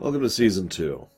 Welcome 0.00 0.22
to 0.22 0.30
season 0.30 0.70
two. 0.70 1.08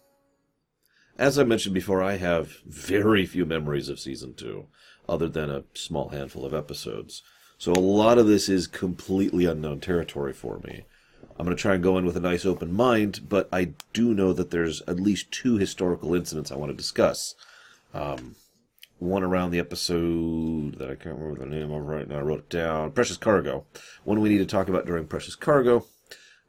As 1.16 1.38
I 1.38 1.45
mentioned 1.45 1.73
before, 1.73 2.03
I 2.03 2.17
have 2.17 2.57
very 2.67 3.25
few 3.27 3.47
memories 3.47 3.89
of 3.89 4.01
season 4.01 4.35
two, 4.35 4.67
other 5.08 5.29
than 5.29 5.51
a 5.51 5.62
small 5.73 6.08
handful 6.08 6.45
of 6.45 6.53
episodes. 6.53 7.22
So 7.58 7.71
a 7.71 7.79
lot 7.79 8.18
of 8.18 8.26
this 8.26 8.48
is 8.48 8.66
completely 8.66 9.45
unknown 9.45 9.79
territory 9.79 10.32
for 10.32 10.58
me. 10.64 10.82
I'm 11.38 11.46
going 11.46 11.56
to 11.56 11.62
try 11.62 11.74
and 11.74 11.82
go 11.82 11.96
in 11.96 12.04
with 12.04 12.16
a 12.16 12.21
nice 12.21 12.45
open 12.45 12.72
mind, 12.72 13.29
but 13.29 13.48
I 13.53 13.74
do 13.92 14.15
know 14.15 14.33
that 14.33 14.51
there's 14.51 14.83
at 14.88 14.99
least 14.99 15.30
two 15.30 15.58
historical 15.58 16.16
incidents 16.16 16.50
I 16.50 16.56
want 16.56 16.72
to 16.72 16.76
discuss. 16.76 17.36
Um, 17.94 18.34
one 18.98 19.22
around 19.22 19.52
the 19.52 19.60
episode 19.60 20.80
that 20.80 20.90
I 20.90 20.96
can't 20.96 21.20
remember 21.20 21.38
the 21.38 21.46
name 21.46 21.70
of 21.70 21.86
right 21.86 22.08
now. 22.08 22.18
I 22.18 22.22
wrote 22.22 22.40
it 22.40 22.50
down. 22.50 22.90
Precious 22.90 23.16
Cargo. 23.16 23.64
One 24.02 24.20
we 24.20 24.28
need 24.28 24.38
to 24.38 24.44
talk 24.44 24.68
about 24.68 24.86
during 24.86 25.06
Precious 25.06 25.36
Cargo, 25.36 25.86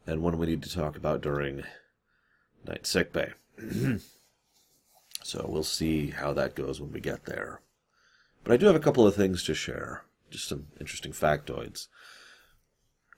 and 0.07 0.23
one 0.23 0.39
we 0.39 0.47
need 0.47 0.63
to 0.63 0.73
talk 0.73 0.97
about 0.97 1.21
during 1.21 1.63
Night 2.67 2.85
Sick 2.85 3.13
Bay. 3.13 3.31
so 5.23 5.45
we'll 5.47 5.63
see 5.63 6.11
how 6.11 6.33
that 6.33 6.55
goes 6.55 6.79
when 6.79 6.91
we 6.91 6.99
get 6.99 7.25
there. 7.25 7.61
But 8.43 8.53
I 8.53 8.57
do 8.57 8.65
have 8.67 8.75
a 8.75 8.79
couple 8.79 9.07
of 9.07 9.15
things 9.15 9.43
to 9.43 9.53
share, 9.53 10.03
just 10.29 10.47
some 10.47 10.67
interesting 10.79 11.11
factoids. 11.11 11.87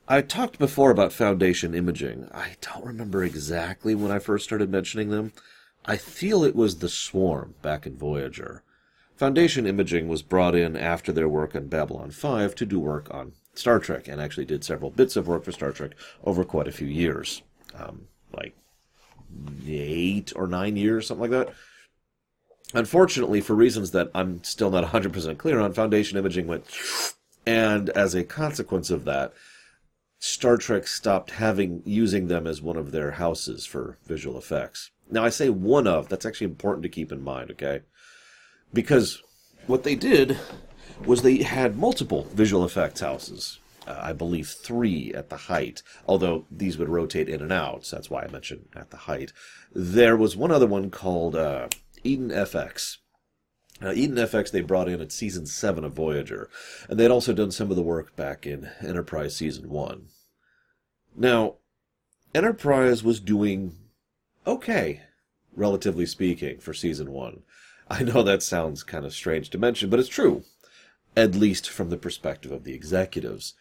I 0.08 0.22
talked 0.22 0.60
before 0.60 0.92
about 0.92 1.14
foundation 1.14 1.74
imaging. 1.74 2.30
I 2.32 2.58
don't 2.62 2.86
remember 2.86 3.24
exactly 3.24 3.96
when 3.96 4.12
I 4.12 4.20
first 4.20 4.46
started 4.46 4.70
mentioning 4.70 5.10
them. 5.10 5.34
I 5.86 5.98
feel 5.98 6.44
it 6.44 6.56
was 6.56 6.78
the 6.78 6.90
Swarm 6.90 7.56
back 7.62 7.88
in 7.88 7.98
Voyager. 7.98 8.64
Foundation 9.16 9.66
Imaging 9.66 10.10
was 10.10 10.22
brought 10.22 10.56
in 10.56 10.76
after 10.76 11.12
their 11.14 11.30
work 11.30 11.56
on 11.56 11.68
Babylon 11.68 12.12
5 12.12 12.54
to 12.56 12.66
do 12.66 12.80
work 12.80 13.08
on 13.14 13.32
Star 13.54 13.80
Trek, 13.80 14.10
and 14.10 14.20
actually 14.20 14.46
did 14.46 14.66
several 14.66 14.92
bits 14.92 15.16
of 15.16 15.28
work 15.28 15.46
for 15.46 15.54
Star 15.54 15.72
Trek 15.72 15.92
over 16.24 16.44
quite 16.44 16.68
a 16.68 16.74
few 16.74 16.88
years. 16.88 17.42
Um, 17.74 18.08
eight 19.68 20.34
or 20.36 20.48
nine 20.48 20.76
years, 20.76 21.08
something 21.08 21.30
like 21.30 21.48
that. 21.48 21.54
Unfortunately, 22.74 23.42
for 23.42 23.54
reasons 23.54 23.92
that 23.92 24.10
I'm 24.14 24.44
still 24.44 24.70
not 24.70 24.84
100% 24.84 25.38
clear 25.38 25.60
on, 25.60 25.74
Foundation 25.74 26.18
Imaging 26.18 26.48
went. 26.48 26.66
And 27.46 27.90
as 27.92 28.16
a 28.16 28.24
consequence 28.24 28.90
of 28.90 29.06
that, 29.06 29.34
Star 30.20 30.58
Trek 30.58 30.88
stopped 30.88 31.32
having 31.32 31.84
using 31.86 32.28
them 32.28 32.48
as 32.48 32.62
one 32.62 32.78
of 32.78 32.92
their 32.92 33.12
houses 33.12 33.66
for 33.66 33.98
visual 34.06 34.38
effects. 34.38 34.92
Now 35.10 35.24
I 35.24 35.30
say 35.30 35.50
one 35.50 35.86
of, 35.86 36.10
that's 36.10 36.26
actually 36.26 36.46
important 36.46 36.84
to 36.84 36.90
keep 36.90 37.12
in 37.12 37.24
mind, 37.24 37.52
okay? 37.52 37.82
Because 38.74 39.22
what 39.68 39.84
they 39.84 39.96
did 39.96 40.38
was 41.06 41.22
they 41.22 41.44
had 41.44 41.78
multiple 41.78 42.28
visual 42.34 42.66
effects 42.66 43.02
houses. 43.02 43.60
Uh, 43.88 44.00
I 44.02 44.14
believe 44.14 44.48
three 44.48 45.14
at 45.14 45.30
the 45.30 45.38
height, 45.38 45.84
although 46.08 46.46
these 46.50 46.78
would 46.78 46.90
rotate 46.90 47.30
in 47.30 47.42
and 47.42 47.54
out, 47.54 47.86
so 47.86 47.96
that's 47.96 48.10
why 48.10 48.24
I 48.24 48.32
mentioned 48.32 48.68
at 48.76 48.90
the 48.90 48.98
height. 48.98 49.32
There 49.74 50.18
was 50.18 50.36
one 50.36 50.52
other 50.52 50.68
one 50.68 50.90
called 50.90 51.36
uh, 51.36 51.68
Eden 52.04 52.30
FX. 52.30 52.98
Now, 53.82 53.92
Eden 53.92 54.16
FX 54.16 54.52
they 54.52 54.62
brought 54.62 54.90
in 54.90 55.02
at 55.02 55.12
season 55.12 55.46
7 55.46 55.84
of 55.84 55.94
Voyager, 55.94 56.50
and 56.90 57.00
they'd 57.00 57.12
also 57.12 57.34
done 57.34 57.52
some 57.52 57.70
of 57.70 57.76
the 57.76 57.84
work 57.84 58.16
back 58.16 58.46
in 58.46 58.70
Enterprise 58.82 59.36
season 59.36 59.70
1. 59.70 60.08
Now, 61.16 61.56
Enterprise 62.34 63.04
was 63.04 63.20
doing 63.20 63.76
okay, 64.48 65.02
relatively 65.54 66.06
speaking, 66.06 66.60
for 66.60 66.74
season 66.74 67.12
1. 67.12 67.44
I 67.88 68.04
know 68.04 68.24
that 68.24 68.44
sounds 68.44 68.84
kind 68.84 69.06
of 69.06 69.14
strange 69.14 69.50
to 69.52 69.58
mention, 69.58 69.90
but 69.90 70.00
it's 70.00 70.10
true, 70.10 70.44
at 71.16 71.36
least 71.36 71.70
from 71.70 71.90
the 71.90 71.98
perspective 71.98 72.52
of 72.52 72.64
the 72.64 72.74
executives. 72.74 73.54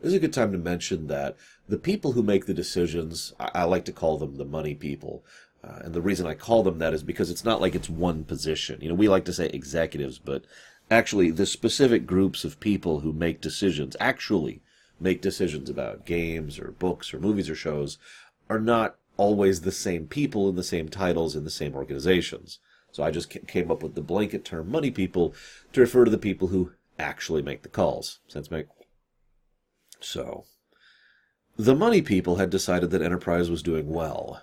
This 0.00 0.08
is 0.08 0.14
a 0.14 0.20
good 0.20 0.32
time 0.32 0.50
to 0.52 0.58
mention 0.58 1.08
that 1.08 1.36
the 1.68 1.76
people 1.76 2.12
who 2.12 2.22
make 2.22 2.46
the 2.46 2.54
decisions, 2.54 3.34
I, 3.38 3.50
I 3.54 3.64
like 3.64 3.84
to 3.84 3.92
call 3.92 4.16
them 4.16 4.36
the 4.36 4.46
money 4.46 4.74
people. 4.74 5.24
Uh, 5.62 5.80
and 5.84 5.94
the 5.94 6.00
reason 6.00 6.26
I 6.26 6.32
call 6.32 6.62
them 6.62 6.78
that 6.78 6.94
is 6.94 7.02
because 7.02 7.30
it's 7.30 7.44
not 7.44 7.60
like 7.60 7.74
it's 7.74 7.90
one 7.90 8.24
position. 8.24 8.80
You 8.80 8.88
know, 8.88 8.94
we 8.94 9.08
like 9.08 9.26
to 9.26 9.32
say 9.32 9.46
executives, 9.48 10.18
but 10.18 10.44
actually, 10.90 11.30
the 11.30 11.44
specific 11.44 12.06
groups 12.06 12.44
of 12.44 12.60
people 12.60 13.00
who 13.00 13.12
make 13.12 13.42
decisions, 13.42 13.94
actually 14.00 14.62
make 14.98 15.20
decisions 15.20 15.68
about 15.68 16.06
games 16.06 16.58
or 16.58 16.72
books 16.72 17.12
or 17.12 17.20
movies 17.20 17.50
or 17.50 17.54
shows, 17.54 17.98
are 18.48 18.58
not 18.58 18.96
always 19.18 19.60
the 19.60 19.72
same 19.72 20.06
people 20.06 20.48
in 20.48 20.56
the 20.56 20.62
same 20.62 20.88
titles 20.88 21.36
in 21.36 21.44
the 21.44 21.50
same 21.50 21.74
organizations. 21.74 22.58
So 22.90 23.02
I 23.02 23.10
just 23.10 23.28
came 23.46 23.70
up 23.70 23.82
with 23.82 23.94
the 23.94 24.00
blanket 24.00 24.46
term 24.46 24.70
money 24.70 24.90
people 24.90 25.34
to 25.74 25.80
refer 25.82 26.06
to 26.06 26.10
the 26.10 26.16
people 26.16 26.48
who 26.48 26.72
actually 26.98 27.42
make 27.42 27.62
the 27.62 27.68
calls. 27.68 28.20
Sense 28.28 28.50
make? 28.50 28.66
So, 30.00 30.44
the 31.56 31.74
money 31.74 32.02
people 32.02 32.36
had 32.36 32.50
decided 32.50 32.90
that 32.90 33.02
Enterprise 33.02 33.50
was 33.50 33.62
doing 33.62 33.88
well. 33.88 34.42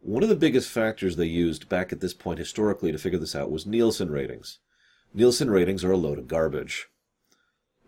One 0.00 0.22
of 0.22 0.28
the 0.28 0.34
biggest 0.36 0.68
factors 0.68 1.16
they 1.16 1.26
used 1.26 1.68
back 1.68 1.92
at 1.92 2.00
this 2.00 2.14
point 2.14 2.38
historically 2.38 2.90
to 2.90 2.98
figure 2.98 3.18
this 3.18 3.36
out 3.36 3.50
was 3.50 3.66
Nielsen 3.66 4.10
ratings. 4.10 4.58
Nielsen 5.14 5.50
ratings 5.50 5.84
are 5.84 5.92
a 5.92 5.96
load 5.96 6.18
of 6.18 6.26
garbage. 6.28 6.88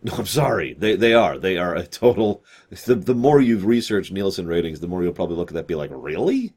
No, 0.03 0.13
I'm 0.17 0.25
sorry. 0.27 0.73
They 0.73 0.95
they 0.95 1.13
are. 1.13 1.39
They 1.39 1.57
are 1.57 1.75
a 1.75 1.87
total. 1.87 2.43
The 2.69 2.95
the 2.95 3.15
more 3.15 3.41
you've 3.41 3.65
researched 3.65 4.11
Nielsen 4.11 4.45
ratings, 4.45 4.79
the 4.79 4.87
more 4.87 5.01
you'll 5.01 5.13
probably 5.13 5.35
look 5.37 5.49
at 5.49 5.53
that 5.55 5.61
and 5.61 5.67
be 5.67 5.75
like, 5.75 5.89
really? 5.91 6.53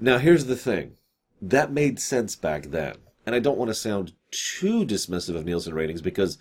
Now 0.00 0.18
here's 0.18 0.46
the 0.46 0.56
thing. 0.56 0.96
That 1.40 1.72
made 1.72 2.00
sense 2.00 2.34
back 2.34 2.70
then, 2.70 2.94
and 3.26 3.34
I 3.34 3.40
don't 3.40 3.58
want 3.58 3.68
to 3.68 3.74
sound 3.74 4.14
too 4.30 4.86
dismissive 4.86 5.36
of 5.36 5.44
Nielsen 5.44 5.74
ratings 5.74 6.00
because, 6.00 6.38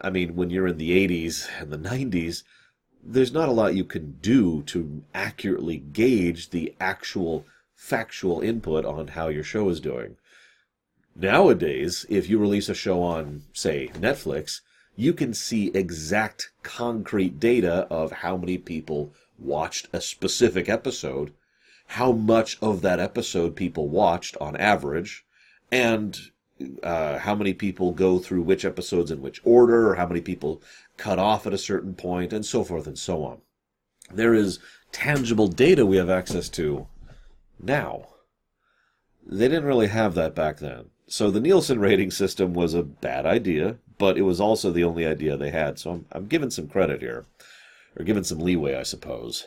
I 0.00 0.10
mean, 0.10 0.36
when 0.36 0.50
you're 0.50 0.68
in 0.68 0.78
the 0.78 1.08
80s 1.08 1.48
and 1.60 1.72
the 1.72 1.78
90s, 1.78 2.44
there's 3.02 3.32
not 3.32 3.48
a 3.48 3.52
lot 3.52 3.74
you 3.74 3.84
can 3.84 4.18
do 4.20 4.62
to 4.62 5.02
accurately 5.14 5.78
gauge 5.78 6.50
the 6.50 6.74
actual 6.80 7.46
factual 7.74 8.40
input 8.40 8.84
on 8.84 9.08
how 9.08 9.28
your 9.28 9.44
show 9.44 9.68
is 9.68 9.80
doing. 9.80 10.16
Nowadays, 11.16 12.06
if 12.08 12.28
you 12.28 12.38
release 12.38 12.68
a 12.68 12.74
show 12.74 13.02
on, 13.02 13.42
say, 13.52 13.88
Netflix, 13.94 14.60
you 14.94 15.12
can 15.12 15.34
see 15.34 15.68
exact 15.68 16.50
concrete 16.62 17.40
data 17.40 17.86
of 17.90 18.12
how 18.12 18.36
many 18.36 18.58
people 18.58 19.12
watched 19.38 19.88
a 19.92 20.00
specific 20.00 20.68
episode, 20.68 21.32
how 21.88 22.12
much 22.12 22.58
of 22.60 22.82
that 22.82 23.00
episode 23.00 23.56
people 23.56 23.88
watched 23.88 24.36
on 24.40 24.56
average, 24.56 25.24
and 25.72 26.30
uh, 26.82 27.18
how 27.18 27.34
many 27.34 27.54
people 27.54 27.92
go 27.92 28.18
through 28.18 28.42
which 28.42 28.64
episodes 28.64 29.10
in 29.10 29.22
which 29.22 29.40
order, 29.44 29.90
or 29.90 29.94
how 29.94 30.06
many 30.06 30.20
people 30.20 30.62
cut 30.96 31.18
off 31.18 31.46
at 31.46 31.54
a 31.54 31.58
certain 31.58 31.94
point, 31.94 32.32
and 32.32 32.44
so 32.44 32.64
forth 32.64 32.86
and 32.86 32.98
so 32.98 33.24
on. 33.24 33.40
There 34.12 34.34
is 34.34 34.58
tangible 34.92 35.48
data 35.48 35.84
we 35.84 35.96
have 35.96 36.10
access 36.10 36.48
to 36.50 36.86
now. 37.60 38.08
They 39.24 39.48
didn't 39.48 39.64
really 39.64 39.88
have 39.88 40.14
that 40.14 40.34
back 40.34 40.58
then. 40.58 40.86
So 41.06 41.30
the 41.30 41.40
Nielsen 41.40 41.80
rating 41.80 42.10
system 42.10 42.54
was 42.54 42.74
a 42.74 42.82
bad 42.82 43.26
idea, 43.26 43.78
but 43.98 44.16
it 44.16 44.22
was 44.22 44.40
also 44.40 44.70
the 44.70 44.84
only 44.84 45.06
idea 45.06 45.36
they 45.36 45.50
had. 45.50 45.78
So 45.78 45.90
I'm, 45.90 46.06
I'm 46.12 46.26
giving 46.26 46.50
some 46.50 46.68
credit 46.68 47.00
here, 47.00 47.26
or 47.98 48.04
giving 48.04 48.24
some 48.24 48.38
leeway, 48.38 48.74
I 48.74 48.82
suppose. 48.82 49.46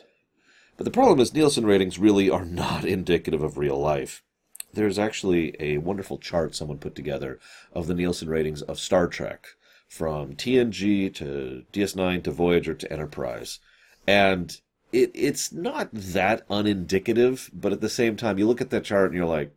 But 0.76 0.84
the 0.84 0.90
problem 0.90 1.20
is 1.20 1.34
Nielsen 1.34 1.66
ratings 1.66 1.98
really 1.98 2.30
are 2.30 2.44
not 2.44 2.84
indicative 2.96 3.42
of 3.42 3.58
real 3.58 3.78
life. 3.78 4.22
There's 4.72 4.98
actually 4.98 5.54
a 5.60 5.78
wonderful 5.78 6.18
chart 6.18 6.54
someone 6.54 6.78
put 6.78 6.94
together 6.94 7.38
of 7.72 7.86
the 7.86 7.94
Nielsen 7.94 8.28
ratings 8.28 8.62
of 8.62 8.78
Star 8.78 9.06
Trek, 9.06 9.48
from 9.92 10.34
TNG 10.34 11.14
to 11.16 11.64
DS9 11.70 12.24
to 12.24 12.30
Voyager 12.30 12.72
to 12.72 12.90
Enterprise. 12.90 13.58
And 14.06 14.58
it, 14.90 15.10
it's 15.14 15.52
not 15.52 15.90
that 15.92 16.48
unindicative, 16.48 17.50
but 17.52 17.74
at 17.74 17.82
the 17.82 17.90
same 17.90 18.16
time, 18.16 18.38
you 18.38 18.46
look 18.46 18.62
at 18.62 18.70
that 18.70 18.84
chart 18.84 19.10
and 19.10 19.14
you're 19.14 19.26
like, 19.26 19.54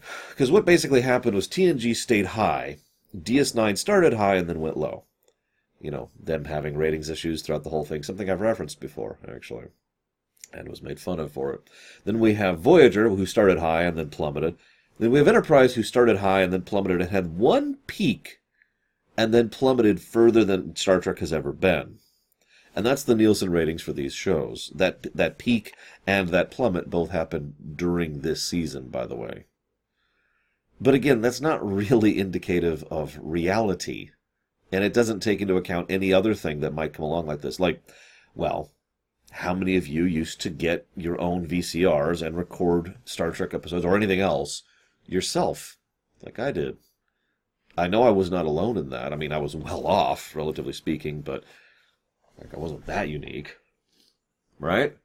because 0.30 0.50
what 0.50 0.64
basically 0.64 1.02
happened 1.02 1.36
was 1.36 1.46
TNG 1.46 1.94
stayed 1.94 2.26
high, 2.26 2.78
DS9 3.16 3.78
started 3.78 4.14
high 4.14 4.34
and 4.34 4.48
then 4.48 4.60
went 4.60 4.76
low. 4.76 5.04
You 5.78 5.92
know, 5.92 6.10
them 6.20 6.46
having 6.46 6.76
ratings 6.76 7.08
issues 7.08 7.42
throughout 7.42 7.62
the 7.62 7.70
whole 7.70 7.84
thing, 7.84 8.02
something 8.02 8.28
I've 8.28 8.40
referenced 8.40 8.80
before, 8.80 9.18
actually, 9.32 9.66
and 10.54 10.68
was 10.68 10.82
made 10.82 11.00
fun 11.00 11.20
of 11.20 11.32
for 11.32 11.52
it. 11.52 11.62
Then 12.04 12.18
we 12.18 12.34
have 12.34 12.60
Voyager, 12.60 13.08
who 13.08 13.26
started 13.26 13.58
high 13.58 13.82
and 13.82 13.98
then 13.98 14.10
plummeted. 14.10 14.56
Then 14.98 15.10
we 15.10 15.18
have 15.18 15.28
Enterprise, 15.28 15.74
who 15.74 15.82
started 15.82 16.18
high 16.18 16.42
and 16.42 16.52
then 16.52 16.62
plummeted 16.62 17.00
and 17.00 17.10
had 17.10 17.38
one 17.38 17.78
peak 17.86 18.40
and 19.16 19.32
then 19.32 19.48
plummeted 19.48 20.00
further 20.00 20.44
than 20.44 20.76
Star 20.76 21.00
Trek 21.00 21.18
has 21.18 21.32
ever 21.32 21.52
been. 21.52 21.98
And 22.74 22.86
that's 22.86 23.02
the 23.02 23.14
Nielsen 23.14 23.50
ratings 23.50 23.82
for 23.82 23.92
these 23.92 24.14
shows. 24.14 24.72
That 24.74 25.14
that 25.14 25.38
peak 25.38 25.74
and 26.06 26.28
that 26.28 26.50
plummet 26.50 26.88
both 26.88 27.10
happened 27.10 27.54
during 27.76 28.20
this 28.20 28.42
season, 28.42 28.88
by 28.88 29.06
the 29.06 29.16
way. 29.16 29.44
But 30.80 30.94
again, 30.94 31.20
that's 31.20 31.40
not 31.40 31.64
really 31.64 32.18
indicative 32.18 32.82
of 32.90 33.18
reality. 33.22 34.10
And 34.72 34.82
it 34.82 34.94
doesn't 34.94 35.20
take 35.20 35.42
into 35.42 35.56
account 35.56 35.90
any 35.90 36.12
other 36.12 36.34
thing 36.34 36.60
that 36.60 36.72
might 36.72 36.94
come 36.94 37.04
along 37.04 37.26
like 37.26 37.42
this. 37.42 37.60
Like, 37.60 37.82
well, 38.34 38.72
how 39.32 39.54
many 39.54 39.76
of 39.76 39.86
you 39.86 40.04
used 40.04 40.40
to 40.42 40.50
get 40.50 40.86
your 40.94 41.20
own 41.20 41.46
VCRs 41.46 42.24
and 42.24 42.36
record 42.36 42.96
Star 43.04 43.30
Trek 43.30 43.54
episodes 43.54 43.84
or 43.84 43.96
anything 43.96 44.20
else 44.20 44.62
yourself, 45.06 45.78
like 46.22 46.38
I 46.38 46.52
did? 46.52 46.76
I 47.76 47.88
know 47.88 48.02
I 48.02 48.10
was 48.10 48.30
not 48.30 48.44
alone 48.44 48.76
in 48.76 48.90
that. 48.90 49.12
I 49.12 49.16
mean, 49.16 49.32
I 49.32 49.38
was 49.38 49.56
well 49.56 49.86
off, 49.86 50.36
relatively 50.36 50.74
speaking, 50.74 51.22
but 51.22 51.44
like 52.38 52.54
I 52.54 52.58
wasn't 52.58 52.86
that 52.86 53.08
unique. 53.08 53.56
right? 54.58 54.96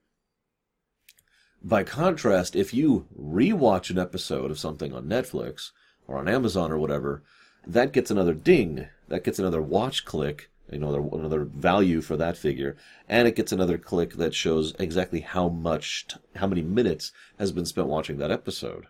By 1.64 1.84
contrast, 1.84 2.56
if 2.56 2.74
you 2.74 3.08
rewatch 3.20 3.90
an 3.90 3.98
episode 3.98 4.52
of 4.52 4.60
something 4.60 4.94
on 4.94 5.06
Netflix 5.06 5.72
or 6.08 6.18
on 6.18 6.28
Amazon 6.28 6.72
or 6.72 6.78
whatever, 6.78 7.24
that 7.66 7.94
gets 7.94 8.12
another 8.12 8.34
ding. 8.34 8.88
That 9.08 9.24
gets 9.24 9.40
another 9.40 9.62
watch 9.62 10.06
click, 10.06 10.50
you 10.72 10.80
know, 10.80 10.90
another, 10.90 11.18
another 11.18 11.44
value 11.46 12.02
for 12.02 12.18
that 12.18 12.38
figure, 12.38 12.76
and 13.08 13.28
it 13.28 13.36
gets 13.36 13.52
another 13.52 13.78
click 13.78 14.14
that 14.16 14.34
shows 14.34 14.74
exactly 14.80 15.22
how 15.22 15.50
much, 15.50 16.08
how 16.36 16.48
many 16.48 16.62
minutes 16.62 17.12
has 17.40 17.52
been 17.52 17.66
spent 17.66 17.88
watching 17.88 18.18
that 18.18 18.32
episode. 18.32 18.88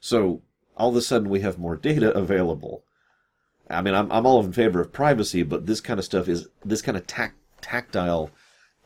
So 0.00 0.42
all 0.76 0.90
of 0.90 0.96
a 0.96 1.00
sudden 1.02 1.28
we 1.28 1.40
have 1.40 1.58
more 1.58 1.76
data 1.76 2.10
available. 2.16 2.84
I 3.68 3.82
mean, 3.82 3.94
I'm 3.94 4.10
I'm 4.12 4.26
all 4.26 4.44
in 4.44 4.52
favor 4.52 4.80
of 4.80 4.92
privacy, 4.92 5.42
but 5.42 5.66
this 5.66 5.80
kind 5.80 5.98
of 5.98 6.04
stuff 6.04 6.28
is 6.28 6.48
this 6.64 6.82
kind 6.82 6.96
of 6.96 7.06
tac- 7.06 7.34
tactile 7.60 8.30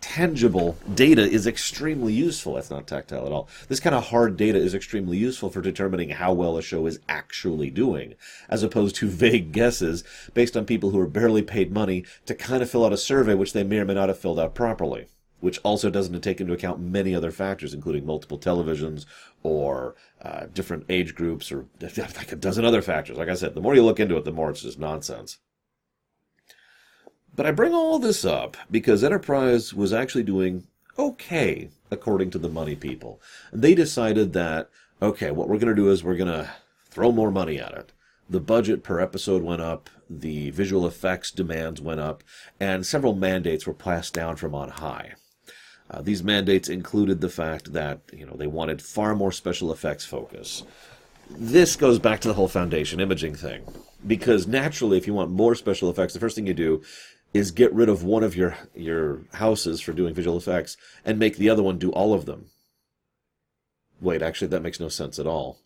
tangible 0.01 0.77
data 0.95 1.23
is 1.23 1.47
extremely 1.47 2.13
useful. 2.13 2.55
That's 2.55 2.71
not 2.71 2.87
tactile 2.87 3.27
at 3.27 3.33
all. 3.33 3.49
This 3.69 3.81
kind 3.81 3.95
of 3.95 4.09
hard 4.09 4.37
data 4.37 4.59
is 4.59 4.75
extremely 4.75 5.17
useful 5.17 5.51
for 5.51 5.61
determining 5.61 6.11
how 6.11 6.33
well 6.33 6.57
a 6.57 6.63
show 6.63 6.87
is 6.87 7.01
actually 7.09 7.71
doing, 7.71 8.15
as 8.49 8.63
opposed 8.63 8.97
to 8.97 9.09
vague 9.09 9.53
guesses 9.53 10.05
based 10.35 10.57
on 10.57 10.65
people 10.65 10.91
who 10.91 11.01
are 11.01 11.07
barely 11.07 11.43
paid 11.43 11.73
money 11.73 12.05
to 12.27 12.35
kind 12.35 12.63
of 12.63 12.71
fill 12.71 12.85
out 12.85 12.93
a 12.93 12.97
survey 12.97 13.35
which 13.35 13.53
they 13.53 13.63
may 13.63 13.79
or 13.79 13.85
may 13.85 13.95
not 13.95 14.09
have 14.09 14.19
filled 14.19 14.41
out 14.41 14.55
properly. 14.55 15.07
Which 15.41 15.59
also 15.63 15.89
doesn't 15.89 16.21
take 16.21 16.39
into 16.43 16.53
account 16.53 16.81
many 16.81 17.15
other 17.15 17.31
factors, 17.31 17.73
including 17.73 18.05
multiple 18.05 18.39
televisions 18.39 19.07
or 19.43 19.95
uh, 20.21 20.47
different 20.53 20.85
age 20.91 21.15
groups 21.15 21.51
or 21.51 21.65
like 21.81 22.33
a 22.33 22.37
dozen 22.37 22.67
other 22.67 22.83
factors. 22.83 23.17
Like 23.17 23.31
I 23.31 23.35
said, 23.35 23.55
the 23.55 23.63
more 23.63 23.75
you 23.75 23.83
look 23.83 24.01
into 24.01 24.19
it, 24.19 24.27
the 24.27 24.33
more 24.33 24.51
it's 24.51 24.63
just 24.63 24.79
nonsense. 24.79 25.39
But 27.35 27.47
I 27.47 27.53
bring 27.53 27.73
all 27.73 27.99
this 27.99 28.25
up 28.25 28.57
because 28.71 29.05
Enterprise 29.05 29.73
was 29.73 29.93
actually 29.93 30.25
doing 30.25 30.67
okay, 30.99 31.71
according 31.91 32.31
to 32.31 32.39
the 32.39 32.49
money 32.49 32.77
people. 32.77 33.21
They 33.53 33.75
decided 33.75 34.33
that, 34.35 34.69
okay, 35.01 35.31
what 35.31 35.49
we're 35.49 35.59
going 35.59 35.75
to 35.75 35.83
do 35.83 35.91
is 35.91 36.05
we're 36.05 36.17
going 36.17 36.29
to 36.29 36.51
throw 36.91 37.13
more 37.13 37.31
money 37.31 37.59
at 37.59 37.73
it. 37.73 37.93
The 38.29 38.41
budget 38.41 38.85
per 38.85 39.01
episode 39.01 39.43
went 39.43 39.63
up, 39.63 39.91
the 40.09 40.51
visual 40.51 40.87
effects 40.87 41.31
demands 41.31 41.81
went 41.81 42.01
up, 42.01 42.23
and 42.61 42.87
several 42.87 43.15
mandates 43.15 43.67
were 43.67 43.75
passed 43.75 44.15
down 44.15 44.37
from 44.37 44.55
on 44.55 44.69
high. 44.69 45.15
Uh, 45.91 46.03
these 46.03 46.23
mandates 46.23 46.69
included 46.69 47.21
the 47.21 47.29
fact 47.29 47.73
that 47.73 48.01
you 48.13 48.25
know 48.25 48.37
they 48.37 48.47
wanted 48.47 48.81
far 48.81 49.17
more 49.17 49.33
special 49.33 49.73
effects 49.73 50.05
focus. 50.05 50.63
This 51.29 51.75
goes 51.75 51.99
back 51.99 52.21
to 52.21 52.29
the 52.29 52.35
whole 52.35 52.49
foundation 52.49 53.01
imaging 53.01 53.35
thing, 53.35 53.63
because 54.07 54.47
naturally, 54.47 54.99
if 54.99 55.09
you 55.09 55.15
want 55.15 55.31
more 55.31 55.57
special 55.57 55.91
effects, 55.91 56.13
the 56.13 56.21
first 56.21 56.37
thing 56.37 56.47
you 56.47 56.55
do 56.55 56.83
is 57.33 57.51
get 57.51 57.73
rid 57.73 57.89
of 57.89 58.03
one 58.03 58.23
of 58.23 58.37
your 58.37 58.57
your 58.75 59.23
houses 59.35 59.81
for 59.81 59.93
doing 59.93 60.15
visual 60.15 60.37
effects 60.37 60.77
and 61.05 61.19
make 61.19 61.37
the 61.37 61.51
other 61.51 61.63
one 61.63 61.79
do 61.79 61.91
all 61.91 62.13
of 62.13 62.27
them. 62.27 62.47
Wait, 64.01 64.23
actually 64.23 64.49
that 64.49 64.63
makes 64.63 64.81
no 64.81 64.89
sense 64.89 65.19
at 65.19 65.27
all. 65.27 65.61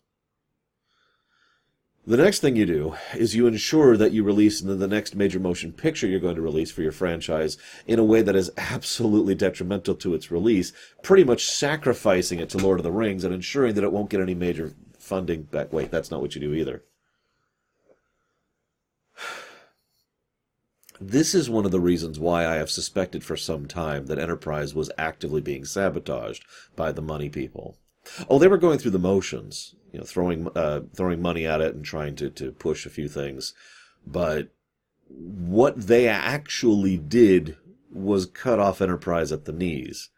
The 2.07 2.17
next 2.17 2.39
thing 2.39 2.55
you 2.55 2.67
do 2.67 2.95
is 3.15 3.33
you 3.33 3.47
ensure 3.47 3.97
that 3.97 4.11
you 4.11 4.23
release 4.23 4.61
the 4.61 4.87
next 4.87 5.15
major 5.15 5.39
motion 5.39 5.71
picture 5.71 6.05
you're 6.05 6.19
going 6.19 6.35
to 6.35 6.41
release 6.41 6.69
for 6.69 6.83
your 6.83 6.91
franchise 6.91 7.57
in 7.87 7.97
a 7.97 8.03
way 8.03 8.21
that 8.21 8.35
is 8.35 8.51
absolutely 8.57 9.33
detrimental 9.33 9.95
to 9.95 10.13
its 10.13 10.29
release, 10.29 10.71
pretty 11.01 11.23
much 11.23 11.47
sacrificing 11.47 12.37
it 12.37 12.49
to 12.49 12.59
Lord 12.59 12.79
of 12.79 12.83
the 12.83 12.91
Rings 12.91 13.23
and 13.23 13.33
ensuring 13.33 13.73
that 13.73 13.83
it 13.83 13.91
won't 13.91 14.11
get 14.11 14.21
any 14.21 14.35
major 14.35 14.75
funding 14.99 15.43
back. 15.43 15.73
Wait, 15.73 15.89
that's 15.89 16.11
not 16.11 16.21
what 16.21 16.35
you 16.35 16.41
do 16.41 16.53
either. 16.53 16.83
This 20.99 21.35
is 21.35 21.49
one 21.49 21.65
of 21.65 21.71
the 21.71 21.79
reasons 21.79 22.19
why 22.19 22.45
I 22.45 22.55
have 22.55 22.69
suspected 22.69 23.23
for 23.23 23.35
some 23.35 23.67
time 23.67 24.05
that 24.05 24.19
Enterprise 24.19 24.73
was 24.73 24.91
actively 24.97 25.41
being 25.41 25.65
sabotaged 25.65 26.45
by 26.75 26.91
the 26.91 27.01
money 27.01 27.29
people. 27.29 27.77
Oh, 28.29 28.39
they 28.39 28.47
were 28.47 28.57
going 28.57 28.79
through 28.79 28.91
the 28.91 28.99
motions, 28.99 29.75
you 29.91 29.99
know, 29.99 30.05
throwing 30.05 30.47
uh, 30.55 30.81
throwing 30.93 31.21
money 31.21 31.45
at 31.45 31.61
it 31.61 31.75
and 31.75 31.83
trying 31.83 32.15
to 32.17 32.29
to 32.29 32.51
push 32.51 32.85
a 32.85 32.91
few 32.91 33.09
things, 33.09 33.53
but 34.05 34.49
what 35.07 35.87
they 35.87 36.07
actually 36.07 36.97
did 36.97 37.57
was 37.91 38.25
cut 38.25 38.59
off 38.59 38.81
Enterprise 38.81 39.31
at 39.31 39.45
the 39.45 39.53
knees. 39.53 40.09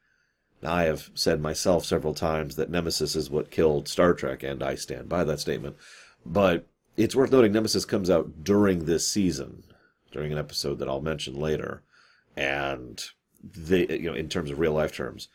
Now, 0.61 0.73
I 0.73 0.83
have 0.83 1.11
said 1.13 1.41
myself 1.41 1.85
several 1.85 2.13
times 2.13 2.55
that 2.55 2.69
Nemesis 2.71 3.15
is 3.15 3.29
what 3.29 3.51
killed 3.51 3.87
Star 3.87 4.13
Trek, 4.13 4.43
and 4.43 4.63
I 4.63 4.75
stand 4.75 5.07
by 5.07 5.23
that 5.23 5.39
statement. 5.39 5.75
But 6.25 6.67
it's 6.95 7.15
worth 7.15 7.31
noting 7.31 7.51
Nemesis 7.51 7.85
comes 7.85 8.09
out 8.09 8.43
during 8.43 8.85
this 8.85 9.07
season, 9.07 9.63
during 10.11 10.31
an 10.31 10.37
episode 10.37 10.79
that 10.79 10.87
I'll 10.87 11.01
mention 11.01 11.39
later, 11.39 11.83
and 12.35 13.03
they, 13.43 13.87
you 13.87 14.09
know, 14.09 14.13
in 14.13 14.29
terms 14.29 14.51
of 14.51 14.59
real 14.59 14.73
life 14.73 14.95
terms. 14.95 15.27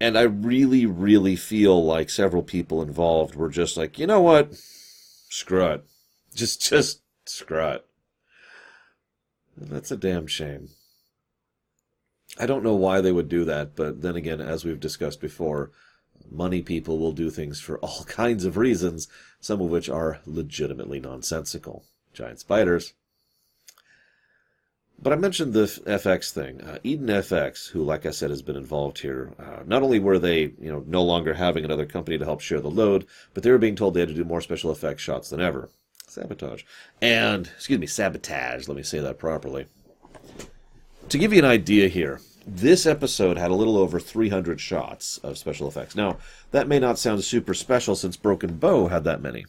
And 0.00 0.18
I 0.18 0.22
really, 0.22 0.84
really 0.84 1.36
feel 1.36 1.84
like 1.84 2.10
several 2.10 2.42
people 2.42 2.82
involved 2.82 3.36
were 3.36 3.50
just 3.50 3.76
like, 3.76 3.98
you 3.98 4.06
know 4.06 4.20
what, 4.20 4.54
screw 4.54 5.66
it, 5.66 5.84
just, 6.34 6.68
just 6.68 7.02
screw 7.24 7.68
it. 7.68 7.86
That's 9.56 9.90
a 9.90 9.96
damn 9.96 10.26
shame. 10.26 10.68
I 12.38 12.46
don't 12.46 12.64
know 12.64 12.74
why 12.74 13.00
they 13.00 13.12
would 13.12 13.28
do 13.28 13.44
that, 13.44 13.76
but 13.76 14.02
then 14.02 14.16
again, 14.16 14.40
as 14.40 14.64
we've 14.64 14.80
discussed 14.80 15.20
before, 15.20 15.70
money 16.30 16.62
people 16.62 16.98
will 16.98 17.12
do 17.12 17.30
things 17.30 17.60
for 17.60 17.78
all 17.78 18.04
kinds 18.08 18.44
of 18.44 18.56
reasons, 18.56 19.08
some 19.40 19.60
of 19.60 19.68
which 19.68 19.88
are 19.88 20.20
legitimately 20.26 21.00
nonsensical. 21.00 21.84
Giant 22.12 22.40
spiders. 22.40 22.94
But 25.02 25.12
I 25.12 25.16
mentioned 25.16 25.52
the 25.52 25.64
FX 25.64 26.30
thing. 26.30 26.60
Uh, 26.60 26.78
Eden 26.84 27.08
FX, 27.08 27.68
who, 27.68 27.82
like 27.82 28.06
I 28.06 28.10
said, 28.10 28.30
has 28.30 28.40
been 28.40 28.56
involved 28.56 29.00
here, 29.00 29.32
uh, 29.36 29.64
not 29.66 29.82
only 29.82 29.98
were 29.98 30.20
they, 30.20 30.52
you 30.60 30.70
know, 30.70 30.84
no 30.86 31.02
longer 31.02 31.34
having 31.34 31.64
another 31.64 31.86
company 31.86 32.18
to 32.18 32.24
help 32.24 32.40
share 32.40 32.60
the 32.60 32.70
load, 32.70 33.06
but 33.34 33.42
they 33.42 33.50
were 33.50 33.58
being 33.58 33.74
told 33.74 33.94
they 33.94 34.00
had 34.00 34.10
to 34.10 34.14
do 34.14 34.24
more 34.24 34.40
special 34.40 34.70
effects 34.70 35.02
shots 35.02 35.28
than 35.28 35.40
ever. 35.40 35.68
Sabotage. 36.06 36.62
And, 37.00 37.48
excuse 37.48 37.80
me, 37.80 37.86
sabotage, 37.88 38.68
let 38.68 38.76
me 38.76 38.84
say 38.84 39.00
that 39.00 39.18
properly. 39.18 39.66
To 41.08 41.18
give 41.18 41.32
you 41.32 41.40
an 41.40 41.44
idea 41.46 41.88
here, 41.88 42.20
this 42.46 42.86
episode 42.86 43.38
had 43.38 43.50
a 43.50 43.56
little 43.56 43.78
over 43.78 43.98
300 43.98 44.60
shots 44.60 45.18
of 45.18 45.36
special 45.36 45.66
effects. 45.66 45.96
Now, 45.96 46.18
that 46.52 46.68
may 46.68 46.78
not 46.78 46.98
sound 46.98 47.24
super 47.24 47.54
special 47.54 47.96
since 47.96 48.16
Broken 48.16 48.56
Bow 48.56 48.86
had 48.86 49.02
that 49.04 49.20
many. 49.20 49.46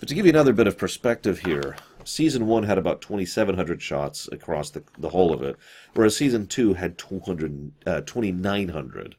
But 0.00 0.10
to 0.10 0.14
give 0.14 0.26
you 0.26 0.30
another 0.30 0.52
bit 0.52 0.66
of 0.66 0.76
perspective 0.76 1.38
here, 1.40 1.76
season 2.06 2.46
one 2.46 2.62
had 2.62 2.78
about 2.78 3.02
2,700 3.02 3.82
shots 3.82 4.28
across 4.30 4.70
the, 4.70 4.82
the 4.98 5.10
whole 5.10 5.32
of 5.32 5.42
it, 5.42 5.56
whereas 5.94 6.16
season 6.16 6.46
two 6.46 6.74
had 6.74 6.96
200, 6.98 7.72
uh, 7.86 8.00
2,900, 8.02 9.16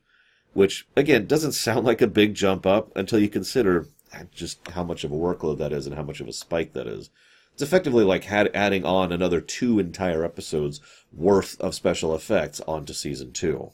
which, 0.54 0.88
again, 0.96 1.25
doesn't 1.25 1.51
sound 1.51 1.86
like 1.86 2.01
a 2.01 2.08
big 2.08 2.34
jump 2.34 2.65
up 2.65 2.96
until 2.96 3.20
you 3.20 3.29
consider 3.29 3.88
just 4.32 4.65
how 4.70 4.84
much 4.84 5.03
of 5.03 5.12
a 5.12 5.15
workload 5.15 5.58
that 5.58 5.74
is 5.74 5.86
and 5.86 5.96
how 5.96 6.03
much 6.03 6.22
of 6.22 6.27
a 6.27 6.34
spike 6.34 6.74
that 6.74 6.88
is. 6.88 7.10
It's 7.53 7.62
effectively 7.62 8.03
like 8.03 8.25
had, 8.25 8.50
adding 8.53 8.86
on 8.86 9.12
another 9.12 9.41
two 9.41 9.79
entire 9.79 10.24
episodes 10.24 10.79
worth 11.12 11.60
of 11.60 11.75
special 11.75 12.15
effects 12.15 12.62
onto 12.67 12.94
season 12.94 13.34
two. 13.34 13.74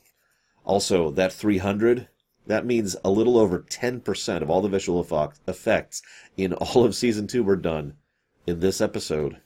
Also, 0.63 1.11
that 1.11 1.33
300, 1.33 2.07
that 2.47 2.65
means 2.65 2.95
a 3.03 3.11
little 3.11 3.37
over 3.37 3.59
10% 3.59 4.41
of 4.41 4.49
all 4.49 4.61
the 4.61 4.69
visual 4.69 5.05
effects 5.47 6.01
in 6.37 6.53
all 6.53 6.85
of 6.85 6.95
season 6.95 7.27
two 7.27 7.43
were 7.43 7.57
done 7.57 7.95
in 8.45 8.59
this 8.59 8.81
episode 8.81 9.37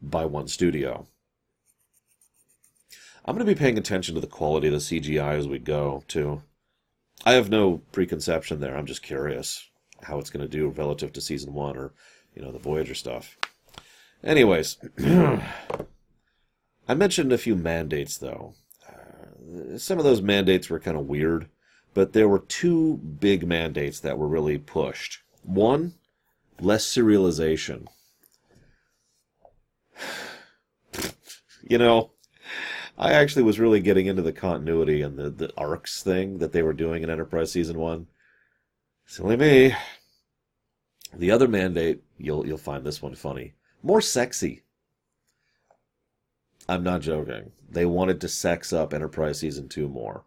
by 0.00 0.24
one 0.24 0.48
studio. 0.48 1.06
I'm 3.24 3.34
going 3.34 3.44
to 3.44 3.52
be 3.52 3.58
paying 3.58 3.76
attention 3.76 4.14
to 4.14 4.20
the 4.20 4.26
quality 4.26 4.68
of 4.68 4.72
the 4.72 4.78
CGI 4.78 5.36
as 5.36 5.48
we 5.48 5.58
go, 5.58 6.04
too. 6.06 6.42
I 7.24 7.32
have 7.32 7.50
no 7.50 7.78
preconception 7.90 8.60
there. 8.60 8.76
I'm 8.76 8.86
just 8.86 9.02
curious 9.02 9.68
how 10.02 10.18
it's 10.18 10.30
going 10.30 10.48
to 10.48 10.56
do 10.56 10.68
relative 10.68 11.12
to 11.14 11.20
season 11.20 11.54
one 11.54 11.76
or, 11.76 11.92
you 12.34 12.42
know, 12.42 12.52
the 12.52 12.58
Voyager 12.58 12.94
stuff. 12.94 13.36
Anyways, 14.22 14.76
I 16.88 16.94
mentioned 16.94 17.32
a 17.32 17.38
few 17.38 17.56
mandates, 17.56 18.16
though. 18.18 18.54
Uh, 18.88 19.76
some 19.76 19.98
of 19.98 20.04
those 20.04 20.22
mandates 20.22 20.70
were 20.70 20.78
kind 20.78 20.96
of 20.96 21.06
weird, 21.06 21.48
but 21.94 22.12
there 22.12 22.28
were 22.28 22.38
two 22.38 22.98
big 22.98 23.44
mandates 23.46 23.98
that 24.00 24.18
were 24.18 24.28
really 24.28 24.58
pushed. 24.58 25.18
One, 25.42 25.94
less 26.60 26.86
serialization. 26.86 27.86
You 31.62 31.78
know, 31.78 32.12
I 32.98 33.12
actually 33.12 33.42
was 33.42 33.60
really 33.60 33.80
getting 33.80 34.06
into 34.06 34.22
the 34.22 34.32
continuity 34.32 35.02
and 35.02 35.18
the, 35.18 35.30
the 35.30 35.52
arcs 35.56 36.02
thing 36.02 36.38
that 36.38 36.52
they 36.52 36.62
were 36.62 36.72
doing 36.72 37.02
in 37.02 37.10
Enterprise 37.10 37.52
Season 37.52 37.78
1. 37.78 38.06
Silly 39.06 39.36
me. 39.36 39.74
The 41.14 41.30
other 41.30 41.48
mandate, 41.48 42.02
you'll 42.18 42.46
you'll 42.46 42.58
find 42.58 42.84
this 42.84 43.00
one 43.00 43.14
funny. 43.14 43.54
More 43.82 44.00
sexy. 44.00 44.62
I'm 46.68 46.82
not 46.82 47.00
joking. 47.00 47.52
They 47.68 47.86
wanted 47.86 48.20
to 48.20 48.28
sex 48.28 48.72
up 48.72 48.92
Enterprise 48.92 49.38
Season 49.38 49.68
2 49.68 49.88
more. 49.88 50.24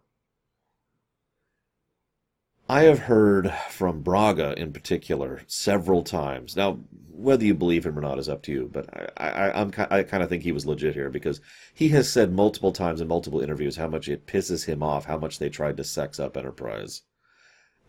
I 2.70 2.82
have 2.82 3.00
heard 3.00 3.52
from 3.68 4.00
Braga 4.00 4.54
in 4.56 4.72
particular 4.72 5.42
several 5.48 6.04
times. 6.04 6.54
Now, 6.54 6.78
whether 7.10 7.44
you 7.44 7.52
believe 7.52 7.84
him 7.84 7.98
or 7.98 8.00
not 8.00 8.20
is 8.20 8.28
up 8.28 8.42
to 8.44 8.52
you, 8.52 8.70
but 8.72 8.88
I, 9.16 9.28
I, 9.28 9.60
I'm, 9.60 9.72
I 9.90 10.04
kind 10.04 10.22
of 10.22 10.28
think 10.28 10.44
he 10.44 10.52
was 10.52 10.66
legit 10.66 10.94
here 10.94 11.10
because 11.10 11.40
he 11.74 11.88
has 11.88 12.08
said 12.08 12.32
multiple 12.32 12.70
times 12.70 13.00
in 13.00 13.08
multiple 13.08 13.40
interviews 13.40 13.74
how 13.74 13.88
much 13.88 14.08
it 14.08 14.24
pisses 14.24 14.66
him 14.66 14.84
off 14.84 15.06
how 15.06 15.18
much 15.18 15.40
they 15.40 15.48
tried 15.48 15.78
to 15.78 15.84
sex 15.84 16.20
up 16.20 16.36
Enterprise. 16.36 17.02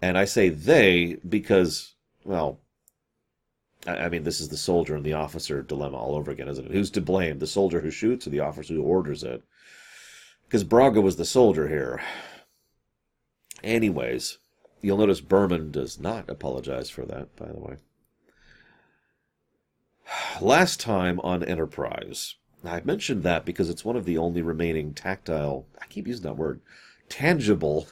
And 0.01 0.17
I 0.17 0.25
say 0.25 0.49
they 0.49 1.17
because, 1.29 1.93
well, 2.23 2.59
I, 3.85 3.97
I 3.97 4.09
mean, 4.09 4.23
this 4.23 4.41
is 4.41 4.49
the 4.49 4.57
soldier 4.57 4.95
and 4.95 5.05
the 5.05 5.13
officer 5.13 5.61
dilemma 5.61 5.97
all 5.97 6.15
over 6.15 6.31
again, 6.31 6.47
isn't 6.47 6.65
it? 6.65 6.71
Who's 6.71 6.89
to 6.91 7.01
blame? 7.01 7.37
The 7.37 7.45
soldier 7.45 7.81
who 7.81 7.91
shoots 7.91 8.25
or 8.25 8.31
the 8.31 8.39
officer 8.39 8.73
who 8.73 8.81
orders 8.81 9.21
it? 9.21 9.43
Because 10.47 10.63
Braga 10.63 11.01
was 11.01 11.17
the 11.17 11.25
soldier 11.25 11.67
here. 11.67 12.01
Anyways, 13.63 14.39
You'll 14.81 14.97
notice 14.97 15.21
Berman 15.21 15.71
does 15.71 15.99
not 15.99 16.29
apologize 16.29 16.89
for 16.89 17.05
that, 17.05 17.35
by 17.35 17.47
the 17.47 17.59
way. 17.59 17.75
Last 20.41 20.79
time 20.79 21.19
on 21.21 21.43
Enterprise, 21.43 22.35
I 22.63 22.81
mentioned 22.83 23.23
that 23.23 23.45
because 23.45 23.69
it's 23.69 23.85
one 23.85 23.95
of 23.95 24.05
the 24.05 24.17
only 24.17 24.41
remaining 24.41 24.93
tactile, 24.93 25.67
I 25.81 25.85
keep 25.87 26.07
using 26.07 26.23
that 26.23 26.37
word, 26.37 26.61
tangible, 27.09 27.87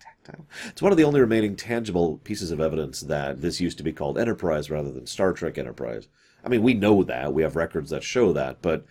tactile. 0.00 0.46
It's 0.66 0.82
one 0.82 0.92
of 0.92 0.98
the 0.98 1.04
only 1.04 1.20
remaining 1.20 1.56
tangible 1.56 2.18
pieces 2.18 2.50
of 2.50 2.60
evidence 2.60 3.00
that 3.00 3.40
this 3.40 3.60
used 3.60 3.78
to 3.78 3.84
be 3.84 3.92
called 3.92 4.18
Enterprise 4.18 4.70
rather 4.70 4.90
than 4.90 5.06
Star 5.06 5.32
Trek 5.32 5.58
Enterprise. 5.58 6.08
I 6.44 6.48
mean, 6.48 6.62
we 6.62 6.74
know 6.74 7.02
that, 7.02 7.32
we 7.32 7.42
have 7.42 7.56
records 7.56 7.90
that 7.90 8.04
show 8.04 8.32
that, 8.32 8.62
but 8.62 8.84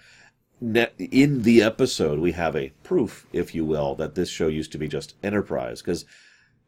in 0.62 1.43
the 1.43 1.62
episode, 1.62 2.19
we 2.19 2.31
have 2.34 2.55
a 2.55 2.74
proof, 2.84 3.27
if 3.31 3.53
you 3.53 3.63
will, 3.63 3.96
that 3.96 4.15
this 4.15 4.29
show 4.29 4.48
used 4.48 4.72
to 4.72 4.77
be 4.77 4.88
just 4.88 5.15
Enterprise, 5.24 5.81
because 5.81 6.05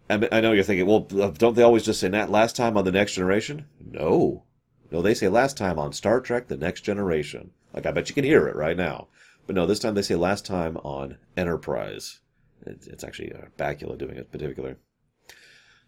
I 0.10 0.42
know 0.42 0.54
you're 0.54 0.64
thinking, 0.64 0.88
well, 0.88 1.02
don't 1.02 1.56
they 1.56 1.62
always 1.62 1.86
just 1.86 2.00
say 2.00 2.08
that 2.10 2.32
last 2.32 2.56
time 2.56 2.78
on 2.78 2.84
the 2.84 2.92
Next 2.92 3.14
Generation? 3.14 3.66
No, 3.80 4.44
no, 4.92 5.02
they 5.02 5.14
say 5.14 5.28
last 5.28 5.56
time 5.56 5.78
on 5.78 5.94
Star 5.94 6.20
Trek: 6.20 6.48
The 6.48 6.58
Next 6.58 6.82
Generation. 6.82 7.52
Like 7.74 7.86
I 7.86 7.92
bet 7.92 8.10
you 8.10 8.16
can 8.16 8.24
hear 8.24 8.48
it 8.48 8.56
right 8.56 8.78
now. 8.78 9.08
But 9.46 9.56
no, 9.56 9.66
this 9.66 9.80
time 9.80 9.94
they 9.94 10.02
say 10.02 10.16
last 10.16 10.46
time 10.46 10.78
on 10.78 11.18
Enterprise. 11.38 12.20
It's 12.66 13.04
actually 13.04 13.34
uh, 13.34 13.46
Bakula 13.58 13.98
doing 13.98 14.18
it 14.18 14.32
particular. 14.32 14.78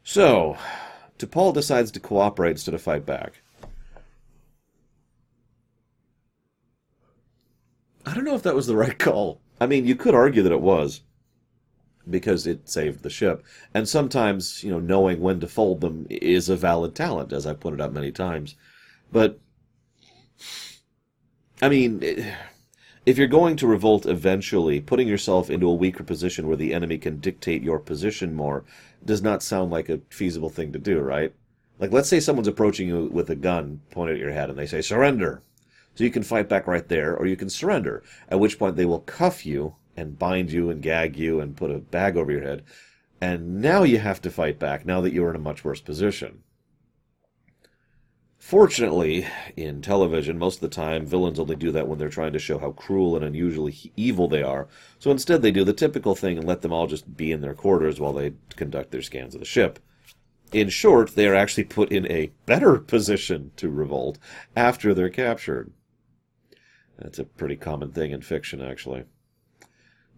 So, 0.03 0.57
T'Pol 1.19 1.53
decides 1.53 1.91
to 1.91 1.99
cooperate 1.99 2.51
instead 2.51 2.73
of 2.73 2.81
fight 2.81 3.05
back. 3.05 3.41
I 8.05 8.13
don't 8.15 8.23
know 8.23 8.35
if 8.35 8.43
that 8.43 8.55
was 8.55 8.67
the 8.67 8.75
right 8.75 8.97
call. 8.99 9.41
I 9.59 9.67
mean, 9.67 9.85
you 9.85 9.95
could 9.95 10.15
argue 10.15 10.41
that 10.43 10.51
it 10.51 10.61
was 10.61 11.01
because 12.09 12.47
it 12.47 12.69
saved 12.69 13.03
the 13.03 13.09
ship. 13.09 13.43
And 13.73 13.87
sometimes, 13.87 14.63
you 14.63 14.71
know, 14.71 14.79
knowing 14.79 15.19
when 15.19 15.39
to 15.39 15.47
fold 15.47 15.81
them 15.81 16.07
is 16.09 16.49
a 16.49 16.55
valid 16.55 16.95
talent, 16.95 17.31
as 17.31 17.45
I've 17.45 17.59
pointed 17.59 17.81
out 17.81 17.93
many 17.93 18.11
times. 18.11 18.55
But, 19.11 19.39
I 21.61 21.69
mean, 21.69 22.01
if 23.05 23.17
you're 23.17 23.27
going 23.27 23.55
to 23.57 23.67
revolt 23.67 24.05
eventually, 24.05 24.79
putting 24.79 25.07
yourself 25.07 25.49
into 25.49 25.67
a 25.67 25.75
weaker 25.75 26.03
position 26.03 26.47
where 26.47 26.57
the 26.57 26.73
enemy 26.73 26.97
can 26.97 27.19
dictate 27.19 27.63
your 27.63 27.79
position 27.79 28.33
more 28.33 28.63
does 29.03 29.21
not 29.21 29.43
sound 29.43 29.71
like 29.71 29.89
a 29.89 30.01
feasible 30.09 30.49
thing 30.49 30.71
to 30.71 30.79
do, 30.79 30.99
right? 30.99 31.33
Like, 31.79 31.91
let's 31.91 32.09
say 32.09 32.19
someone's 32.19 32.47
approaching 32.47 32.87
you 32.87 33.09
with 33.11 33.29
a 33.29 33.35
gun 33.35 33.81
pointed 33.89 34.15
at 34.15 34.21
your 34.21 34.31
head 34.31 34.49
and 34.49 34.57
they 34.57 34.67
say, 34.67 34.81
surrender. 34.81 35.41
So 35.95 36.03
you 36.03 36.11
can 36.11 36.23
fight 36.23 36.47
back 36.47 36.67
right 36.67 36.87
there, 36.87 37.17
or 37.17 37.25
you 37.25 37.35
can 37.35 37.49
surrender, 37.49 38.01
at 38.29 38.39
which 38.39 38.57
point 38.57 38.77
they 38.77 38.85
will 38.85 38.99
cuff 38.99 39.45
you 39.45 39.75
and 39.95 40.19
bind 40.19 40.51
you 40.51 40.69
and 40.69 40.81
gag 40.81 41.17
you 41.17 41.39
and 41.39 41.57
put 41.57 41.71
a 41.71 41.79
bag 41.79 42.17
over 42.17 42.31
your 42.31 42.43
head. 42.43 42.63
And 43.19 43.61
now 43.61 43.83
you 43.83 43.99
have 43.99 44.21
to 44.21 44.31
fight 44.31 44.57
back, 44.57 44.85
now 44.85 45.01
that 45.01 45.13
you're 45.13 45.29
in 45.29 45.35
a 45.35 45.39
much 45.39 45.63
worse 45.63 45.81
position. 45.81 46.43
Fortunately, 48.41 49.27
in 49.55 49.83
television, 49.83 50.39
most 50.39 50.55
of 50.55 50.61
the 50.61 50.75
time, 50.75 51.05
villains 51.05 51.39
only 51.39 51.55
do 51.55 51.71
that 51.71 51.87
when 51.87 51.99
they're 51.99 52.09
trying 52.09 52.33
to 52.33 52.39
show 52.39 52.57
how 52.57 52.71
cruel 52.71 53.15
and 53.15 53.23
unusually 53.23 53.91
evil 53.95 54.27
they 54.27 54.41
are. 54.41 54.67
So 54.97 55.11
instead, 55.11 55.43
they 55.43 55.51
do 55.51 55.63
the 55.63 55.73
typical 55.73 56.15
thing 56.15 56.39
and 56.39 56.47
let 56.47 56.61
them 56.61 56.73
all 56.73 56.87
just 56.87 57.15
be 57.15 57.31
in 57.31 57.41
their 57.41 57.53
quarters 57.53 57.99
while 57.99 58.13
they 58.13 58.33
conduct 58.55 58.89
their 58.89 59.03
scans 59.03 59.35
of 59.35 59.41
the 59.41 59.45
ship. 59.45 59.77
In 60.51 60.69
short, 60.69 61.15
they 61.15 61.27
are 61.27 61.35
actually 61.35 61.65
put 61.65 61.91
in 61.91 62.11
a 62.11 62.31
better 62.47 62.79
position 62.79 63.51
to 63.57 63.69
revolt 63.69 64.17
after 64.55 64.95
they're 64.95 65.09
captured. 65.09 65.71
That's 66.97 67.19
a 67.19 67.25
pretty 67.25 67.57
common 67.57 67.91
thing 67.91 68.09
in 68.09 68.21
fiction, 68.21 68.59
actually. 68.59 69.03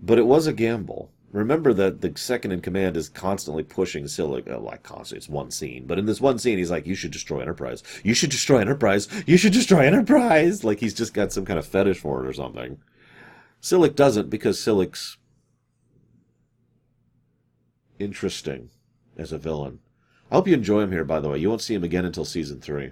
But 0.01 0.19
it 0.19 0.25
was 0.25 0.47
a 0.47 0.53
gamble. 0.53 1.11
Remember 1.31 1.73
that 1.73 2.01
the 2.01 2.13
second 2.15 2.51
in 2.51 2.61
command 2.61 2.95
is 2.95 3.09
constantly 3.09 3.63
pushing 3.63 4.03
Silik, 4.03 4.47
uh, 4.49 4.59
like 4.59 4.83
constantly, 4.83 5.17
it's 5.17 5.29
one 5.29 5.49
scene. 5.49 5.87
But 5.87 5.97
in 5.97 6.05
this 6.05 6.21
one 6.21 6.37
scene, 6.37 6.59
he's 6.59 6.69
like, 6.69 6.85
you 6.85 6.93
should 6.93 7.11
destroy 7.11 7.41
Enterprise. 7.41 7.81
You 8.03 8.13
should 8.13 8.29
destroy 8.29 8.59
Enterprise. 8.59 9.07
You 9.25 9.37
should 9.37 9.53
destroy 9.53 9.87
Enterprise. 9.87 10.63
Like 10.63 10.79
he's 10.79 10.93
just 10.93 11.13
got 11.13 11.33
some 11.33 11.43
kind 11.43 11.57
of 11.57 11.65
fetish 11.65 11.99
for 11.99 12.23
it 12.23 12.27
or 12.27 12.33
something. 12.33 12.77
Silik 13.63 13.95
doesn't 13.95 14.29
because 14.29 14.59
Silik's 14.59 15.17
interesting 17.97 18.69
as 19.17 19.31
a 19.31 19.39
villain. 19.39 19.79
I 20.29 20.35
hope 20.35 20.47
you 20.47 20.53
enjoy 20.53 20.81
him 20.81 20.91
here, 20.91 21.03
by 21.03 21.19
the 21.19 21.29
way. 21.29 21.37
You 21.37 21.49
won't 21.49 21.61
see 21.61 21.73
him 21.73 21.83
again 21.83 22.05
until 22.05 22.25
season 22.25 22.59
three. 22.59 22.91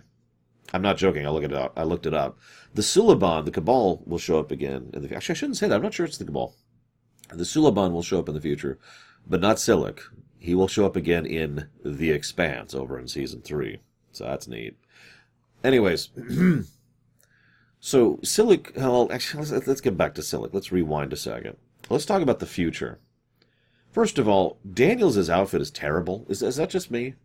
I'm 0.73 0.81
not 0.81 0.97
joking. 0.97 1.27
I 1.27 1.29
look 1.29 1.43
it 1.43 1.53
up. 1.53 1.73
I 1.77 1.83
looked 1.83 2.05
it 2.05 2.13
up. 2.13 2.39
The 2.73 2.81
Suliban, 2.81 3.45
the 3.45 3.51
Cabal, 3.51 4.01
will 4.05 4.17
show 4.17 4.39
up 4.39 4.51
again. 4.51 4.89
In 4.93 5.01
the, 5.01 5.15
actually, 5.15 5.33
I 5.33 5.37
shouldn't 5.37 5.57
say 5.57 5.67
that. 5.67 5.75
I'm 5.75 5.81
not 5.81 5.93
sure 5.93 6.05
it's 6.05 6.17
the 6.17 6.25
Cabal. 6.25 6.55
The 7.33 7.43
Suliban 7.43 7.91
will 7.91 8.03
show 8.03 8.19
up 8.19 8.27
in 8.27 8.35
the 8.35 8.41
future, 8.41 8.77
but 9.27 9.41
not 9.41 9.57
Silik. 9.57 9.99
He 10.39 10.55
will 10.55 10.67
show 10.67 10.85
up 10.85 10.95
again 10.95 11.25
in 11.25 11.67
The 11.83 12.11
Expanse 12.11 12.73
over 12.73 12.99
in 12.99 13.07
season 13.07 13.41
three. 13.41 13.79
So 14.11 14.25
that's 14.25 14.47
neat. 14.47 14.75
Anyways, 15.63 16.09
so 17.79 18.17
Silik. 18.17 18.75
Well, 18.75 19.11
actually, 19.11 19.45
let's, 19.45 19.67
let's 19.67 19.81
get 19.81 19.97
back 19.97 20.15
to 20.15 20.21
Silik. 20.21 20.53
Let's 20.53 20.71
rewind 20.71 21.13
a 21.13 21.17
second. 21.17 21.57
Let's 21.89 22.05
talk 22.05 22.21
about 22.21 22.39
the 22.39 22.45
future. 22.45 22.99
First 23.91 24.17
of 24.17 24.27
all, 24.27 24.57
Daniels' 24.73 25.29
outfit 25.29 25.61
is 25.61 25.69
terrible. 25.69 26.25
Is, 26.29 26.41
is 26.41 26.55
that 26.55 26.69
just 26.69 26.91
me? 26.91 27.15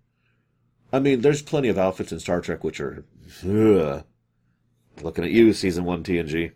I 0.93 0.99
mean, 0.99 1.21
there's 1.21 1.43
plenty 1.43 1.69
of 1.69 1.79
outfits 1.79 2.13
in 2.13 2.21
Star 2.21 2.41
Trek 2.41 2.65
which 2.65 2.81
are. 2.81 3.05
Ugh. 3.45 4.05
Looking 5.03 5.25
at 5.25 5.31
you, 5.31 5.53
season 5.53 5.85
one 5.85 6.03
TNG. 6.03 6.53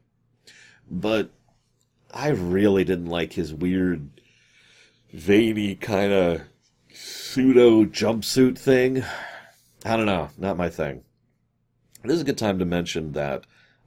But 0.91 1.31
I 2.13 2.29
really 2.29 2.85
didn't 2.85 3.07
like 3.07 3.35
his 3.35 3.55
weird, 3.55 4.09
veiny 5.13 5.75
kind 5.75 6.13
of 6.13 6.43
pseudo 6.93 7.85
jumpsuit 7.85 8.59
thing. 8.59 9.05
I 9.85 9.97
don't 9.97 10.07
know, 10.07 10.31
not 10.37 10.57
my 10.57 10.69
thing. 10.69 11.05
This 12.03 12.15
is 12.15 12.23
a 12.23 12.25
good 12.25 12.39
time 12.39 12.59
to 12.59 12.65
mention 12.65 13.13
that 13.13 13.45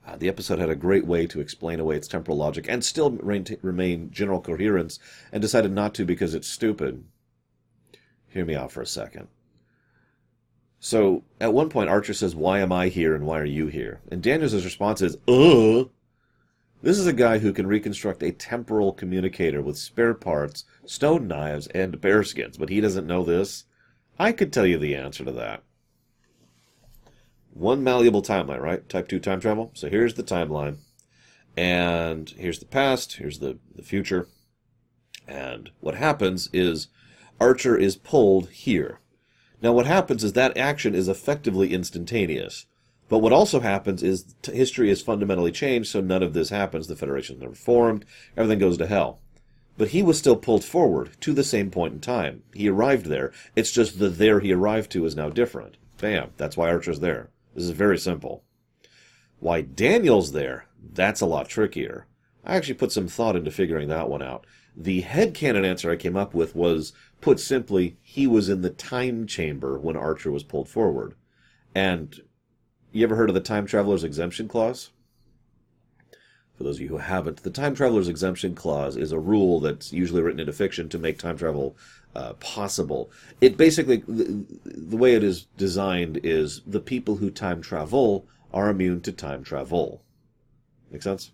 uh, 0.08 0.18
the 0.18 0.30
episode 0.30 0.60
had 0.60 0.70
a 0.70 0.75
great 0.75 1.06
way 1.06 1.25
to 1.27 1.39
explain 1.39 1.80
away 1.80 1.96
its 1.96 2.08
temporal 2.08 2.38
logic 2.38 2.65
and 2.68 2.84
still 2.84 3.12
remain 3.12 4.12
general 4.12 4.42
coherence, 4.42 5.00
and 5.32 5.42
decided 5.42 5.72
not 5.72 5.94
to 5.96 6.06
because 6.06 6.34
it's 6.34 6.48
stupid. 6.48 7.03
Hear 8.27 8.46
me 8.46 8.56
out 8.56 8.72
for 8.72 8.82
a 8.82 8.88
second. 8.88 9.27
So, 10.80 11.24
at 11.39 11.53
one 11.53 11.70
point, 11.70 11.89
Archer 11.89 12.13
says, 12.13 12.36
Why 12.36 12.60
am 12.60 12.72
I 12.72 12.89
here 12.89 13.15
and 13.15 13.25
why 13.25 13.39
are 13.39 13.46
you 13.46 13.68
here? 13.68 14.01
And 14.12 14.22
Daniels' 14.22 14.65
response 14.65 15.01
is, 15.01 15.18
Uh. 15.27 15.86
This 16.84 17.00
is 17.00 17.08
a 17.08 17.13
guy 17.13 17.38
who 17.38 17.54
can 17.54 17.66
reconstruct 17.66 18.22
a 18.24 18.34
temporal 18.34 18.92
communicator 18.92 19.62
with 19.62 19.78
spare 19.78 20.13
parts, 20.13 20.66
stone 20.86 21.30
knives, 21.30 21.68
and 21.68 22.02
bearskins, 22.02 22.58
but 22.58 22.68
he 22.68 22.82
doesn't 22.82 23.08
know 23.08 23.24
this. 23.24 23.63
I 24.20 24.34
could 24.34 24.52
tell 24.52 24.66
you 24.66 24.78
the 24.78 24.94
answer 24.94 25.24
to 25.24 25.32
that. 25.32 25.63
One 27.54 27.86
malleable 27.86 28.22
timeline, 28.22 28.60
right? 28.60 28.88
Type 28.90 29.08
2 29.08 29.20
time 29.20 29.40
travel. 29.40 29.72
So 29.74 29.88
here's 29.88 30.16
the 30.16 30.24
timeline. 30.24 30.80
And 31.56 32.30
here's 32.32 32.60
the 32.60 32.66
past, 32.66 33.13
here's 33.13 33.40
the, 33.40 33.60
the 33.74 33.82
future. 33.82 34.28
And 35.25 35.70
what 35.80 35.96
happens 35.96 36.50
is 36.52 36.90
Archer 37.40 37.78
is 37.78 37.96
pulled 37.96 38.50
here. 38.50 39.00
Now, 39.62 39.72
what 39.72 39.86
happens 39.86 40.22
is 40.22 40.34
that 40.34 40.58
action 40.58 40.96
is 40.96 41.08
effectively 41.08 41.74
instantaneous. 41.74 42.66
But 43.10 43.19
what 43.19 43.33
also 43.33 43.60
happens 43.60 44.01
is 44.01 44.36
t- 44.41 44.53
history 44.53 44.89
is 44.89 45.01
fundamentally 45.01 45.51
changed, 45.51 45.89
so 45.89 46.01
none 46.01 46.24
of 46.24 46.33
this 46.33 46.50
happens. 46.50 46.88
The 46.88 46.95
Federation 46.95 47.36
is 47.36 47.41
never 47.41 47.55
formed. 47.55 48.05
Everything 48.38 48.60
goes 48.60 48.77
to 48.77 48.88
hell. 48.88 49.19
But 49.77 49.89
he 49.89 50.03
was 50.03 50.17
still 50.17 50.36
pulled 50.36 50.63
forward 50.63 51.12
to 51.22 51.33
the 51.33 51.43
same 51.43 51.72
point 51.72 51.93
in 51.93 52.00
time. 52.00 52.43
He 52.53 52.69
arrived 52.69 53.07
there. 53.07 53.31
It's 53.55 53.72
just 53.72 54.00
the 54.00 54.10
there 54.10 54.39
he 54.39 54.53
arrived 54.53 54.91
to 54.91 55.05
is 55.05 55.15
now 55.15 55.29
different. 55.29 55.77
Bam. 56.00 56.31
That's 56.38 56.57
why 56.57 56.69
Archer's 56.69 57.00
there. 57.00 57.29
This 57.55 57.65
is 57.65 57.72
very 57.72 57.98
simple. 57.98 58.43
Why 59.39 59.62
Daniel's 59.62 60.31
there, 60.31 60.67
that's 60.93 61.22
a 61.22 61.25
lot 61.25 61.50
trickier. 61.50 62.07
I 62.45 62.55
actually 62.55 62.75
put 62.75 62.91
some 62.91 63.07
thought 63.07 63.36
into 63.36 63.51
figuring 63.51 63.89
that 63.89 64.10
one 64.10 64.22
out. 64.22 64.45
The 64.75 65.03
headcanon 65.03 65.65
answer 65.65 65.91
I 65.91 65.95
came 65.95 66.15
up 66.15 66.33
with 66.33 66.55
was, 66.55 66.93
put 67.22 67.39
simply, 67.39 67.98
he 68.01 68.25
was 68.25 68.50
in 68.50 68.62
the 68.62 68.69
time 68.69 69.27
chamber 69.27 69.77
when 69.77 69.95
Archer 69.95 70.31
was 70.31 70.43
pulled 70.43 70.67
forward. 70.67 71.15
And 71.75 72.22
you 72.93 73.03
ever 73.03 73.15
heard 73.15 73.29
of 73.29 73.35
the 73.35 73.41
time 73.41 73.65
traveler's 73.65 74.03
exemption 74.03 74.47
clause? 74.47 74.91
For 76.55 76.63
those 76.63 76.77
of 76.77 76.81
you 76.81 76.89
who 76.89 76.97
haven't, 76.97 77.41
the 77.41 77.50
time 77.50 77.73
traveler's 77.73 78.07
exemption 78.07 78.53
clause 78.53 78.95
is 78.95 79.12
a 79.12 79.19
rule 79.19 79.59
that's 79.59 79.91
usually 79.91 80.21
written 80.21 80.39
into 80.39 80.53
fiction 80.53 80.88
to 80.89 81.00
make 81.00 81.17
time 81.17 81.38
travel 81.38 81.75
uh, 82.15 82.33
possible. 82.33 83.12
It 83.41 83.57
basically, 83.57 84.03
the, 84.07 84.45
the 84.63 84.97
way 84.97 85.15
it 85.15 85.23
is 85.23 85.47
designed 85.57 86.19
is 86.23 86.62
the 86.67 86.79
people 86.79 87.15
who 87.15 87.31
time 87.31 87.62
travel 87.62 88.27
are 88.53 88.69
immune 88.69 89.01
to 89.01 89.12
time 89.12 89.43
travel. 89.43 90.03
Make 90.91 91.01
sense? 91.01 91.31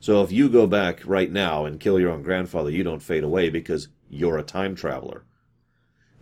So 0.00 0.22
if 0.22 0.32
you 0.32 0.48
go 0.48 0.66
back 0.66 1.02
right 1.04 1.30
now 1.30 1.66
and 1.66 1.78
kill 1.78 2.00
your 2.00 2.10
own 2.10 2.22
grandfather, 2.22 2.70
you 2.70 2.82
don't 2.82 3.02
fade 3.02 3.24
away 3.24 3.50
because 3.50 3.88
you're 4.08 4.38
a 4.38 4.42
time 4.42 4.74
traveler. 4.74 5.24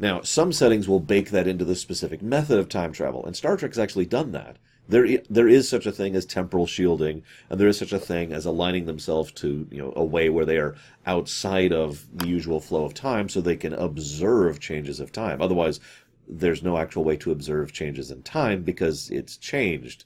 Now, 0.03 0.21
some 0.23 0.53
settings 0.53 0.89
will 0.89 0.99
bake 0.99 1.31
that 1.31 1.47
into 1.47 1.65
the 1.65 1.77
specific 1.77 2.23
method 2.23 2.59
of 2.59 2.69
time 2.69 2.93
travel, 2.93 3.25
and 3.25 3.37
Star 3.37 3.57
Trek 3.57 3.71
has 3.71 3.79
actually 3.79 4.07
done 4.07 4.33
that. 4.33 4.57
There, 4.89 5.07
there 5.31 5.47
is 5.47 5.69
such 5.69 5.87
a 5.87 5.93
thing 5.93 6.17
as 6.17 6.27
temporal 6.27 6.67
shielding, 6.67 7.23
and 7.49 7.61
there 7.61 7.69
is 7.69 7.79
such 7.79 7.93
a 7.93 8.01
thing 8.01 8.33
as 8.33 8.45
aligning 8.45 8.87
themselves 8.87 9.31
to, 9.35 9.69
you 9.71 9.79
know, 9.79 9.93
a 9.95 10.05
way 10.05 10.29
where 10.29 10.45
they 10.45 10.57
are 10.57 10.75
outside 11.07 11.73
of 11.73 12.05
the 12.13 12.27
usual 12.27 12.59
flow 12.59 12.85
of 12.85 12.95
time, 12.95 13.29
so 13.29 13.41
they 13.41 13.55
can 13.55 13.75
observe 13.75 14.59
changes 14.59 14.99
of 14.99 15.13
time. 15.13 15.41
Otherwise, 15.41 15.79
there's 16.27 16.65
no 16.65 16.79
actual 16.79 17.05
way 17.05 17.17
to 17.19 17.31
observe 17.31 17.73
changes 17.73 18.11
in 18.11 18.25
time 18.25 18.65
because 18.65 19.09
it's 19.09 19.37
changed 19.37 20.05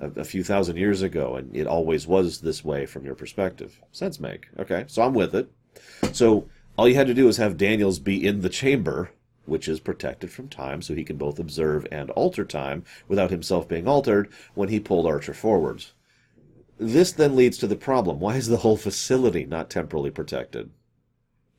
a, 0.00 0.10
a 0.22 0.24
few 0.24 0.42
thousand 0.42 0.76
years 0.76 1.02
ago, 1.02 1.36
and 1.36 1.56
it 1.56 1.68
always 1.68 2.04
was 2.04 2.40
this 2.40 2.64
way 2.64 2.84
from 2.84 3.04
your 3.04 3.14
perspective. 3.14 3.80
Sense 3.92 4.18
make. 4.18 4.48
Okay, 4.58 4.86
so 4.88 5.02
I'm 5.02 5.14
with 5.14 5.36
it. 5.36 5.48
So 6.12 6.48
all 6.76 6.88
you 6.88 6.96
had 6.96 7.06
to 7.06 7.14
do 7.14 7.28
is 7.28 7.36
have 7.36 7.56
Daniels 7.56 8.00
be 8.00 8.26
in 8.26 8.40
the 8.40 8.48
chamber 8.48 9.10
which 9.46 9.68
is 9.68 9.80
protected 9.80 10.30
from 10.30 10.48
time, 10.48 10.82
so 10.82 10.94
he 10.94 11.04
can 11.04 11.16
both 11.16 11.38
observe 11.38 11.86
and 11.90 12.10
alter 12.10 12.44
time 12.44 12.84
without 13.08 13.30
himself 13.30 13.68
being 13.68 13.88
altered 13.88 14.28
when 14.54 14.68
he 14.68 14.78
pulled 14.78 15.06
Archer 15.06 15.34
forwards. 15.34 15.92
This 16.78 17.12
then 17.12 17.36
leads 17.36 17.58
to 17.58 17.66
the 17.66 17.76
problem. 17.76 18.20
Why 18.20 18.36
is 18.36 18.48
the 18.48 18.58
whole 18.58 18.76
facility 18.76 19.44
not 19.44 19.68
temporally 19.68 20.10
protected? 20.10 20.70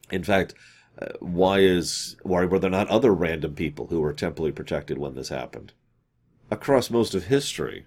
In 0.09 0.23
fact, 0.23 0.55
uh, 1.00 1.07
why 1.19 1.59
is 1.59 2.17
why 2.23 2.45
were 2.45 2.59
there 2.59 2.69
not 2.69 2.88
other 2.89 3.13
random 3.13 3.55
people 3.55 3.88
who 3.88 4.01
were 4.01 4.13
temporally 4.13 4.51
protected 4.51 4.97
when 4.97 5.15
this 5.15 5.29
happened? 5.29 5.73
Across 6.50 6.89
most 6.89 7.15
of 7.15 7.25
history. 7.25 7.85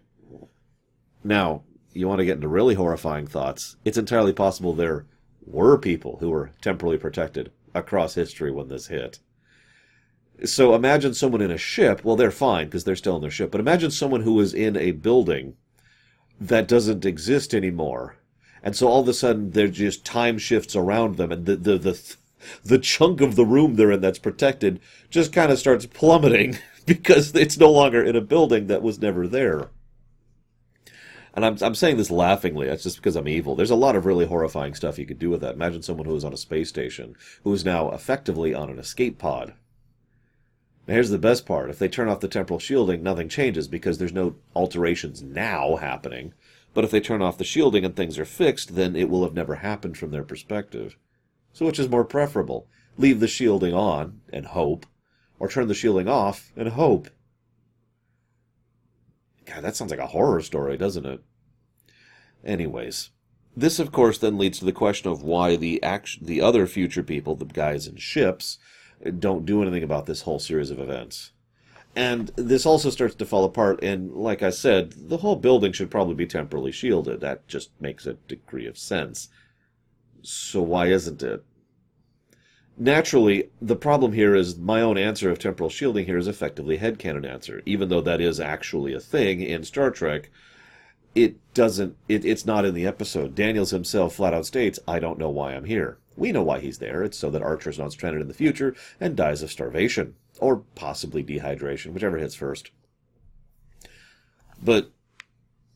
Now, 1.23 1.65
you 1.93 2.09
want 2.09 2.19
to 2.19 2.25
get 2.25 2.37
into 2.37 2.49
really 2.49 2.75
horrifying 2.75 3.27
thoughts. 3.27 3.77
It's 3.85 3.99
entirely 3.99 4.33
possible 4.33 4.73
there 4.73 5.07
were 5.47 5.79
people 5.79 6.19
who 6.21 6.31
were 6.31 6.53
temporally 6.61 6.99
protected 6.99 7.53
across 7.75 8.15
history 8.15 8.51
when 8.51 8.69
this 8.69 8.87
hit. 8.87 9.21
So 10.45 10.75
imagine 10.75 11.15
someone 11.15 11.41
in 11.41 11.51
a 11.51 11.59
ship. 11.59 12.05
Well, 12.05 12.17
they're 12.17 12.31
fine 12.31 12.67
because 12.67 12.85
they're 12.85 12.97
still 12.97 13.17
in 13.17 13.23
their 13.23 13.31
ship. 13.31 13.51
But 13.51 13.61
imagine 13.61 13.91
someone 13.91 14.23
who 14.23 14.41
is 14.41 14.53
in 14.53 14.77
a 14.77 14.91
building 14.91 15.57
that 16.41 16.67
doesn't 16.67 17.05
exist 17.05 17.55
anymore, 17.55 18.17
and 18.63 18.75
so 18.75 18.89
all 18.89 19.01
of 19.01 19.09
a 19.09 19.15
sudden 19.15 19.51
there's 19.51 19.77
just 19.77 20.05
time 20.05 20.39
shifts 20.39 20.75
around 20.75 21.17
them, 21.17 21.31
and 21.31 21.47
the 21.47 21.57
the 21.57 21.79
the 21.79 22.17
the 22.65 22.79
chunk 22.79 23.21
of 23.21 23.37
the 23.37 23.47
room 23.47 23.77
they're 23.77 23.93
in 23.93 24.01
that's 24.01 24.19
protected 24.19 24.81
just 25.09 25.33
kind 25.33 25.53
of 25.53 25.59
starts 25.59 25.87
plummeting 25.87 26.59
because 26.87 27.35
it's 27.35 27.59
no 27.59 27.71
longer 27.71 28.03
in 28.03 28.17
a 28.17 28.21
building 28.21 28.67
that 28.67 28.83
was 28.83 29.01
never 29.01 29.27
there. 29.27 29.71
And 31.35 31.45
I'm, 31.45 31.57
I'm 31.63 31.75
saying 31.75 31.97
this 31.97 32.11
laughingly. 32.13 32.69
That's 32.69 32.85
just 32.85 32.97
because 32.97 33.17
I'm 33.17 33.27
evil. 33.27 33.57
There's 33.57 33.71
a 33.71 33.77
lot 33.77 33.97
of 33.97 34.07
really 34.07 34.27
horrifying 34.27 34.75
stuff 34.75 34.99
you 34.99 35.07
could 35.07 35.19
do 35.19 35.31
with 35.31 35.41
that. 35.41 35.55
Imagine 35.55 35.83
someone 35.83 36.07
who 36.07 36.15
is 36.15 36.25
on 36.25 36.33
a 36.33 36.37
space 36.37 36.69
station 36.69 37.17
who 37.43 37.53
is 37.53 37.65
now 37.65 37.91
effectively 37.91 38.55
on 38.55 38.71
an 38.71 38.79
escape 38.79 39.19
pod. 39.19 39.55
Now, 40.87 40.95
here's 40.95 41.11
the 41.11 41.19
best 41.19 41.47
part. 41.47 41.71
If 41.71 41.79
they 41.79 41.89
turn 41.89 42.09
off 42.09 42.21
the 42.21 42.29
temporal 42.29 42.59
shielding, 42.59 43.03
nothing 43.03 43.29
changes 43.29 43.69
because 43.69 43.99
there's 43.99 44.13
no 44.13 44.37
alterations 44.55 45.23
now 45.23 45.77
happening. 45.77 46.35
But 46.75 46.85
if 46.85 46.91
they 46.91 47.01
turn 47.01 47.23
off 47.23 47.39
the 47.39 47.45
shielding 47.45 47.85
and 47.85 47.97
things 47.97 48.19
are 48.19 48.25
fixed, 48.25 48.75
then 48.75 48.95
it 48.95 49.09
will 49.09 49.23
have 49.23 49.35
never 49.35 49.57
happened 49.57 49.97
from 49.97 50.11
their 50.11 50.25
perspective. 50.25 50.97
So 51.53 51.65
which 51.65 51.79
is 51.79 51.89
more 51.89 52.05
preferable? 52.05 52.67
Leave 52.99 53.21
the 53.21 53.29
shielding 53.29 53.73
on 53.73 54.21
and 54.33 54.47
hope, 54.47 54.87
or 55.39 55.49
turn 55.49 55.69
the 55.69 55.75
shielding 55.75 56.09
off 56.09 56.53
and 56.57 56.69
hope. 56.69 57.09
God, 59.47 59.63
that 59.63 59.77
sounds 59.77 59.91
like 59.91 60.01
a 60.01 60.09
horror 60.09 60.43
story, 60.43 60.77
doesn't 60.77 61.07
it? 61.07 61.23
Anyways, 62.45 63.11
this 63.57 63.79
of 63.79 63.93
course 63.93 64.19
then 64.19 64.37
leads 64.37 64.59
to 64.59 64.65
the 64.65 64.73
question 64.73 65.11
of 65.11 65.23
why 65.23 65.57
the 65.57 65.83
act- 65.83 66.25
the 66.25 66.41
other 66.41 66.67
future 66.67 67.03
people, 67.03 67.37
the 67.37 67.45
guys 67.45 67.87
in 67.87 67.97
ships, 67.97 68.59
don't 69.19 69.47
do 69.47 69.63
anything 69.63 69.83
about 69.83 70.07
this 70.07 70.23
whole 70.23 70.39
series 70.39 70.71
of 70.71 70.79
events. 70.79 71.33
And 71.97 72.29
this 72.37 72.67
also 72.67 72.91
starts 72.91 73.15
to 73.17 73.27
fall 73.27 73.45
apart, 73.45 73.83
and 73.83 74.13
like 74.13 74.43
I 74.43 74.51
said, 74.51 74.95
the 74.97 75.19
whole 75.19 75.37
building 75.37 75.73
should 75.73 75.91
probably 75.91 76.15
be 76.15 76.27
temporally 76.27 76.73
shielded. 76.73 77.21
That 77.21 77.47
just 77.47 77.71
makes 77.81 78.05
a 78.05 78.15
degree 78.15 78.67
of 78.67 78.77
sense. 78.77 79.29
So 80.23 80.61
why 80.61 80.87
isn't 80.87 81.23
it? 81.23 81.45
Naturally, 82.77 83.51
the 83.63 83.77
problem 83.77 84.13
here 84.15 84.35
is 84.35 84.57
my 84.57 84.81
own 84.81 84.99
answer 84.99 85.31
of 85.31 85.39
temporal 85.39 85.71
shielding 85.71 86.07
here 86.07 86.19
is 86.19 86.27
effectively 86.27 86.79
headcanon 86.79 87.29
answer. 87.29 87.63
Even 87.65 87.89
though 87.89 88.01
that 88.01 88.21
is 88.21 88.41
actually 88.41 88.93
a 88.93 89.01
thing 89.01 89.41
in 89.41 89.63
Star 89.63 89.93
Trek, 89.93 90.31
it 91.15 91.37
doesn't 91.55 91.97
it, 92.09 92.25
it's 92.25 92.45
not 92.45 92.65
in 92.65 92.75
the 92.75 92.87
episode. 92.87 93.37
Daniels 93.37 93.71
himself 93.71 94.17
flat 94.17 94.35
out 94.35 94.47
states, 94.47 94.81
I 94.89 94.99
don't 94.99 95.21
know 95.21 95.31
why 95.31 95.55
I'm 95.55 95.67
here. 95.67 95.99
We 96.17 96.33
know 96.33 96.43
why 96.43 96.61
he's 96.61 96.79
there. 96.79 97.03
It's 97.03 97.19
so 97.19 97.31
that 97.31 97.43
Archer's 97.43 97.79
not 97.79 97.93
stranded 97.93 98.23
in 98.23 98.29
the 98.29 98.35
future 98.35 98.75
and 99.01 99.17
dies 99.17 99.43
of 99.43 99.51
starvation. 99.51 100.15
Or 100.39 100.65
possibly 100.75 101.23
dehydration, 101.23 101.93
whichever 101.93 102.19
hits 102.19 102.35
first. 102.35 102.71
But 104.63 104.91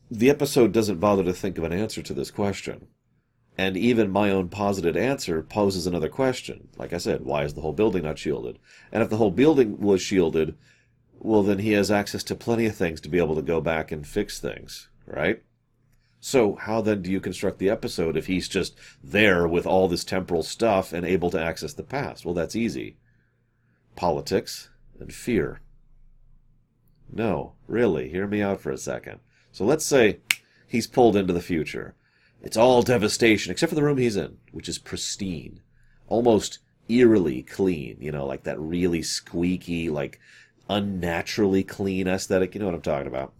the 0.09 0.29
episode 0.29 0.71
doesn't 0.71 0.99
bother 0.99 1.23
to 1.23 1.33
think 1.33 1.57
of 1.57 1.63
an 1.63 1.73
answer 1.73 2.01
to 2.01 2.13
this 2.13 2.31
question. 2.31 2.87
And 3.57 3.75
even 3.75 4.09
my 4.09 4.31
own 4.31 4.47
posited 4.47 4.95
answer 4.95 5.41
poses 5.41 5.85
another 5.85 6.07
question. 6.07 6.69
Like 6.77 6.93
I 6.93 6.97
said, 6.97 7.25
why 7.25 7.43
is 7.43 7.53
the 7.53 7.61
whole 7.61 7.73
building 7.73 8.03
not 8.03 8.17
shielded? 8.17 8.57
And 8.91 9.03
if 9.03 9.09
the 9.09 9.17
whole 9.17 9.31
building 9.31 9.79
was 9.79 10.01
shielded, 10.01 10.55
well, 11.19 11.43
then 11.43 11.59
he 11.59 11.73
has 11.73 11.91
access 11.91 12.23
to 12.23 12.35
plenty 12.35 12.65
of 12.65 12.75
things 12.75 13.01
to 13.01 13.09
be 13.09 13.17
able 13.17 13.35
to 13.35 13.41
go 13.41 13.59
back 13.59 13.91
and 13.91 14.07
fix 14.07 14.39
things, 14.39 14.87
right? 15.05 15.43
So, 16.21 16.55
how 16.55 16.81
then 16.81 17.01
do 17.01 17.11
you 17.11 17.21
construct 17.21 17.59
the 17.59 17.69
episode 17.69 18.17
if 18.17 18.27
he's 18.27 18.49
just 18.49 18.75
there 19.01 19.47
with 19.47 19.65
all 19.65 19.87
this 19.87 20.03
temporal 20.03 20.43
stuff 20.43 20.91
and 20.91 21.05
able 21.05 21.29
to 21.31 21.41
access 21.41 21.73
the 21.73 21.83
past? 21.83 22.25
Well, 22.25 22.33
that's 22.33 22.57
easy. 22.57 22.97
Politics 23.95 24.69
and 24.99 25.13
fear. 25.13 25.61
No, 27.11 27.53
really, 27.67 28.09
hear 28.09 28.27
me 28.27 28.41
out 28.41 28.59
for 28.59 28.71
a 28.71 28.77
second. 28.77 29.19
So 29.51 29.63
let's 29.63 29.85
say 29.85 30.19
he's 30.67 30.87
pulled 30.87 31.15
into 31.15 31.33
the 31.33 31.41
future. 31.41 31.95
It's 32.41 32.57
all 32.57 32.81
devastation, 32.81 33.51
except 33.51 33.69
for 33.69 33.75
the 33.75 33.83
room 33.83 33.97
he's 33.97 34.15
in, 34.17 34.37
which 34.51 34.69
is 34.69 34.77
pristine. 34.77 35.61
Almost 36.07 36.59
eerily 36.89 37.43
clean, 37.43 37.97
you 37.99 38.11
know, 38.11 38.25
like 38.25 38.43
that 38.43 38.59
really 38.59 39.01
squeaky, 39.01 39.89
like 39.89 40.19
unnaturally 40.69 41.63
clean 41.63 42.07
aesthetic. 42.07 42.53
You 42.53 42.59
know 42.59 42.67
what 42.67 42.75
I'm 42.75 42.81
talking 42.81 43.07
about. 43.07 43.33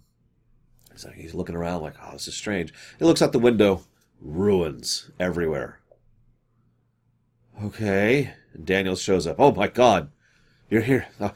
He's 0.99 1.05
like, 1.05 1.15
he's 1.15 1.33
looking 1.33 1.55
around 1.55 1.81
like, 1.81 1.95
oh, 2.03 2.11
this 2.11 2.27
is 2.27 2.35
strange. 2.35 2.73
He 2.97 3.05
looks 3.05 3.21
out 3.21 3.31
the 3.31 3.39
window, 3.39 3.83
ruins 4.19 5.11
everywhere. 5.17 5.79
Okay. 7.63 8.33
And 8.53 8.65
Daniels 8.65 9.01
shows 9.01 9.25
up. 9.25 9.37
Oh 9.39 9.53
my 9.53 9.69
God, 9.69 10.11
you're 10.69 10.81
here. 10.81 11.07
Oh, 11.21 11.27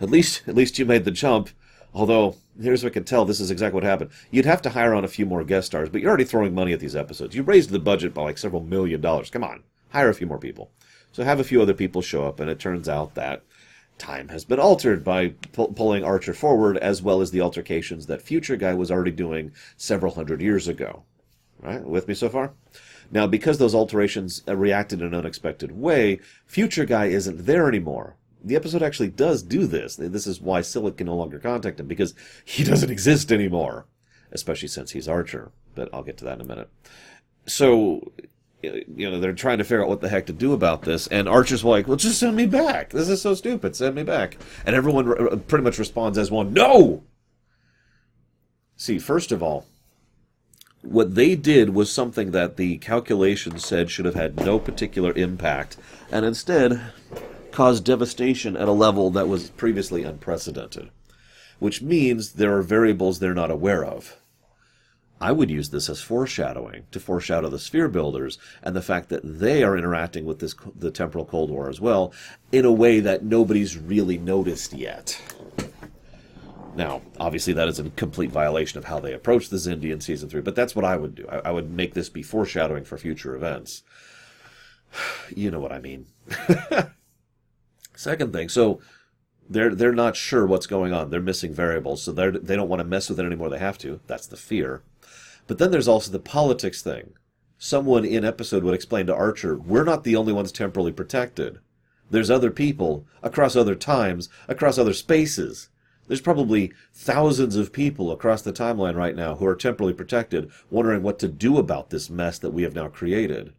at 0.00 0.10
least, 0.10 0.42
at 0.46 0.54
least 0.54 0.78
you 0.78 0.84
made 0.84 1.04
the 1.04 1.10
jump. 1.10 1.50
Although, 1.92 2.36
here's 2.60 2.84
what 2.84 2.92
I 2.92 2.94
can 2.94 3.04
tell. 3.04 3.24
This 3.24 3.40
is 3.40 3.50
exactly 3.50 3.74
what 3.74 3.82
happened. 3.82 4.10
You'd 4.30 4.44
have 4.44 4.62
to 4.62 4.70
hire 4.70 4.94
on 4.94 5.04
a 5.04 5.08
few 5.08 5.26
more 5.26 5.42
guest 5.42 5.66
stars, 5.66 5.88
but 5.88 6.00
you're 6.00 6.08
already 6.08 6.24
throwing 6.24 6.54
money 6.54 6.72
at 6.72 6.78
these 6.80 6.96
episodes. 6.96 7.34
You 7.34 7.42
raised 7.42 7.70
the 7.70 7.80
budget 7.80 8.14
by 8.14 8.22
like 8.22 8.38
several 8.38 8.62
million 8.62 9.00
dollars. 9.00 9.30
Come 9.30 9.42
on, 9.42 9.64
hire 9.90 10.08
a 10.10 10.14
few 10.14 10.28
more 10.28 10.38
people. 10.38 10.70
So 11.10 11.24
have 11.24 11.40
a 11.40 11.44
few 11.44 11.60
other 11.60 11.74
people 11.74 12.02
show 12.02 12.24
up, 12.24 12.38
and 12.38 12.48
it 12.48 12.60
turns 12.60 12.88
out 12.88 13.16
that 13.16 13.42
time 14.02 14.28
has 14.28 14.44
been 14.44 14.58
altered 14.58 15.04
by 15.04 15.28
pu- 15.52 15.72
pulling 15.72 16.04
Archer 16.04 16.34
forward, 16.34 16.76
as 16.78 17.00
well 17.00 17.20
as 17.20 17.30
the 17.30 17.40
altercations 17.40 18.06
that 18.06 18.20
Future 18.20 18.56
Guy 18.56 18.74
was 18.74 18.90
already 18.90 19.12
doing 19.12 19.52
several 19.76 20.14
hundred 20.14 20.42
years 20.42 20.68
ago. 20.68 21.04
Right? 21.60 21.82
With 21.82 22.08
me 22.08 22.14
so 22.14 22.28
far? 22.28 22.52
Now, 23.10 23.26
because 23.26 23.58
those 23.58 23.74
alterations 23.74 24.42
uh, 24.48 24.56
reacted 24.56 25.00
in 25.00 25.06
an 25.06 25.14
unexpected 25.14 25.72
way, 25.72 26.18
Future 26.46 26.84
Guy 26.84 27.06
isn't 27.06 27.46
there 27.46 27.68
anymore. 27.68 28.16
The 28.42 28.56
episode 28.56 28.82
actually 28.82 29.10
does 29.10 29.42
do 29.42 29.66
this. 29.66 29.96
This 29.96 30.26
is 30.26 30.40
why 30.40 30.60
Silik 30.60 30.96
can 30.96 31.06
no 31.06 31.14
longer 31.14 31.38
contact 31.38 31.78
him, 31.78 31.86
because 31.86 32.14
he 32.44 32.64
doesn't 32.70 32.90
exist 32.90 33.30
anymore. 33.30 33.86
Especially 34.32 34.68
since 34.68 34.90
he's 34.90 35.08
Archer. 35.08 35.52
But 35.74 35.90
I'll 35.92 36.02
get 36.02 36.16
to 36.18 36.24
that 36.24 36.34
in 36.34 36.40
a 36.40 36.48
minute. 36.48 36.70
So, 37.46 38.12
you 38.62 39.10
know, 39.10 39.18
they're 39.18 39.32
trying 39.32 39.58
to 39.58 39.64
figure 39.64 39.82
out 39.82 39.88
what 39.88 40.00
the 40.00 40.08
heck 40.08 40.26
to 40.26 40.32
do 40.32 40.52
about 40.52 40.82
this, 40.82 41.06
and 41.08 41.28
Archer's 41.28 41.64
like, 41.64 41.88
"Well, 41.88 41.96
just 41.96 42.18
send 42.18 42.36
me 42.36 42.46
back. 42.46 42.90
This 42.90 43.08
is 43.08 43.20
so 43.20 43.34
stupid. 43.34 43.74
Send 43.74 43.94
me 43.94 44.02
back." 44.02 44.38
And 44.64 44.76
everyone 44.76 45.06
re- 45.06 45.28
uh, 45.32 45.36
pretty 45.36 45.64
much 45.64 45.78
responds 45.78 46.18
as 46.18 46.30
one, 46.30 46.52
"No." 46.52 47.02
See, 48.76 48.98
first 48.98 49.32
of 49.32 49.42
all, 49.42 49.66
what 50.82 51.14
they 51.14 51.34
did 51.36 51.70
was 51.70 51.90
something 51.90 52.32
that 52.32 52.56
the 52.56 52.78
calculations 52.78 53.64
said 53.64 53.90
should 53.90 54.04
have 54.04 54.14
had 54.14 54.36
no 54.36 54.58
particular 54.58 55.12
impact, 55.12 55.76
and 56.10 56.24
instead 56.24 56.80
caused 57.52 57.84
devastation 57.84 58.56
at 58.56 58.68
a 58.68 58.72
level 58.72 59.10
that 59.10 59.28
was 59.28 59.50
previously 59.50 60.02
unprecedented. 60.02 60.90
Which 61.58 61.82
means 61.82 62.32
there 62.32 62.56
are 62.56 62.62
variables 62.62 63.18
they're 63.18 63.34
not 63.34 63.50
aware 63.50 63.84
of. 63.84 64.16
I 65.22 65.30
would 65.30 65.50
use 65.50 65.70
this 65.70 65.88
as 65.88 66.02
foreshadowing 66.02 66.86
to 66.90 66.98
foreshadow 66.98 67.48
the 67.48 67.60
sphere 67.60 67.86
builders 67.86 68.38
and 68.60 68.74
the 68.74 68.82
fact 68.82 69.08
that 69.10 69.20
they 69.22 69.62
are 69.62 69.78
interacting 69.78 70.24
with 70.24 70.40
this 70.40 70.56
the 70.74 70.90
temporal 70.90 71.24
Cold 71.24 71.48
War 71.48 71.68
as 71.68 71.80
well 71.80 72.12
in 72.50 72.64
a 72.64 72.72
way 72.72 72.98
that 72.98 73.24
nobody's 73.24 73.78
really 73.78 74.18
noticed 74.18 74.72
yet. 74.72 75.22
Now, 76.74 77.02
obviously, 77.20 77.52
that 77.52 77.68
is 77.68 77.78
a 77.78 77.88
complete 77.90 78.32
violation 78.32 78.78
of 78.78 78.86
how 78.86 78.98
they 78.98 79.12
approach 79.12 79.48
the 79.48 79.58
Xindi 79.58 79.92
in 79.92 80.00
season 80.00 80.28
three, 80.28 80.40
but 80.40 80.56
that's 80.56 80.74
what 80.74 80.84
I 80.84 80.96
would 80.96 81.14
do. 81.14 81.28
I, 81.30 81.36
I 81.38 81.50
would 81.52 81.70
make 81.70 81.94
this 81.94 82.08
be 82.08 82.24
foreshadowing 82.24 82.82
for 82.82 82.98
future 82.98 83.36
events. 83.36 83.82
You 85.34 85.50
know 85.50 85.60
what 85.60 85.72
I 85.72 85.78
mean. 85.78 86.08
Second 87.96 88.34
thing, 88.34 88.50
so 88.50 88.80
they're 89.48 89.74
they're 89.74 89.94
not 89.94 90.16
sure 90.16 90.46
what's 90.46 90.66
going 90.66 90.92
on. 90.92 91.08
They're 91.08 91.22
missing 91.22 91.54
variables, 91.54 92.02
so 92.02 92.12
they 92.12 92.28
they 92.30 92.56
don't 92.56 92.68
want 92.68 92.80
to 92.80 92.84
mess 92.84 93.08
with 93.08 93.18
it 93.18 93.24
anymore. 93.24 93.48
They 93.48 93.58
have 93.58 93.78
to. 93.78 94.00
That's 94.06 94.26
the 94.26 94.36
fear. 94.36 94.82
But 95.52 95.58
then 95.58 95.70
there's 95.70 95.86
also 95.86 96.10
the 96.10 96.18
politics 96.18 96.80
thing. 96.80 97.12
Someone 97.58 98.06
in 98.06 98.24
episode 98.24 98.64
would 98.64 98.72
explain 98.72 99.06
to 99.08 99.14
Archer, 99.14 99.54
we're 99.54 99.84
not 99.84 100.02
the 100.02 100.16
only 100.16 100.32
ones 100.32 100.50
temporally 100.50 100.92
protected. 100.92 101.58
There's 102.10 102.30
other 102.30 102.50
people 102.50 103.06
across 103.22 103.54
other 103.54 103.74
times, 103.74 104.30
across 104.48 104.78
other 104.78 104.94
spaces. 104.94 105.68
There's 106.08 106.22
probably 106.22 106.72
thousands 106.94 107.56
of 107.56 107.70
people 107.70 108.10
across 108.10 108.40
the 108.40 108.50
timeline 108.54 108.96
right 108.96 109.14
now 109.14 109.34
who 109.34 109.44
are 109.44 109.54
temporally 109.54 109.92
protected, 109.92 110.50
wondering 110.70 111.02
what 111.02 111.18
to 111.18 111.28
do 111.28 111.58
about 111.58 111.90
this 111.90 112.08
mess 112.08 112.38
that 112.38 112.52
we 112.52 112.62
have 112.62 112.74
now 112.74 112.88
created. 112.88 113.52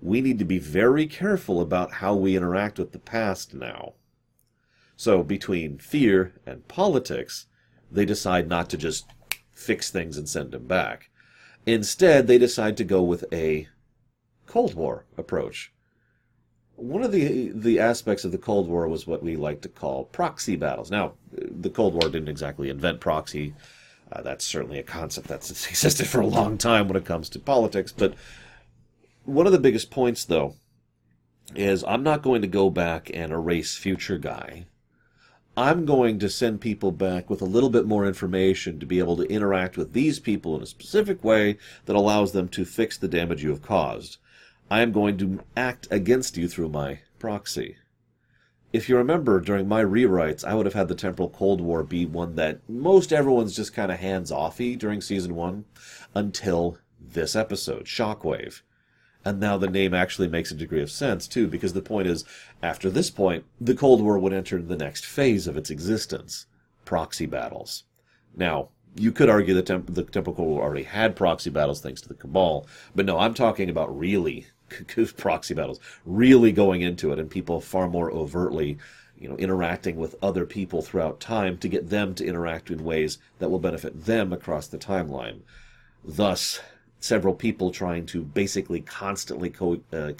We 0.00 0.20
need 0.20 0.38
to 0.38 0.44
be 0.44 0.60
very 0.60 1.08
careful 1.08 1.60
about 1.60 1.94
how 1.94 2.14
we 2.14 2.36
interact 2.36 2.78
with 2.78 2.92
the 2.92 3.00
past 3.00 3.52
now. 3.52 3.94
So, 4.94 5.24
between 5.24 5.78
fear 5.78 6.34
and 6.46 6.68
politics, 6.68 7.46
they 7.90 8.04
decide 8.04 8.48
not 8.48 8.70
to 8.70 8.76
just 8.76 9.06
fix 9.50 9.90
things 9.90 10.16
and 10.16 10.28
send 10.28 10.54
him 10.54 10.68
back. 10.68 11.10
Instead, 11.66 12.28
they 12.28 12.38
decide 12.38 12.76
to 12.76 12.84
go 12.84 13.02
with 13.02 13.24
a 13.32 13.66
Cold 14.46 14.74
War 14.74 15.04
approach. 15.18 15.72
One 16.76 17.02
of 17.02 17.10
the 17.10 17.50
the 17.52 17.80
aspects 17.80 18.24
of 18.24 18.32
the 18.32 18.38
Cold 18.38 18.68
War 18.68 18.86
was 18.86 19.06
what 19.06 19.22
we 19.22 19.36
like 19.36 19.62
to 19.62 19.68
call 19.68 20.04
proxy 20.04 20.56
battles. 20.56 20.90
Now, 20.90 21.14
the 21.32 21.70
Cold 21.70 21.94
War 21.94 22.10
didn't 22.10 22.28
exactly 22.28 22.70
invent 22.70 23.00
proxy. 23.00 23.54
Uh, 24.12 24.22
that's 24.22 24.44
certainly 24.44 24.78
a 24.78 24.84
concept 24.84 25.26
that's 25.26 25.50
existed 25.68 26.06
for 26.06 26.20
a 26.20 26.26
long 26.26 26.56
time 26.56 26.86
when 26.86 26.96
it 26.96 27.04
comes 27.04 27.28
to 27.30 27.40
politics. 27.40 27.92
But 27.92 28.14
one 29.24 29.46
of 29.46 29.52
the 29.52 29.58
biggest 29.58 29.90
points, 29.90 30.24
though, 30.24 30.54
is 31.56 31.82
I'm 31.84 32.04
not 32.04 32.22
going 32.22 32.42
to 32.42 32.48
go 32.48 32.70
back 32.70 33.10
and 33.12 33.32
erase 33.32 33.76
future 33.76 34.18
guy 34.18 34.66
I'm 35.58 35.86
going 35.86 36.18
to 36.18 36.28
send 36.28 36.60
people 36.60 36.92
back 36.92 37.30
with 37.30 37.40
a 37.40 37.46
little 37.46 37.70
bit 37.70 37.86
more 37.86 38.04
information 38.04 38.78
to 38.78 38.84
be 38.84 38.98
able 38.98 39.16
to 39.16 39.32
interact 39.32 39.78
with 39.78 39.94
these 39.94 40.18
people 40.18 40.54
in 40.54 40.62
a 40.62 40.66
specific 40.66 41.24
way 41.24 41.56
that 41.86 41.96
allows 41.96 42.32
them 42.32 42.48
to 42.48 42.66
fix 42.66 42.98
the 42.98 43.08
damage 43.08 43.42
you 43.42 43.48
have 43.48 43.62
caused. 43.62 44.18
I 44.70 44.82
am 44.82 44.92
going 44.92 45.16
to 45.16 45.40
act 45.56 45.88
against 45.90 46.36
you 46.36 46.46
through 46.46 46.68
my 46.68 46.98
proxy. 47.18 47.76
If 48.74 48.90
you 48.90 48.98
remember, 48.98 49.40
during 49.40 49.66
my 49.66 49.82
rewrites, 49.82 50.44
I 50.44 50.54
would 50.54 50.66
have 50.66 50.74
had 50.74 50.88
the 50.88 50.94
Temporal 50.94 51.30
Cold 51.30 51.62
War 51.62 51.82
be 51.82 52.04
one 52.04 52.34
that 52.34 52.60
most 52.68 53.10
everyone's 53.10 53.56
just 53.56 53.72
kind 53.72 53.90
of 53.90 53.98
hands 53.98 54.30
offy 54.30 54.78
during 54.78 55.00
season 55.00 55.34
one 55.34 55.64
until 56.14 56.76
this 57.00 57.34
episode, 57.34 57.86
Shockwave. 57.86 58.60
And 59.26 59.40
now 59.40 59.58
the 59.58 59.68
name 59.68 59.92
actually 59.92 60.28
makes 60.28 60.52
a 60.52 60.54
degree 60.54 60.80
of 60.80 60.88
sense, 60.88 61.26
too, 61.26 61.48
because 61.48 61.72
the 61.72 61.82
point 61.82 62.06
is, 62.06 62.24
after 62.62 62.88
this 62.88 63.10
point, 63.10 63.44
the 63.60 63.74
Cold 63.74 64.00
War 64.00 64.20
would 64.20 64.32
enter 64.32 64.62
the 64.62 64.76
next 64.76 65.04
phase 65.04 65.48
of 65.48 65.56
its 65.56 65.68
existence 65.68 66.46
proxy 66.84 67.26
battles. 67.26 67.82
Now, 68.36 68.68
you 68.94 69.10
could 69.10 69.28
argue 69.28 69.52
that 69.54 69.66
temp- 69.66 69.92
the 69.92 70.04
Temporal 70.04 70.36
Cold 70.36 70.48
War 70.50 70.62
already 70.62 70.84
had 70.84 71.16
proxy 71.16 71.50
battles 71.50 71.80
thanks 71.80 72.00
to 72.02 72.08
the 72.08 72.14
Cabal, 72.14 72.68
but 72.94 73.04
no, 73.04 73.18
I'm 73.18 73.34
talking 73.34 73.68
about 73.68 73.98
really 73.98 74.46
proxy 75.16 75.54
battles, 75.54 75.80
really 76.04 76.52
going 76.52 76.82
into 76.82 77.10
it, 77.10 77.18
and 77.18 77.28
people 77.28 77.60
far 77.60 77.88
more 77.88 78.12
overtly 78.12 78.78
you 79.18 79.28
know, 79.28 79.36
interacting 79.38 79.96
with 79.96 80.14
other 80.22 80.46
people 80.46 80.82
throughout 80.82 81.18
time 81.18 81.58
to 81.58 81.68
get 81.68 81.90
them 81.90 82.14
to 82.14 82.24
interact 82.24 82.70
in 82.70 82.84
ways 82.84 83.18
that 83.40 83.50
will 83.50 83.58
benefit 83.58 84.04
them 84.04 84.32
across 84.32 84.68
the 84.68 84.78
timeline. 84.78 85.40
Thus, 86.04 86.60
several 87.00 87.34
people 87.34 87.70
trying 87.70 88.06
to 88.06 88.22
basically 88.22 88.80
constantly 88.80 89.50
co- 89.50 89.80
uh, 89.92 90.12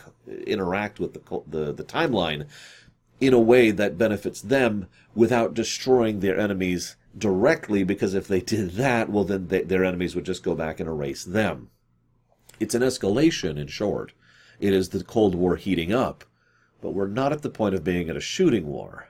interact 0.47 1.01
with 1.01 1.15
the, 1.15 1.19
co- 1.21 1.45
the 1.47 1.73
the 1.73 1.85
timeline 1.85 2.47
in 3.21 3.33
a 3.33 3.41
way 3.41 3.71
that 3.71 3.99
benefits 3.99 4.41
them 4.43 4.87
without 5.15 5.55
destroying 5.55 6.21
their 6.21 6.39
enemies 6.39 6.97
directly 7.17 7.83
because 7.83 8.15
if 8.15 8.29
they 8.29 8.41
did 8.41 8.73
that 8.73 9.09
well 9.09 9.25
then 9.25 9.49
they, 9.49 9.63
their 9.63 9.85
enemies 9.85 10.15
would 10.15 10.27
just 10.27 10.43
go 10.43 10.55
back 10.55 10.81
and 10.81 10.89
erase 10.89 11.25
them. 11.25 11.71
It's 12.61 12.75
an 12.75 12.83
escalation 12.83 13.59
in 13.59 13.67
short. 13.67 14.13
It 14.61 14.73
is 14.73 14.91
the 14.91 15.05
cold 15.05 15.35
war 15.35 15.57
heating 15.57 15.93
up 15.93 16.25
but 16.81 16.93
we're 16.93 17.09
not 17.09 17.33
at 17.33 17.43
the 17.43 17.51
point 17.51 17.75
of 17.75 17.85
being 17.85 18.09
at 18.09 18.17
a 18.17 18.21
shooting 18.21 18.67
war. 18.67 19.09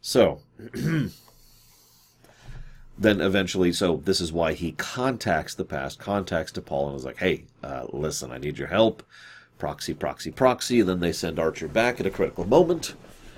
So 0.00 0.40
then 2.98 3.20
eventually, 3.20 3.72
so 3.72 3.96
this 4.04 4.20
is 4.20 4.32
why 4.32 4.54
he 4.54 4.72
contacts 4.72 5.54
the 5.54 5.64
past, 5.64 5.98
contacts 5.98 6.52
T'Pol, 6.52 6.88
and 6.88 6.96
is 6.96 7.04
like, 7.04 7.18
hey, 7.18 7.44
uh, 7.62 7.86
listen, 7.90 8.32
I 8.32 8.38
need 8.38 8.58
your 8.58 8.68
help. 8.68 9.02
Proxy, 9.58 9.94
proxy, 9.94 10.30
proxy. 10.30 10.80
And 10.80 10.88
then 10.88 11.00
they 11.00 11.12
send 11.12 11.38
Archer 11.38 11.68
back 11.68 12.00
at 12.00 12.06
a 12.06 12.10
critical 12.10 12.46
moment. 12.46 12.94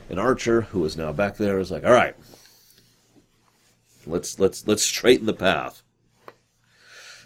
And 0.08 0.18
Archer, 0.18 0.62
who 0.62 0.84
is 0.84 0.96
now 0.96 1.12
back 1.12 1.36
there, 1.36 1.58
is 1.58 1.70
like, 1.70 1.84
all 1.84 1.92
right, 1.92 2.14
let's 4.06 4.38
let's 4.38 4.66
let's 4.66 4.82
straighten 4.82 5.26
the 5.26 5.32
path. 5.32 5.82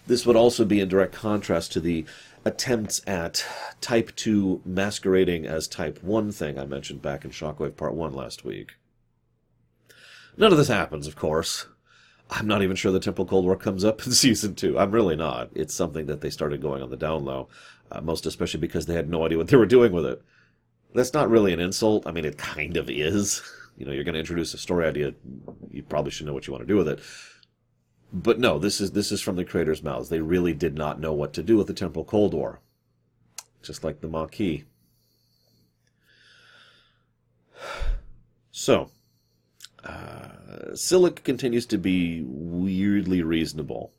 This 0.07 0.27
would 0.27 0.37
also 0.37 0.65
be 0.65 0.81
in 0.81 0.89
direct 0.89 1.15
contrast 1.15 1.73
to 1.73 1.81
the 1.81 2.05
attempts 2.45 3.01
at 3.07 3.47
Type 3.81 4.17
2 4.17 4.63
masquerading 4.65 5.47
as 5.47 5.69
Type 5.69 6.03
1 6.03 6.33
thing 6.33 6.59
I 6.59 6.65
mentioned 6.65 7.01
back 7.01 7.25
in 7.25 7.31
Shockwave 7.31 7.77
Part 7.77 7.95
1 7.95 8.13
last 8.13 8.45
week. 8.45 8.73
None 10.37 10.51
of 10.51 10.59
this 10.59 10.69
happens, 10.69 11.07
of 11.07 11.15
course. 11.15 11.67
I'm 12.33 12.47
not 12.47 12.63
even 12.63 12.77
sure 12.77 12.91
the 12.91 12.99
Temporal 12.99 13.29
Cold 13.29 13.45
War 13.45 13.57
comes 13.57 13.85
up 13.85 14.03
in 14.07 14.13
season 14.13 14.55
two. 14.55 14.79
I'm 14.79 14.91
really 14.91 15.17
not. 15.17 15.51
It's 15.55 15.75
something 15.75 16.07
that 16.07 16.23
they 16.23 16.31
started 16.31 16.63
going 16.63 16.83
on 16.83 16.91
the 16.91 16.97
down 16.97 17.25
low, 17.25 17.49
uh, 17.91 18.01
most 18.01 18.27
especially 18.27 18.61
because 18.61 18.87
they 18.87 18.95
had 18.95 19.11
no 19.11 19.25
idea 19.27 19.39
what 19.39 19.49
they 19.49 19.57
were 19.57 19.67
doing 19.67 19.93
with 19.93 20.07
it. 20.07 20.23
That's 20.95 21.13
not 21.13 21.31
really 21.31 21.53
an 21.53 21.61
insult. 21.61 22.07
I 22.07 22.13
mean, 22.13 22.25
it 22.25 22.39
kind 22.39 22.77
of 22.77 22.91
is. 22.91 23.43
You 23.75 23.87
know, 23.87 23.93
you're 23.93 24.05
going 24.05 24.13
to 24.13 24.21
introduce 24.21 24.53
a 24.53 24.59
story 24.59 24.87
idea. 24.87 25.15
You 25.71 25.83
probably 25.83 26.11
should 26.11 26.27
know 26.27 26.35
what 26.35 26.47
you 26.47 26.53
want 26.53 26.63
to 26.63 26.73
do 26.73 26.77
with 26.77 26.89
it. 26.89 27.01
But 28.13 28.39
no, 28.39 28.59
this 28.59 28.83
is 28.83 28.93
this 28.93 29.11
is 29.11 29.23
from 29.23 29.37
the 29.37 29.47
creators' 29.47 29.83
mouths. 29.83 30.11
They 30.11 30.21
really 30.21 30.53
did 30.53 30.75
not 30.75 31.01
know 31.01 31.15
what 31.15 31.33
to 31.33 31.43
do 31.43 31.57
with 31.57 31.69
the 31.69 31.73
Temporal 31.73 32.05
Cold 32.05 32.35
War, 32.35 32.61
just 33.63 33.83
like 33.83 34.03
the 34.03 34.09
Maquis. 34.09 34.65
So, 38.55 38.91
uh, 39.85 40.73
Silik 40.73 41.25
continues 41.25 41.67
to 41.67 41.79
be 41.79 42.23
weirdly 42.25 43.23
reasonable. 43.23 43.93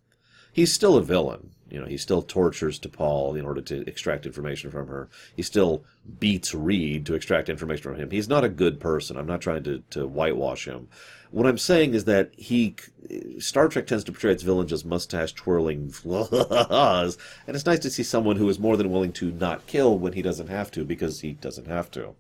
He's 0.52 0.72
still 0.72 0.96
a 0.96 1.02
villain. 1.02 1.50
You 1.70 1.80
know, 1.80 1.88
he 1.88 1.98
still 1.98 2.22
tortures 2.22 2.80
T'Pol 2.80 3.38
in 3.38 3.46
order 3.46 3.62
to 3.62 3.84
extract 3.90 4.28
information 4.28 4.70
from 4.70 4.88
her. 4.88 5.10
He 5.36 5.42
still 5.42 5.84
beats 6.20 6.54
Reed 6.54 7.08
to 7.08 7.16
extract 7.16 7.50
information 7.50 7.82
from 7.82 7.96
him. 7.96 8.12
He's 8.12 8.30
not 8.30 8.44
a 8.44 8.50
good 8.50 8.80
person. 8.80 9.18
I'm 9.18 9.26
not 9.26 9.42
trying 9.42 9.64
to, 9.64 9.80
to 9.90 10.06
whitewash 10.08 10.68
him. 10.68 10.88
What 11.32 11.48
I'm 11.48 11.58
saying 11.58 11.96
is 11.96 12.06
that 12.06 12.32
he, 12.38 12.76
Star 13.40 13.68
Trek 13.68 13.88
tends 13.88 14.04
to 14.04 14.12
portray 14.12 14.34
its 14.34 14.44
villains 14.44 14.72
as 14.72 14.86
mustache 14.86 15.34
twirling, 15.34 15.92
and 16.06 17.16
it's 17.48 17.66
nice 17.66 17.80
to 17.80 17.90
see 17.90 18.04
someone 18.04 18.36
who 18.36 18.48
is 18.50 18.60
more 18.60 18.78
than 18.78 18.92
willing 18.92 19.14
to 19.14 19.32
not 19.32 19.66
kill 19.66 19.98
when 19.98 20.14
he 20.14 20.22
doesn't 20.22 20.50
have 20.50 20.70
to 20.72 20.86
because 20.86 21.22
he 21.22 21.32
doesn't 21.32 21.66
have 21.66 21.90
to. 21.92 22.14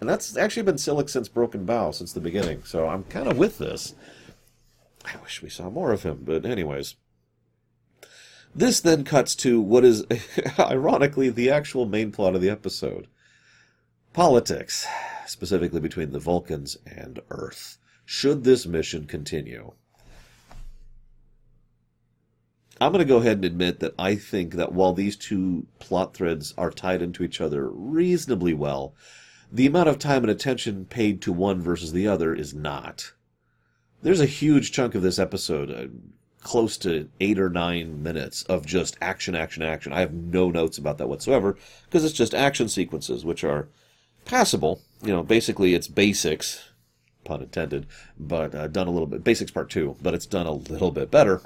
And 0.00 0.08
that's 0.08 0.36
actually 0.36 0.62
been 0.62 0.76
Silik 0.76 1.10
since 1.10 1.28
Broken 1.28 1.66
Bow, 1.66 1.90
since 1.90 2.12
the 2.12 2.20
beginning. 2.20 2.64
So 2.64 2.88
I'm 2.88 3.04
kind 3.04 3.28
of 3.28 3.36
with 3.36 3.58
this. 3.58 3.94
I 5.04 5.16
wish 5.22 5.42
we 5.42 5.50
saw 5.50 5.70
more 5.70 5.92
of 5.92 6.02
him, 6.02 6.20
but 6.22 6.46
anyways. 6.46 6.96
This 8.54 8.80
then 8.80 9.04
cuts 9.04 9.34
to 9.36 9.60
what 9.60 9.84
is, 9.84 10.04
ironically, 10.58 11.28
the 11.28 11.50
actual 11.50 11.86
main 11.86 12.10
plot 12.10 12.34
of 12.34 12.40
the 12.40 12.50
episode 12.50 13.06
politics, 14.12 14.86
specifically 15.26 15.80
between 15.80 16.10
the 16.10 16.18
Vulcans 16.18 16.76
and 16.84 17.20
Earth. 17.30 17.78
Should 18.04 18.42
this 18.42 18.66
mission 18.66 19.06
continue? 19.06 19.72
I'm 22.80 22.92
going 22.92 23.04
to 23.04 23.08
go 23.08 23.18
ahead 23.18 23.36
and 23.36 23.44
admit 23.44 23.80
that 23.80 23.94
I 23.98 24.16
think 24.16 24.54
that 24.54 24.72
while 24.72 24.94
these 24.94 25.16
two 25.16 25.66
plot 25.78 26.14
threads 26.14 26.54
are 26.56 26.70
tied 26.70 27.02
into 27.02 27.22
each 27.22 27.40
other 27.40 27.68
reasonably 27.68 28.54
well, 28.54 28.94
the 29.52 29.66
amount 29.66 29.88
of 29.88 29.98
time 29.98 30.22
and 30.22 30.30
attention 30.30 30.84
paid 30.86 31.20
to 31.22 31.32
one 31.32 31.60
versus 31.60 31.92
the 31.92 32.06
other 32.06 32.34
is 32.34 32.54
not. 32.54 33.12
There's 34.02 34.20
a 34.20 34.26
huge 34.26 34.72
chunk 34.72 34.94
of 34.94 35.02
this 35.02 35.18
episode, 35.18 35.70
uh, 35.70 35.88
close 36.42 36.78
to 36.78 37.08
eight 37.20 37.38
or 37.38 37.50
nine 37.50 38.02
minutes 38.02 38.42
of 38.44 38.64
just 38.64 38.96
action, 39.02 39.34
action, 39.34 39.62
action. 39.62 39.92
I 39.92 40.00
have 40.00 40.14
no 40.14 40.50
notes 40.50 40.78
about 40.78 40.98
that 40.98 41.08
whatsoever 41.08 41.56
because 41.84 42.04
it's 42.04 42.14
just 42.14 42.34
action 42.34 42.68
sequences, 42.68 43.24
which 43.24 43.44
are 43.44 43.68
passable. 44.24 44.80
You 45.02 45.12
know, 45.12 45.22
basically 45.22 45.74
it's 45.74 45.88
basics, 45.88 46.70
pun 47.24 47.42
intended, 47.42 47.86
but 48.18 48.54
uh, 48.54 48.68
done 48.68 48.86
a 48.86 48.90
little 48.90 49.06
bit. 49.06 49.22
Basics 49.24 49.50
part 49.50 49.68
two, 49.68 49.96
but 50.00 50.14
it's 50.14 50.26
done 50.26 50.46
a 50.46 50.52
little 50.52 50.90
bit 50.92 51.10
better. 51.10 51.42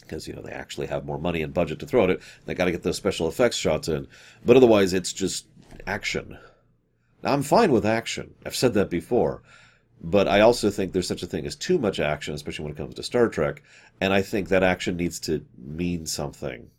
because 0.00 0.28
you 0.28 0.34
know 0.34 0.42
they 0.42 0.52
actually 0.52 0.86
have 0.88 1.04
more 1.06 1.18
money 1.18 1.42
and 1.42 1.54
budget 1.54 1.78
to 1.80 1.86
throw 1.86 2.04
at 2.04 2.10
it. 2.10 2.22
They 2.44 2.54
got 2.54 2.66
to 2.66 2.72
get 2.72 2.82
those 2.82 2.96
special 2.96 3.28
effects 3.28 3.56
shots 3.56 3.88
in, 3.88 4.06
but 4.44 4.56
otherwise 4.56 4.92
it's 4.92 5.12
just 5.12 5.46
action. 5.86 6.38
Now, 7.24 7.32
I'm 7.32 7.42
fine 7.42 7.72
with 7.72 7.86
action. 7.86 8.34
I've 8.44 8.54
said 8.54 8.74
that 8.74 8.90
before, 8.90 9.42
but 9.98 10.28
I 10.28 10.40
also 10.40 10.68
think 10.68 10.92
there's 10.92 11.08
such 11.08 11.22
a 11.22 11.26
thing 11.26 11.46
as 11.46 11.56
too 11.56 11.78
much 11.78 11.98
action, 11.98 12.34
especially 12.34 12.64
when 12.64 12.72
it 12.72 12.76
comes 12.76 12.94
to 12.96 13.02
Star 13.02 13.28
Trek, 13.28 13.62
and 13.98 14.12
I 14.12 14.20
think 14.20 14.50
that 14.50 14.62
action 14.62 14.98
needs 14.98 15.18
to 15.20 15.42
mean 15.56 16.04
something. 16.04 16.70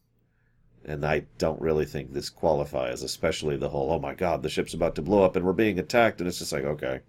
And 0.86 1.04
I 1.04 1.24
don't 1.40 1.60
really 1.60 1.86
think 1.86 2.14
this 2.14 2.30
qualifies, 2.30 3.02
especially 3.02 3.58
the 3.58 3.70
whole, 3.70 3.92
oh 3.92 3.98
my 3.98 4.14
god, 4.14 4.44
the 4.44 4.50
ship's 4.50 4.76
about 4.76 4.94
to 4.96 5.02
blow 5.02 5.24
up 5.24 5.36
and 5.36 5.44
we're 5.44 5.54
being 5.54 5.80
attacked, 5.80 6.22
and 6.22 6.28
it's 6.28 6.38
just 6.38 6.52
like, 6.52 6.64
okay, 6.64 7.00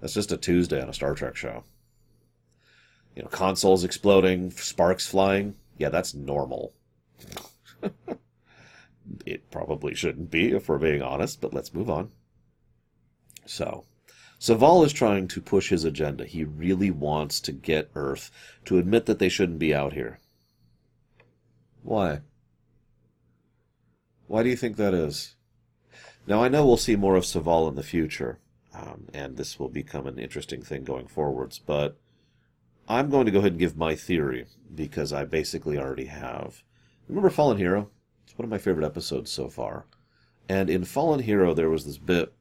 that's 0.00 0.14
just 0.14 0.32
a 0.32 0.38
Tuesday 0.38 0.80
on 0.80 0.88
a 0.88 0.94
Star 0.94 1.14
Trek 1.14 1.36
show. 1.36 1.64
You 3.14 3.22
know, 3.22 3.28
consoles 3.28 3.84
exploding, 3.84 4.50
sparks 4.50 5.06
flying. 5.06 5.56
Yeah, 5.76 5.90
that's 5.90 6.14
normal. 6.14 6.72
it 9.26 9.50
probably 9.50 9.94
shouldn't 9.94 10.30
be, 10.30 10.52
if 10.52 10.70
we're 10.70 10.78
being 10.78 11.02
honest, 11.02 11.42
but 11.42 11.52
let's 11.52 11.74
move 11.74 11.90
on. 11.90 12.10
So, 13.46 13.84
Soval 14.40 14.84
is 14.84 14.92
trying 14.92 15.28
to 15.28 15.40
push 15.40 15.70
his 15.70 15.84
agenda. 15.84 16.24
He 16.24 16.44
really 16.44 16.90
wants 16.90 17.40
to 17.40 17.52
get 17.52 17.90
Earth 17.94 18.30
to 18.64 18.78
admit 18.78 19.06
that 19.06 19.18
they 19.18 19.28
shouldn't 19.28 19.58
be 19.58 19.74
out 19.74 19.92
here. 19.92 20.18
Why? 21.82 22.20
Why 24.26 24.42
do 24.42 24.48
you 24.48 24.56
think 24.56 24.76
that 24.76 24.94
is? 24.94 25.36
Now, 26.26 26.42
I 26.42 26.48
know 26.48 26.66
we'll 26.66 26.76
see 26.76 26.96
more 26.96 27.16
of 27.16 27.24
Soval 27.24 27.68
in 27.68 27.74
the 27.74 27.82
future, 27.82 28.38
um, 28.74 29.08
and 29.12 29.36
this 29.36 29.58
will 29.58 29.68
become 29.68 30.06
an 30.06 30.18
interesting 30.18 30.62
thing 30.62 30.84
going 30.84 31.06
forwards, 31.06 31.58
but 31.58 31.98
I'm 32.88 33.10
going 33.10 33.26
to 33.26 33.32
go 33.32 33.38
ahead 33.40 33.52
and 33.52 33.60
give 33.60 33.76
my 33.76 33.94
theory 33.94 34.46
because 34.74 35.12
I 35.12 35.24
basically 35.24 35.78
already 35.78 36.06
have. 36.06 36.62
Remember 37.08 37.30
Fallen 37.30 37.58
Hero? 37.58 37.90
It's 38.24 38.38
one 38.38 38.44
of 38.44 38.50
my 38.50 38.58
favorite 38.58 38.86
episodes 38.86 39.30
so 39.30 39.48
far. 39.48 39.86
And 40.48 40.70
in 40.70 40.84
Fallen 40.84 41.20
Hero, 41.20 41.54
there 41.54 41.70
was 41.70 41.84
this 41.84 41.98
bit 41.98 42.32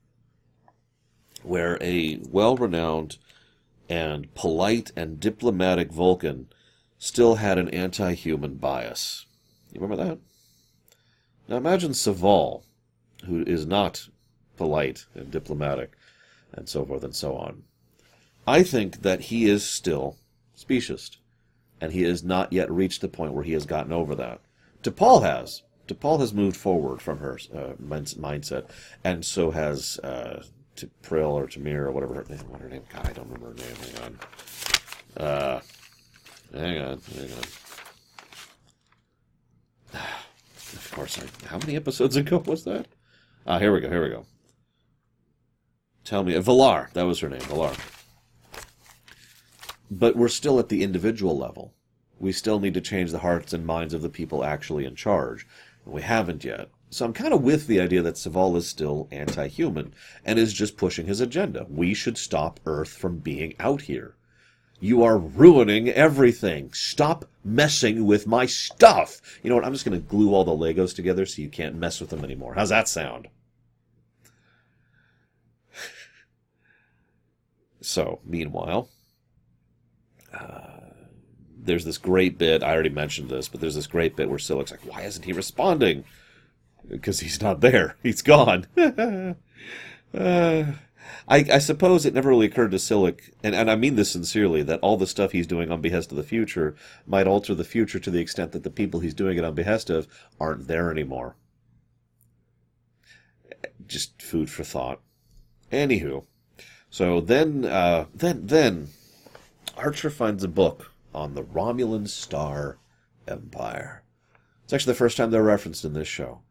where 1.43 1.77
a 1.81 2.19
well 2.29 2.55
renowned 2.55 3.17
and 3.89 4.33
polite 4.35 4.91
and 4.95 5.19
diplomatic 5.19 5.91
Vulcan 5.91 6.47
still 6.97 7.35
had 7.35 7.57
an 7.57 7.69
anti 7.69 8.13
human 8.13 8.55
bias. 8.55 9.25
You 9.71 9.81
remember 9.81 10.03
that? 10.03 10.19
Now 11.47 11.57
imagine 11.57 11.91
Soval, 11.91 12.63
who 13.25 13.43
is 13.43 13.65
not 13.65 14.07
polite 14.57 15.05
and 15.15 15.31
diplomatic, 15.31 15.93
and 16.53 16.69
so 16.69 16.85
forth 16.85 17.03
and 17.03 17.15
so 17.15 17.35
on. 17.35 17.63
I 18.47 18.63
think 18.63 19.01
that 19.01 19.21
he 19.21 19.49
is 19.49 19.65
still 19.65 20.17
speciesist. 20.57 21.17
And 21.79 21.93
he 21.93 22.03
has 22.03 22.23
not 22.23 22.53
yet 22.53 22.71
reached 22.71 23.01
the 23.01 23.07
point 23.07 23.33
where 23.33 23.43
he 23.43 23.53
has 23.53 23.65
gotten 23.65 23.91
over 23.91 24.13
that. 24.15 24.39
T'Pol 24.83 25.23
has. 25.23 25.63
T'Pol 25.87 26.19
has 26.19 26.33
moved 26.33 26.55
forward 26.55 27.01
from 27.01 27.17
her 27.17 27.39
uh, 27.53 27.73
mindset, 27.79 28.69
and 29.03 29.25
so 29.25 29.51
has 29.51 29.97
uh, 30.03 30.43
T'Pris 30.75 31.23
or 31.25 31.47
Tamir 31.47 31.85
or 31.85 31.91
whatever 31.91 32.15
her 32.15 32.25
name. 32.29 32.39
What 32.49 32.61
her 32.61 32.69
name? 32.69 32.83
God, 32.93 33.07
I 33.07 33.13
don't 33.13 33.29
remember 33.29 33.49
her 33.49 33.53
name. 33.53 33.75
Hang 33.75 34.03
on. 34.03 34.19
Uh, 35.25 35.61
hang 36.53 36.77
on. 36.81 37.01
Hang 37.15 37.31
on. 39.93 40.01
Of 40.73 40.89
course, 40.93 41.19
I, 41.19 41.47
how 41.47 41.57
many 41.57 41.75
episodes 41.75 42.15
ago 42.15 42.37
was 42.45 42.63
that? 42.63 42.87
Ah, 43.45 43.59
here 43.59 43.73
we 43.73 43.81
go. 43.81 43.89
Here 43.89 44.03
we 44.03 44.09
go. 44.09 44.25
Tell 46.05 46.23
me, 46.23 46.35
uh, 46.35 46.41
V'Lar. 46.41 46.91
That 46.93 47.03
was 47.03 47.19
her 47.19 47.29
name, 47.29 47.41
V'Lar. 47.41 47.77
But 49.89 50.15
we're 50.15 50.29
still 50.29 50.59
at 50.59 50.69
the 50.69 50.83
individual 50.83 51.37
level. 51.37 51.73
We 52.19 52.31
still 52.31 52.59
need 52.59 52.73
to 52.75 52.81
change 52.81 53.11
the 53.11 53.19
hearts 53.19 53.51
and 53.51 53.65
minds 53.65 53.93
of 53.93 54.01
the 54.01 54.09
people 54.09 54.43
actually 54.43 54.85
in 54.85 54.95
charge. 54.95 55.45
And 55.85 55.93
we 55.93 56.01
haven't 56.01 56.43
yet. 56.45 56.69
So 56.91 57.05
I'm 57.05 57.13
kind 57.13 57.33
of 57.33 57.41
with 57.41 57.67
the 57.67 57.79
idea 57.79 58.01
that 58.01 58.15
Soval 58.15 58.57
is 58.57 58.67
still 58.67 59.07
anti 59.11 59.47
human 59.47 59.93
and 60.25 60.37
is 60.37 60.51
just 60.51 60.75
pushing 60.75 61.05
his 61.05 61.21
agenda. 61.21 61.65
We 61.69 61.93
should 61.93 62.17
stop 62.17 62.59
Earth 62.65 62.89
from 62.89 63.19
being 63.19 63.55
out 63.59 63.83
here. 63.83 64.15
You 64.81 65.01
are 65.01 65.17
ruining 65.17 65.87
everything. 65.87 66.73
Stop 66.73 67.23
messing 67.45 68.05
with 68.05 68.27
my 68.27 68.45
stuff. 68.45 69.21
You 69.41 69.49
know 69.49 69.55
what? 69.55 69.63
I'm 69.63 69.71
just 69.71 69.85
going 69.85 70.01
to 70.01 70.05
glue 70.05 70.33
all 70.33 70.43
the 70.43 70.51
Legos 70.51 70.93
together 70.93 71.25
so 71.25 71.41
you 71.41 71.47
can't 71.47 71.75
mess 71.75 72.01
with 72.01 72.09
them 72.09 72.25
anymore. 72.25 72.55
How's 72.55 72.69
that 72.69 72.89
sound? 72.89 73.29
so, 77.81 78.19
meanwhile, 78.25 78.89
uh, 80.33 80.81
there's 81.57 81.85
this 81.85 81.97
great 81.97 82.37
bit. 82.37 82.63
I 82.63 82.73
already 82.73 82.89
mentioned 82.89 83.29
this, 83.29 83.47
but 83.47 83.61
there's 83.61 83.75
this 83.75 83.87
great 83.87 84.17
bit 84.17 84.27
where 84.29 84.39
Silik's 84.39 84.71
like, 84.71 84.85
"Why 84.85 85.03
isn't 85.03 85.23
he 85.23 85.31
responding?" 85.31 86.03
Because 86.87 87.21
he's 87.21 87.41
not 87.41 87.61
there. 87.61 87.95
He's 88.03 88.21
gone. 88.21 88.67
uh, 88.77 89.33
I, 90.13 90.75
I, 91.27 91.59
suppose 91.59 92.05
it 92.05 92.13
never 92.13 92.29
really 92.29 92.47
occurred 92.47 92.71
to 92.71 92.77
Silik, 92.77 93.31
and, 93.43 93.55
and 93.55 93.69
I 93.71 93.75
mean 93.75 93.95
this 93.95 94.11
sincerely, 94.11 94.63
that 94.63 94.79
all 94.81 94.97
the 94.97 95.07
stuff 95.07 95.31
he's 95.31 95.47
doing 95.47 95.71
on 95.71 95.81
behest 95.81 96.11
of 96.11 96.17
the 96.17 96.23
future 96.23 96.75
might 97.05 97.27
alter 97.27 97.55
the 97.55 97.63
future 97.63 97.99
to 97.99 98.11
the 98.11 98.19
extent 98.19 98.51
that 98.51 98.63
the 98.63 98.69
people 98.69 98.99
he's 98.99 99.13
doing 99.13 99.37
it 99.37 99.43
on 99.43 99.53
behest 99.53 99.89
of 99.89 100.07
aren't 100.39 100.67
there 100.67 100.91
anymore. 100.91 101.35
Just 103.87 104.21
food 104.21 104.49
for 104.49 104.63
thought. 104.63 104.99
Anywho, 105.71 106.25
so 106.89 107.21
then, 107.21 107.63
uh, 107.63 108.05
then, 108.13 108.47
then 108.47 108.89
Archer 109.77 110.09
finds 110.09 110.43
a 110.43 110.49
book 110.49 110.91
on 111.13 111.33
the 111.33 111.43
Romulan 111.43 112.07
Star 112.09 112.77
Empire. 113.27 114.03
It's 114.63 114.73
actually 114.73 114.91
the 114.93 114.97
first 114.97 115.17
time 115.17 115.31
they're 115.31 115.43
referenced 115.43 115.85
in 115.85 115.93
this 115.93 116.07
show. 116.07 116.41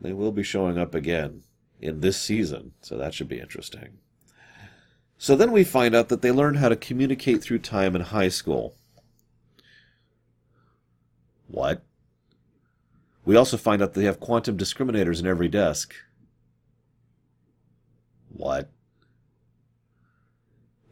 They 0.00 0.12
will 0.12 0.32
be 0.32 0.42
showing 0.42 0.78
up 0.78 0.94
again 0.94 1.42
in 1.80 2.00
this 2.00 2.20
season, 2.20 2.72
so 2.80 2.96
that 2.96 3.14
should 3.14 3.28
be 3.28 3.40
interesting. 3.40 3.98
So 5.18 5.34
then 5.34 5.52
we 5.52 5.64
find 5.64 5.94
out 5.94 6.08
that 6.08 6.22
they 6.22 6.30
learn 6.30 6.56
how 6.56 6.68
to 6.68 6.76
communicate 6.76 7.42
through 7.42 7.60
time 7.60 7.96
in 7.96 8.02
high 8.02 8.28
school. 8.28 8.76
What? 11.48 11.84
We 13.24 13.36
also 13.36 13.56
find 13.56 13.82
out 13.82 13.94
they 13.94 14.04
have 14.04 14.20
quantum 14.20 14.56
discriminators 14.56 15.20
in 15.20 15.26
every 15.26 15.48
desk. 15.48 15.94
What? 18.28 18.70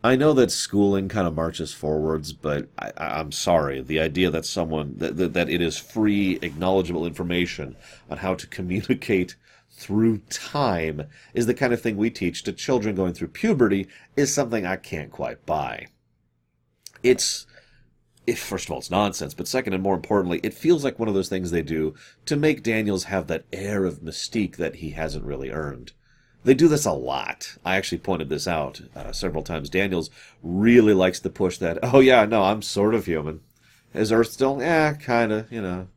I 0.04 0.16
know 0.16 0.34
that 0.34 0.50
schooling 0.50 1.08
kind 1.08 1.26
of 1.26 1.34
marches 1.34 1.72
forwards, 1.72 2.34
but 2.34 2.68
I, 2.78 2.92
am 2.98 3.32
sorry. 3.32 3.80
The 3.80 4.00
idea 4.00 4.30
that 4.30 4.44
someone 4.44 4.98
that, 4.98 5.16
that, 5.16 5.32
that 5.32 5.48
it 5.48 5.62
is 5.62 5.78
free, 5.78 6.38
acknowledgeable 6.42 7.06
information 7.06 7.74
on 8.10 8.18
how 8.18 8.34
to 8.34 8.46
communicate 8.46 9.34
through 9.70 10.18
time 10.28 11.04
is 11.32 11.46
the 11.46 11.54
kind 11.54 11.72
of 11.72 11.80
thing 11.80 11.96
we 11.96 12.10
teach 12.10 12.42
to 12.42 12.52
children 12.52 12.94
going 12.94 13.14
through 13.14 13.28
puberty 13.28 13.88
is 14.14 14.32
something 14.32 14.66
I 14.66 14.76
can't 14.76 15.10
quite 15.10 15.46
buy. 15.46 15.86
It's 17.02 17.46
if 18.26 18.38
first 18.38 18.66
of 18.66 18.72
all 18.72 18.78
it's 18.80 18.90
nonsense, 18.90 19.32
but 19.32 19.48
second 19.48 19.72
and 19.72 19.82
more 19.82 19.94
importantly, 19.94 20.38
it 20.42 20.52
feels 20.52 20.84
like 20.84 20.98
one 20.98 21.08
of 21.08 21.14
those 21.14 21.30
things 21.30 21.50
they 21.50 21.62
do 21.62 21.94
to 22.26 22.36
make 22.36 22.62
Daniels 22.62 23.04
have 23.04 23.26
that 23.28 23.46
air 23.54 23.86
of 23.86 24.00
mystique 24.00 24.56
that 24.56 24.76
he 24.76 24.90
hasn't 24.90 25.24
really 25.24 25.50
earned. 25.50 25.92
They 26.44 26.54
do 26.54 26.68
this 26.68 26.84
a 26.84 26.92
lot. 26.92 27.56
I 27.64 27.76
actually 27.76 27.98
pointed 27.98 28.28
this 28.28 28.46
out 28.46 28.82
uh, 28.94 29.12
several 29.12 29.42
times. 29.42 29.70
Daniels 29.70 30.10
really 30.42 30.92
likes 30.92 31.18
to 31.20 31.30
push 31.30 31.58
that. 31.58 31.78
Oh 31.82 32.00
yeah, 32.00 32.26
no, 32.26 32.42
I'm 32.42 32.60
sort 32.62 32.94
of 32.94 33.06
human. 33.06 33.40
Is 33.94 34.12
Earth 34.12 34.30
still? 34.30 34.60
Yeah, 34.60 34.92
kind 34.92 35.32
of. 35.32 35.50
You 35.50 35.62
know. 35.62 35.88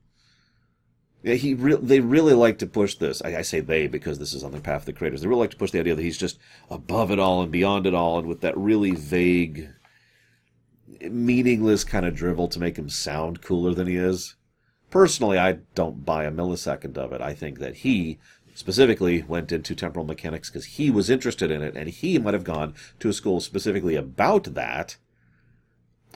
Yeah, 1.23 1.33
he 1.33 1.53
re- 1.53 1.75
they 1.75 1.99
really 1.99 2.33
like 2.33 2.59
to 2.59 2.67
push 2.67 2.95
this. 2.95 3.21
I, 3.21 3.37
I, 3.37 3.41
say 3.41 3.59
they 3.59 3.87
because 3.87 4.19
this 4.19 4.33
is 4.33 4.43
on 4.43 4.51
the 4.51 4.61
path 4.61 4.81
of 4.81 4.85
the 4.85 4.93
creators. 4.93 5.21
They 5.21 5.27
really 5.27 5.41
like 5.41 5.51
to 5.51 5.57
push 5.57 5.71
the 5.71 5.79
idea 5.79 5.95
that 5.95 6.01
he's 6.01 6.17
just 6.17 6.39
above 6.69 7.11
it 7.11 7.19
all 7.19 7.41
and 7.41 7.51
beyond 7.51 7.85
it 7.85 7.93
all, 7.93 8.19
and 8.19 8.27
with 8.27 8.41
that 8.41 8.57
really 8.57 8.91
vague, 8.91 9.69
meaningless 11.01 11.83
kind 11.83 12.05
of 12.05 12.15
drivel 12.15 12.47
to 12.47 12.59
make 12.59 12.77
him 12.77 12.87
sound 12.87 13.41
cooler 13.41 13.73
than 13.73 13.87
he 13.87 13.97
is. 13.97 14.35
Personally, 14.89 15.37
I 15.37 15.59
don't 15.75 16.05
buy 16.05 16.23
a 16.23 16.31
millisecond 16.31 16.97
of 16.97 17.11
it. 17.11 17.19
I 17.19 17.33
think 17.33 17.59
that 17.59 17.77
he 17.77 18.19
specifically 18.57 19.21
went 19.27 19.51
into 19.51 19.75
temporal 19.75 20.03
mechanics 20.03 20.49
because 20.49 20.65
he 20.65 20.89
was 20.89 21.11
interested 21.11 21.51
in 21.51 21.61
it 21.61 21.75
and 21.75 21.87
he 21.89 22.17
might 22.17 22.33
have 22.33 22.43
gone 22.43 22.73
to 22.99 23.07
a 23.07 23.13
school 23.13 23.39
specifically 23.39 23.93
about 23.93 24.55
that. 24.55 24.97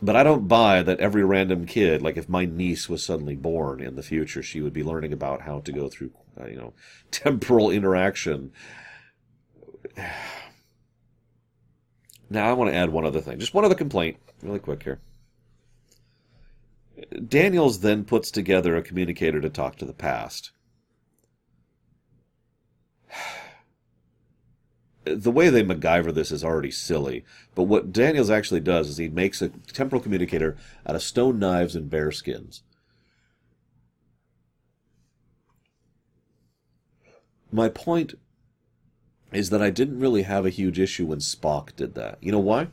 But 0.02 0.16
I 0.16 0.24
don't 0.24 0.48
buy 0.48 0.82
that 0.82 1.00
every 1.00 1.24
random 1.24 1.68
kid, 1.68 2.02
like 2.02 2.18
if 2.18 2.28
my 2.28 2.46
niece 2.46 2.90
was 2.90 3.06
suddenly 3.06 3.36
born 3.36 3.80
in 3.80 3.96
the 3.96 4.02
future, 4.02 4.42
she 4.42 4.60
would 4.60 4.74
be 4.74 4.82
learning 4.82 5.14
about 5.14 5.42
how 5.42 5.60
to 5.60 5.72
go 5.72 5.88
through, 5.88 6.14
uh, 6.42 6.48
you 6.48 6.56
know, 6.56 6.74
temporal 7.12 7.70
interaction. 7.70 8.52
Now, 12.28 12.50
I 12.50 12.54
want 12.54 12.72
to 12.72 12.78
add 12.78 12.92
one 12.92 13.06
other 13.06 13.20
thing. 13.20 13.40
Just 13.40 13.54
one 13.54 13.66
other 13.66 13.76
complaint, 13.76 14.16
really 14.42 14.60
quick 14.60 14.84
here. 14.84 15.02
Daniels 17.28 17.82
then 17.82 18.06
puts 18.06 18.32
together 18.32 18.78
a 18.78 18.82
communicator 18.82 19.42
to 19.42 19.50
talk 19.50 19.76
to 19.76 19.86
the 19.86 19.92
past 19.92 20.52
the 25.04 25.32
way 25.32 25.50
they 25.50 25.64
MacGyver 25.64 26.14
this 26.14 26.32
is 26.32 26.44
already 26.44 26.72
silly, 26.72 27.24
but 27.56 27.64
what 27.64 27.92
Daniels 27.92 28.30
actually 28.30 28.60
does 28.60 28.90
is 28.90 28.98
he 28.98 29.10
makes 29.10 29.42
a 29.42 29.50
temporal 29.50 30.02
communicator 30.02 30.58
out 30.86 30.96
of 30.96 31.04
stone 31.04 31.40
knives 31.40 31.76
and 31.76 31.90
bear 31.90 32.12
skins. 32.12 32.64
My 37.52 37.68
point 37.68 38.14
is 39.34 39.50
that 39.50 39.62
I 39.62 39.70
didn't 39.70 40.00
really 40.00 40.22
have 40.24 40.46
a 40.46 40.50
huge 40.50 40.80
issue 40.80 41.08
when 41.08 41.20
Spock 41.20 41.76
did 41.76 41.96
that. 41.96 42.18
You 42.22 42.32
know 42.32 42.40
why? 42.40 42.68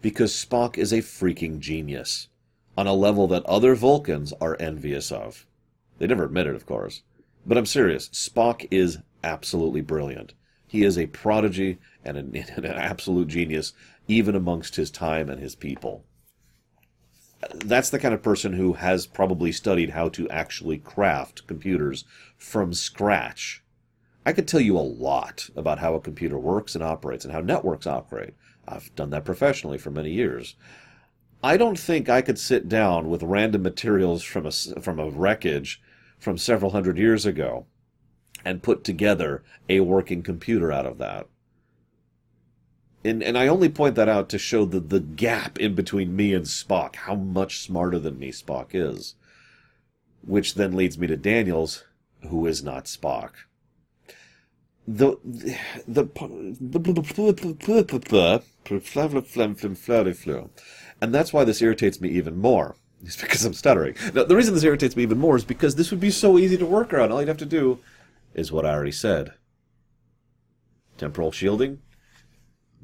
Because 0.00 0.32
Spock 0.32 0.76
is 0.78 0.92
a 0.92 0.98
freaking 0.98 1.60
genius 1.60 2.28
on 2.76 2.86
a 2.86 2.94
level 2.94 3.28
that 3.28 3.44
other 3.44 3.74
Vulcans 3.74 4.32
are 4.40 4.56
envious 4.58 5.12
of. 5.12 5.46
They 5.98 6.06
never 6.06 6.24
admit 6.24 6.46
it, 6.46 6.54
of 6.54 6.66
course. 6.66 7.02
But 7.46 7.58
I'm 7.58 7.66
serious. 7.66 8.08
Spock 8.08 8.66
is 8.70 8.98
absolutely 9.22 9.80
brilliant. 9.80 10.34
He 10.66 10.84
is 10.84 10.96
a 10.96 11.06
prodigy 11.06 11.78
and 12.04 12.16
an, 12.16 12.34
an 12.56 12.64
absolute 12.64 13.28
genius, 13.28 13.72
even 14.08 14.34
amongst 14.34 14.76
his 14.76 14.90
time 14.90 15.28
and 15.28 15.40
his 15.40 15.54
people. 15.54 16.04
That's 17.54 17.90
the 17.90 17.98
kind 17.98 18.14
of 18.14 18.22
person 18.22 18.54
who 18.54 18.74
has 18.74 19.06
probably 19.06 19.52
studied 19.52 19.90
how 19.90 20.08
to 20.10 20.28
actually 20.30 20.78
craft 20.78 21.46
computers 21.46 22.04
from 22.38 22.72
scratch. 22.72 23.62
I 24.24 24.32
could 24.32 24.46
tell 24.46 24.60
you 24.60 24.78
a 24.78 24.80
lot 24.80 25.50
about 25.56 25.80
how 25.80 25.94
a 25.94 26.00
computer 26.00 26.38
works 26.38 26.74
and 26.74 26.84
operates 26.84 27.24
and 27.24 27.34
how 27.34 27.40
networks 27.40 27.86
operate. 27.86 28.34
I've 28.66 28.94
done 28.94 29.10
that 29.10 29.24
professionally 29.24 29.78
for 29.78 29.90
many 29.90 30.12
years. 30.12 30.54
I 31.42 31.56
don't 31.56 31.78
think 31.78 32.08
I 32.08 32.22
could 32.22 32.38
sit 32.38 32.68
down 32.68 33.10
with 33.10 33.24
random 33.24 33.62
materials 33.62 34.22
from 34.22 34.46
a, 34.46 34.52
from 34.52 35.00
a 35.00 35.10
wreckage 35.10 35.82
from 36.18 36.38
several 36.38 36.70
hundred 36.70 36.98
years 36.98 37.26
ago 37.26 37.66
and 38.44 38.62
put 38.62 38.84
together 38.84 39.42
a 39.68 39.80
working 39.80 40.22
computer 40.22 40.72
out 40.72 40.86
of 40.86 40.98
that. 40.98 41.26
And, 43.04 43.22
and 43.22 43.36
I 43.36 43.48
only 43.48 43.68
point 43.68 43.96
that 43.96 44.08
out 44.08 44.28
to 44.28 44.38
show 44.38 44.64
the, 44.64 44.80
the 44.80 45.00
gap 45.00 45.58
in 45.58 45.74
between 45.74 46.14
me 46.14 46.32
and 46.34 46.44
Spock, 46.44 46.96
how 46.96 47.14
much 47.14 47.58
smarter 47.58 47.98
than 47.98 48.18
me 48.18 48.30
Spock 48.30 48.68
is. 48.72 49.16
Which 50.24 50.54
then 50.54 50.76
leads 50.76 50.98
me 50.98 51.08
to 51.08 51.16
Daniels, 51.16 51.84
who 52.28 52.46
is 52.46 52.62
not 52.62 52.84
Spock. 52.84 53.30
The, 54.86 55.16
the, 55.24 55.56
the, 55.88 56.04
and 61.00 61.12
that's 61.12 61.32
why 61.32 61.44
this 61.44 61.60
irritates 61.60 62.00
me 62.00 62.08
even 62.10 62.36
more. 62.36 62.76
It's 63.04 63.20
because 63.20 63.44
I'm 63.44 63.54
stuttering. 63.54 63.96
Now, 64.14 64.22
the 64.22 64.36
reason 64.36 64.54
this 64.54 64.62
irritates 64.62 64.96
me 64.96 65.02
even 65.02 65.18
more 65.18 65.34
is 65.36 65.44
because 65.44 65.74
this 65.74 65.90
would 65.90 65.98
be 65.98 66.12
so 66.12 66.38
easy 66.38 66.56
to 66.56 66.66
work 66.66 66.92
around. 66.92 67.10
All 67.10 67.20
you'd 67.20 67.26
have 67.26 67.36
to 67.38 67.46
do 67.46 67.80
is 68.34 68.52
what 68.52 68.66
I 68.66 68.72
already 68.72 68.92
said. 68.92 69.34
Temporal 70.98 71.32
shielding. 71.32 71.80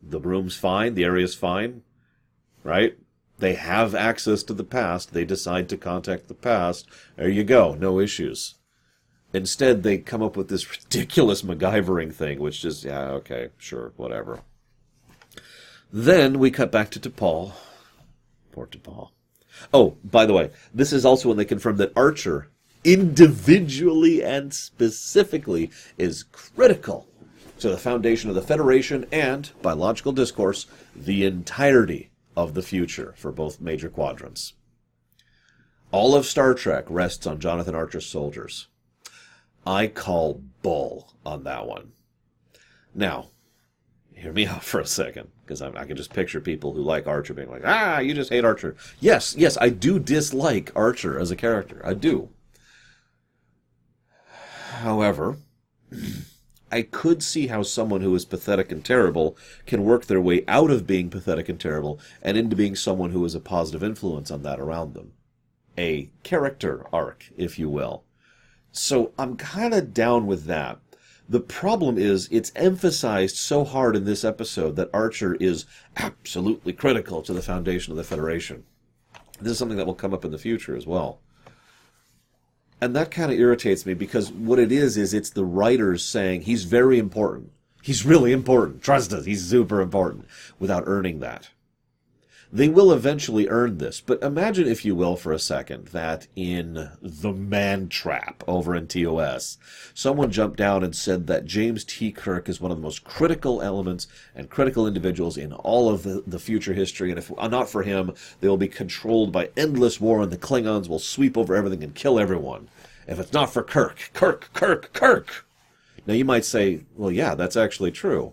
The 0.03 0.21
room's 0.21 0.57
fine. 0.57 0.95
The 0.95 1.05
area's 1.05 1.35
fine. 1.35 1.83
Right? 2.65 2.99
They 3.39 3.55
have 3.55 3.95
access 3.95 4.43
to 4.45 4.53
the 4.53 4.65
past. 4.65 5.13
They 5.13 5.25
decide 5.25 5.69
to 5.69 5.77
contact 5.77 6.29
the 6.29 6.35
past. 6.35 6.89
There 7.17 7.29
you 7.29 7.45
go. 7.45 7.75
No 7.75 8.01
issues. 8.01 8.57
Instead, 9.33 9.83
they 9.83 9.99
come 9.99 10.23
up 10.23 10.37
with 10.37 10.49
this 10.49 10.71
ridiculous 10.83 11.43
MacGyvering 11.43 12.13
thing, 12.13 12.39
which 12.41 12.65
is, 12.65 12.85
yeah, 12.85 13.11
okay, 13.11 13.51
sure, 13.59 13.93
whatever. 13.97 14.41
Then 15.93 16.39
we 16.39 16.51
cut 16.51 16.73
back 16.73 16.91
to 16.91 17.01
T'Pol. 17.01 17.53
Poor 18.53 18.67
T'Pol. 18.67 19.11
Oh, 19.73 19.97
by 20.05 20.27
the 20.27 20.33
way, 20.33 20.51
this 20.73 20.93
is 20.93 21.05
also 21.05 21.29
when 21.29 21.37
they 21.37 21.45
confirm 21.45 21.77
that 21.79 21.93
Archer, 21.97 22.51
individually 22.85 24.23
and 24.23 24.53
specifically, 24.53 25.71
is 25.97 26.23
critical 26.23 27.09
to 27.59 27.69
the 27.69 27.79
foundation 27.79 28.29
of 28.29 28.37
the 28.37 28.43
Federation 28.43 29.07
and, 29.11 29.51
by 29.63 29.73
logical 29.73 30.13
discourse, 30.13 30.67
the 30.95 31.25
entirety 31.25 32.11
of 32.37 32.55
the 32.55 32.63
future 32.63 33.15
for 33.17 33.33
both 33.33 33.61
major 33.61 33.89
quadrants. 33.89 34.55
All 35.91 36.15
of 36.15 36.27
Star 36.27 36.55
Trek 36.55 36.85
rests 36.89 37.27
on 37.27 37.41
Jonathan 37.41 37.75
Archer's 37.75 38.07
soldiers. 38.07 38.69
I 39.67 39.87
call 39.87 40.43
bull 40.63 41.13
on 41.25 41.45
that 41.45 41.67
one. 41.67 41.93
Now, 42.95 43.29
hear 44.15 44.33
me 44.33 44.47
out 44.47 44.63
for 44.63 44.81
a 44.81 44.87
second, 44.87 45.29
because 45.45 45.63
I, 45.63 45.71
can 45.85 45.97
just 45.97 46.13
picture 46.13 46.41
people 46.41 46.73
who 46.73 46.83
like 46.83 47.07
Archer 47.07 47.35
being 47.35 47.51
like, 47.51 47.63
ah, 47.65 47.99
you 47.99 48.15
just 48.15 48.31
hate 48.31 48.45
Archer. 48.45 48.77
Yes, 49.01 49.35
yes, 49.37 49.57
I 49.61 49.69
do 49.71 49.99
dislike 49.99 50.71
Archer 50.77 51.19
as 51.19 51.31
a 51.31 51.37
character. 51.37 51.81
I 51.85 51.95
do. 51.95 52.29
However, 54.79 55.39
I 56.71 56.83
could 56.83 57.21
see 57.21 57.49
how 57.49 57.65
someone 57.65 58.01
who 58.01 58.15
is 58.15 58.25
pathetic 58.25 58.71
and 58.71 58.85
terrible 58.85 59.37
can 59.67 59.83
work 59.83 60.07
their 60.07 60.21
way 60.21 60.45
out 60.47 60.71
of 60.71 60.87
being 60.87 61.11
pathetic 61.11 61.49
and 61.49 61.59
terrible 61.59 61.99
and 62.23 62.37
into 62.37 62.55
being 62.55 62.77
someone 62.77 63.11
who 63.11 63.25
is 63.25 63.35
a 63.35 63.41
positive 63.41 63.83
influence 63.83 64.31
on 64.31 64.43
that 64.45 64.61
around 64.61 64.95
them. 64.95 65.15
A 65.77 66.11
character 66.23 66.87
arc, 66.93 67.27
if 67.37 67.59
you 67.59 67.69
will. 67.69 68.05
So 68.71 69.11
I'm 69.19 69.37
kind 69.37 69.75
of 69.75 69.93
down 69.93 70.29
with 70.29 70.45
that. 70.45 70.79
The 71.29 71.41
problem 71.41 71.99
is 71.99 72.29
it's 72.31 72.53
emphasized 72.55 73.35
so 73.35 73.65
hard 73.65 73.97
in 73.97 74.05
this 74.05 74.25
episode 74.25 74.77
that 74.77 74.91
Archer 74.95 75.35
is 75.35 75.67
absolutely 75.97 76.73
critical 76.73 77.21
to 77.23 77.33
the 77.33 77.43
foundation 77.43 77.91
of 77.91 77.97
the 77.97 78.05
Federation. 78.05 78.65
This 79.41 79.53
is 79.53 79.59
something 79.59 79.77
that 79.77 79.87
will 79.87 79.95
come 79.95 80.15
up 80.15 80.25
in 80.25 80.31
the 80.31 80.39
future 80.39 80.77
as 80.77 80.87
well. 80.87 81.19
And 82.81 82.95
that 82.95 83.11
kind 83.11 83.33
of 83.33 83.39
irritates 83.39 83.85
me 83.85 83.95
because 83.95 84.31
what 84.31 84.59
it 84.59 84.71
is 84.71 84.97
is 84.97 85.13
it's 85.13 85.31
the 85.31 85.45
writers 85.45 86.05
saying 86.05 86.43
he's 86.43 86.65
very 86.65 86.99
important. 86.99 87.51
He's 87.83 88.05
really 88.05 88.33
important. 88.33 88.83
Trust 88.83 89.13
us, 89.13 89.25
he's 89.25 89.45
super 89.45 89.81
important 89.81 90.27
without 90.59 90.85
earning 90.87 91.21
that. 91.21 91.49
They 92.51 92.69
will 92.69 92.93
eventually 92.93 93.47
earn 93.47 93.77
this, 93.77 94.01
but 94.01 94.23
imagine, 94.23 94.67
if 94.67 94.83
you 94.83 94.95
will, 94.95 95.17
for 95.17 95.33
a 95.33 95.39
second, 95.39 95.89
that 95.89 96.29
in 96.35 96.91
The 97.03 97.33
Man 97.33 97.91
Trap 97.91 98.43
over 98.49 98.75
in 98.75 98.87
TOS, 98.87 99.59
someone 99.93 100.31
jumped 100.31 100.57
down 100.57 100.83
and 100.83 100.97
said 100.97 101.27
that 101.27 101.45
James 101.45 101.85
T. 101.85 102.11
Kirk 102.11 102.49
is 102.49 102.59
one 102.59 102.71
of 102.71 102.79
the 102.79 102.83
most 102.83 103.05
critical 103.05 103.61
elements 103.61 104.07
and 104.35 104.49
critical 104.49 104.87
individuals 104.87 105.37
in 105.37 105.53
all 105.53 105.91
of 105.91 106.05
the, 106.05 106.25
the 106.27 106.39
future 106.39 106.73
history, 106.73 107.11
and 107.11 107.19
if 107.19 107.31
uh, 107.37 107.49
not 107.49 107.69
for 107.69 107.83
him, 107.83 108.15
they 108.41 108.49
will 108.49 108.57
be 108.57 108.69
controlled 108.69 109.31
by 109.31 109.51
endless 109.55 110.01
war, 110.01 110.23
and 110.23 110.33
the 110.33 110.39
Klingons 110.39 110.89
will 110.89 110.99
sweep 110.99 111.37
over 111.37 111.55
everything 111.55 111.85
and 111.85 111.95
kill 111.95 112.19
everyone. 112.19 112.69
If 113.07 113.19
it's 113.19 113.35
not 113.35 113.53
for 113.53 113.63
Kirk, 113.63 114.11
Kirk, 114.15 114.49
Kirk, 114.55 114.95
Kirk! 114.95 115.45
Now 116.07 116.15
you 116.15 116.25
might 116.25 116.47
say, 116.47 116.87
well, 116.97 117.11
yeah, 117.13 117.35
that's 117.35 117.57
actually 117.57 117.93
true. 117.93 118.33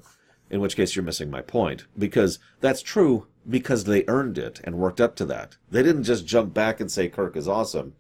In 0.49 0.61
which 0.61 0.77
case 0.77 0.95
you're 0.95 1.03
missing 1.03 1.29
my 1.29 1.41
point. 1.41 1.85
Because 1.97 2.39
that's 2.61 2.81
true 2.81 3.27
because 3.47 3.83
they 3.83 4.03
earned 4.07 4.37
it 4.37 4.59
and 4.63 4.77
worked 4.77 5.01
up 5.01 5.15
to 5.15 5.25
that. 5.25 5.57
They 5.69 5.83
didn't 5.83 6.03
just 6.03 6.25
jump 6.25 6.53
back 6.53 6.79
and 6.79 6.91
say 6.91 7.09
Kirk 7.09 7.35
is 7.35 7.47
awesome. 7.47 7.93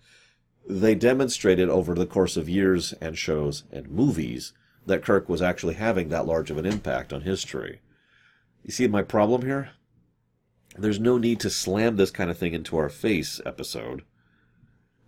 They 0.67 0.95
demonstrated 0.95 1.69
over 1.69 1.93
the 1.93 2.07
course 2.07 2.37
of 2.37 2.49
years 2.49 2.93
and 2.93 3.17
shows 3.17 3.63
and 3.71 3.89
movies 3.89 4.53
that 4.87 5.03
Kirk 5.03 5.29
was 5.29 5.41
actually 5.41 5.75
having 5.75 6.09
that 6.09 6.25
large 6.25 6.49
of 6.49 6.57
an 6.57 6.65
impact 6.65 7.13
on 7.13 7.21
history. 7.21 7.81
You 8.63 8.71
see 8.71 8.87
my 8.87 9.03
problem 9.03 9.43
here? 9.43 9.71
There's 10.77 10.99
no 10.99 11.17
need 11.17 11.39
to 11.41 11.49
slam 11.49 11.95
this 11.95 12.11
kind 12.11 12.29
of 12.29 12.37
thing 12.37 12.53
into 12.53 12.77
our 12.77 12.89
face 12.89 13.39
episode. 13.45 14.03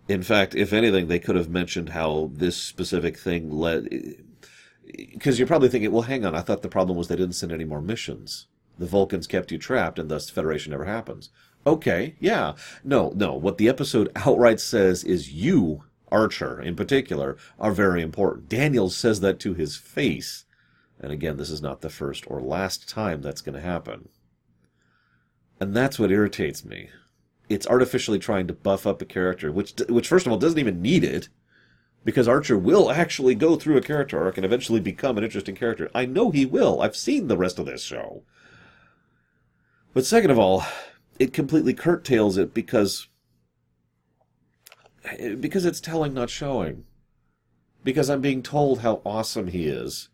In 0.06 0.22
fact, 0.22 0.54
if 0.54 0.72
anything, 0.72 1.08
they 1.08 1.18
could 1.18 1.36
have 1.36 1.50
mentioned 1.50 1.90
how 1.90 2.30
this 2.32 2.56
specific 2.56 3.18
thing 3.18 3.50
led. 3.50 4.24
Because 4.86 5.38
you're 5.38 5.48
probably 5.48 5.68
thinking, 5.68 5.92
well, 5.92 6.02
hang 6.02 6.24
on, 6.24 6.34
I 6.34 6.40
thought 6.40 6.62
the 6.62 6.68
problem 6.68 6.96
was 6.96 7.08
they 7.08 7.16
didn't 7.16 7.34
send 7.34 7.52
any 7.52 7.64
more 7.64 7.82
missions 7.82 8.46
the 8.78 8.86
Vulcans 8.86 9.26
kept 9.26 9.50
you 9.50 9.58
trapped 9.58 9.98
and 9.98 10.08
thus 10.08 10.30
Federation 10.30 10.70
never 10.70 10.84
happens. 10.84 11.30
Okay, 11.66 12.14
yeah. 12.20 12.54
No, 12.84 13.12
no. 13.14 13.34
What 13.34 13.58
the 13.58 13.68
episode 13.68 14.10
outright 14.16 14.60
says 14.60 15.04
is 15.04 15.32
you, 15.32 15.84
Archer 16.10 16.60
in 16.60 16.76
particular, 16.76 17.36
are 17.58 17.72
very 17.72 18.00
important. 18.02 18.48
Daniels 18.48 18.96
says 18.96 19.20
that 19.20 19.38
to 19.40 19.54
his 19.54 19.76
face. 19.76 20.44
And 21.00 21.12
again, 21.12 21.36
this 21.36 21.50
is 21.50 21.62
not 21.62 21.80
the 21.80 21.90
first 21.90 22.24
or 22.28 22.40
last 22.40 22.88
time 22.88 23.22
that's 23.22 23.40
going 23.40 23.54
to 23.54 23.60
happen. 23.60 24.08
And 25.60 25.74
that's 25.74 25.98
what 25.98 26.10
irritates 26.10 26.64
me. 26.64 26.90
It's 27.48 27.66
artificially 27.66 28.18
trying 28.18 28.46
to 28.46 28.52
buff 28.52 28.86
up 28.86 29.02
a 29.02 29.04
character, 29.04 29.50
which, 29.50 29.74
which 29.88 30.08
first 30.08 30.26
of 30.26 30.32
all, 30.32 30.38
doesn't 30.38 30.58
even 30.58 30.82
need 30.82 31.02
it 31.04 31.28
because 32.04 32.28
Archer 32.28 32.56
will 32.56 32.90
actually 32.90 33.34
go 33.34 33.56
through 33.56 33.76
a 33.76 33.82
character 33.82 34.22
arc 34.22 34.36
and 34.36 34.46
eventually 34.46 34.80
become 34.80 35.18
an 35.18 35.24
interesting 35.24 35.54
character. 35.54 35.90
I 35.94 36.06
know 36.06 36.30
he 36.30 36.46
will. 36.46 36.80
I've 36.80 36.96
seen 36.96 37.28
the 37.28 37.36
rest 37.36 37.58
of 37.58 37.66
this 37.66 37.82
show. 37.82 38.22
But 39.94 40.06
second 40.06 40.30
of 40.30 40.38
all, 40.38 40.64
it 41.18 41.32
completely 41.32 41.74
curtails 41.74 42.36
it 42.36 42.54
because 42.54 43.08
because 45.40 45.64
it's 45.64 45.80
telling, 45.80 46.14
not 46.14 46.30
showing. 46.30 46.84
Because 47.82 48.10
I'm 48.10 48.20
being 48.20 48.42
told 48.42 48.80
how 48.80 49.00
awesome 49.04 49.48
he 49.48 49.66
is 49.66 50.08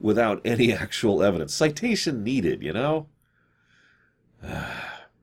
without 0.00 0.40
any 0.44 0.72
actual 0.72 1.22
evidence. 1.22 1.54
Citation 1.54 2.22
needed, 2.22 2.62
you 2.62 2.72
know? 2.72 3.08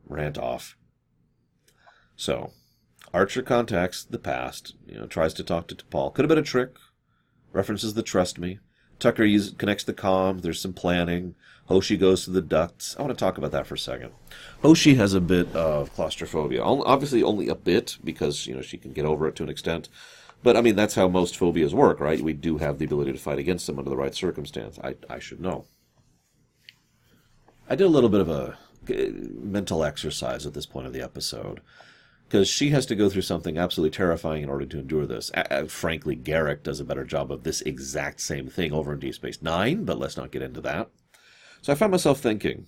Rant 0.07 0.37
off. 0.37 0.77
So, 2.15 2.51
Archer 3.13 3.41
contacts 3.41 4.03
the 4.03 4.19
past, 4.19 4.75
you 4.85 4.97
know, 4.97 5.07
tries 5.07 5.33
to 5.35 5.43
talk 5.43 5.67
to 5.67 5.75
T'Pol. 5.75 6.13
Could 6.13 6.25
have 6.25 6.29
been 6.29 6.37
a 6.37 6.43
trick. 6.43 6.75
References 7.51 7.93
the 7.93 8.03
trust 8.03 8.37
me. 8.37 8.59
Tucker 8.99 9.23
uses, 9.23 9.53
connects 9.53 9.83
the 9.83 9.93
com. 9.93 10.39
There's 10.39 10.61
some 10.61 10.73
planning. 10.73 11.35
Hoshi 11.69 11.97
goes 11.97 12.25
to 12.25 12.31
the 12.31 12.41
ducts. 12.41 12.95
I 12.97 13.03
want 13.03 13.15
to 13.15 13.19
talk 13.19 13.37
about 13.37 13.51
that 13.51 13.67
for 13.67 13.75
a 13.75 13.79
second. 13.79 14.11
Hoshi 14.63 14.95
has 14.95 15.13
a 15.13 15.21
bit 15.21 15.55
of 15.55 15.93
claustrophobia. 15.93 16.63
Obviously, 16.63 17.21
only 17.21 17.47
a 17.47 17.53
bit 17.53 17.97
because 18.03 18.47
you 18.47 18.55
know 18.55 18.63
she 18.63 18.77
can 18.77 18.91
get 18.91 19.05
over 19.05 19.27
it 19.27 19.35
to 19.35 19.43
an 19.43 19.49
extent. 19.49 19.87
But 20.41 20.57
I 20.57 20.61
mean, 20.61 20.75
that's 20.75 20.95
how 20.95 21.07
most 21.07 21.37
phobias 21.37 21.75
work, 21.75 21.99
right? 21.99 22.21
We 22.21 22.33
do 22.33 22.57
have 22.57 22.79
the 22.79 22.85
ability 22.85 23.11
to 23.11 23.19
fight 23.19 23.37
against 23.37 23.67
them 23.67 23.77
under 23.77 23.89
the 23.89 23.97
right 23.97 24.15
circumstance. 24.15 24.79
I, 24.83 24.95
I 25.09 25.19
should 25.19 25.39
know. 25.39 25.65
I 27.69 27.75
did 27.75 27.85
a 27.85 27.89
little 27.89 28.09
bit 28.09 28.21
of 28.21 28.29
a 28.29 28.57
uh, 28.89 29.09
mental 29.39 29.83
exercise 29.83 30.47
at 30.47 30.55
this 30.55 30.65
point 30.65 30.87
of 30.87 30.93
the 30.93 31.03
episode 31.03 31.61
because 32.27 32.47
she 32.47 32.71
has 32.71 32.87
to 32.87 32.95
go 32.95 33.09
through 33.09 33.21
something 33.21 33.59
absolutely 33.59 33.95
terrifying 33.95 34.41
in 34.41 34.49
order 34.49 34.65
to 34.65 34.79
endure 34.79 35.05
this. 35.05 35.29
Frankly, 35.67 36.15
Garak 36.15 36.63
does 36.63 36.79
a 36.79 36.85
better 36.85 37.03
job 37.03 37.31
of 37.31 37.43
this 37.43 37.61
exact 37.61 38.21
same 38.21 38.47
thing 38.47 38.71
over 38.71 38.93
in 38.93 38.99
Deep 38.99 39.13
Space 39.13 39.41
Nine, 39.43 39.83
but 39.83 39.99
let's 39.99 40.17
not 40.17 40.31
get 40.31 40.41
into 40.41 40.61
that. 40.61 40.89
So 41.61 41.73
I 41.73 41.75
found 41.75 41.91
myself 41.91 42.19
thinking, 42.19 42.67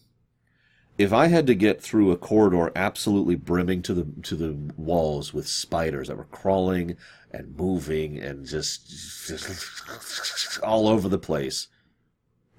if 0.97 1.13
I 1.13 1.27
had 1.27 1.47
to 1.47 1.55
get 1.55 1.81
through 1.81 2.11
a 2.11 2.17
corridor 2.17 2.71
absolutely 2.75 3.35
brimming 3.35 3.81
to 3.83 3.93
the 3.93 4.07
to 4.23 4.35
the 4.35 4.73
walls 4.77 5.33
with 5.33 5.47
spiders 5.47 6.09
that 6.09 6.17
were 6.17 6.25
crawling 6.25 6.97
and 7.31 7.55
moving 7.55 8.19
and 8.19 8.45
just, 8.45 8.89
just 9.27 10.59
all 10.63 10.87
over 10.87 11.07
the 11.07 11.17
place, 11.17 11.67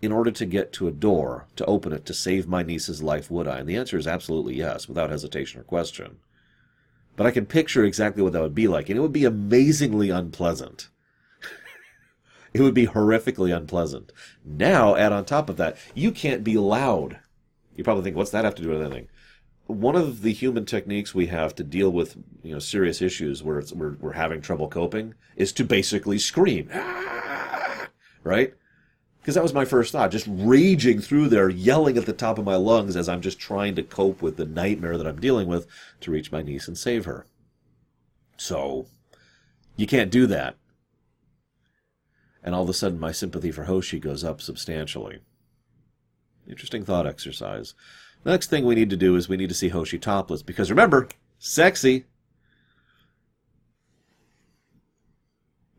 in 0.01 0.11
order 0.11 0.31
to 0.33 0.47
get 0.47 0.73
to 0.73 0.89
a 0.89 0.93
door 0.93 1.47
to 1.57 1.65
open 1.67 1.93
it 1.93 2.05
to 2.07 2.15
save 2.15 2.49
my 2.49 2.63
niece's 2.63 3.03
life, 3.03 3.31
would 3.31 3.47
I? 3.47 3.59
And 3.59 3.69
the 3.69 3.77
answer 3.77 3.97
is 3.97 4.07
absolutely 4.07 4.57
yes, 4.57 4.89
without 4.89 5.11
hesitation 5.11 5.61
or 5.61 5.65
question. 5.65 6.17
But 7.15 7.27
I 7.27 7.31
can 7.31 7.47
picture 7.47 7.85
exactly 7.85 8.23
what 8.23 8.33
that 8.33 8.43
would 8.43 8.55
be 8.55 8.67
like, 8.67 8.89
and 8.89 8.99
it 8.99 9.03
would 9.03 9.13
be 9.13 9.25
amazingly 9.25 10.11
unpleasant. 10.11 10.89
It 12.53 12.61
would 12.61 12.75
be 12.75 12.87
horrifically 12.87 13.57
unpleasant. 13.57 14.13
Now, 14.45 14.97
add 14.97 15.13
on 15.13 15.25
top 15.25 15.49
of 15.49 15.57
that, 15.57 15.77
you 15.95 16.13
can't 16.13 16.45
be 16.45 16.57
loud 16.57 17.19
you 17.77 17.85
probably 17.85 18.05
think, 18.05 18.17
what's 18.17 18.31
that 18.31 18.45
have 18.45 18.55
to 18.57 18.63
do 18.63 18.71
with 18.71 18.83
anything? 18.83 19.09
One 19.67 19.97
of 19.97 20.23
the 20.23 20.33
human 20.33 20.67
techniques 20.67 21.15
we 21.15 21.27
have 21.27 21.55
to 21.55 21.65
deal 21.65 21.91
with, 21.91 22.17
you 22.43 22.53
know, 22.53 22.59
serious 22.59 23.01
issues 23.01 23.43
where 23.43 23.63
we're, 23.75 23.97
we're 24.01 24.13
having 24.13 24.41
trouble 24.41 24.69
coping 24.69 25.15
is 25.37 25.53
to 25.53 25.65
basically 25.65 26.19
scream, 26.19 26.69
ah! 26.75 27.89
right? 28.23 28.53
Because 29.21 29.37
that 29.37 29.43
was 29.43 29.55
my 29.55 29.65
first 29.65 29.93
thought, 29.93 30.11
just 30.11 30.27
raging 30.29 31.01
through 31.01 31.29
there, 31.29 31.49
yelling 31.49 31.97
at 31.97 32.07
the 32.07 32.13
top 32.13 32.39
of 32.39 32.45
my 32.45 32.57
lungs 32.57 32.97
as 32.97 33.09
I'm 33.09 33.21
just 33.21 33.39
trying 33.39 33.77
to 33.77 33.83
cope 33.83 34.21
with 34.21 34.37
the 34.37 34.45
nightmare 34.45 34.99
that 34.99 35.07
I'm 35.07 35.21
dealing 35.21 35.49
with 35.49 35.67
to 36.01 36.11
reach 36.11 36.33
my 36.33 36.43
niece 36.43 36.67
and 36.67 36.77
save 36.77 37.05
her. 37.05 37.27
So, 38.37 38.87
you 39.77 39.87
can't 39.87 40.11
do 40.11 40.27
that. 40.27 40.57
And 42.43 42.55
all 42.55 42.65
of 42.65 42.69
a 42.69 42.75
sudden, 42.75 42.99
my 42.99 43.13
sympathy 43.13 43.53
for 43.53 43.65
Hoshi 43.65 44.01
goes 44.01 44.25
up 44.25 44.41
substantially. 44.41 45.21
Interesting 46.49 46.85
thought 46.85 47.07
exercise. 47.07 47.75
next 48.25 48.51
thing 48.51 48.65
we 48.65 48.75
need 48.75 48.91
to 48.91 48.97
do 48.97 49.17
is 49.17 49.29
we 49.29 49.37
need 49.37 49.49
to 49.49 49.55
see 49.55 49.69
Hoshi 49.69 49.99
topless 49.99 50.43
because 50.43 50.71
remember, 50.71 51.09
sexy. 51.39 52.07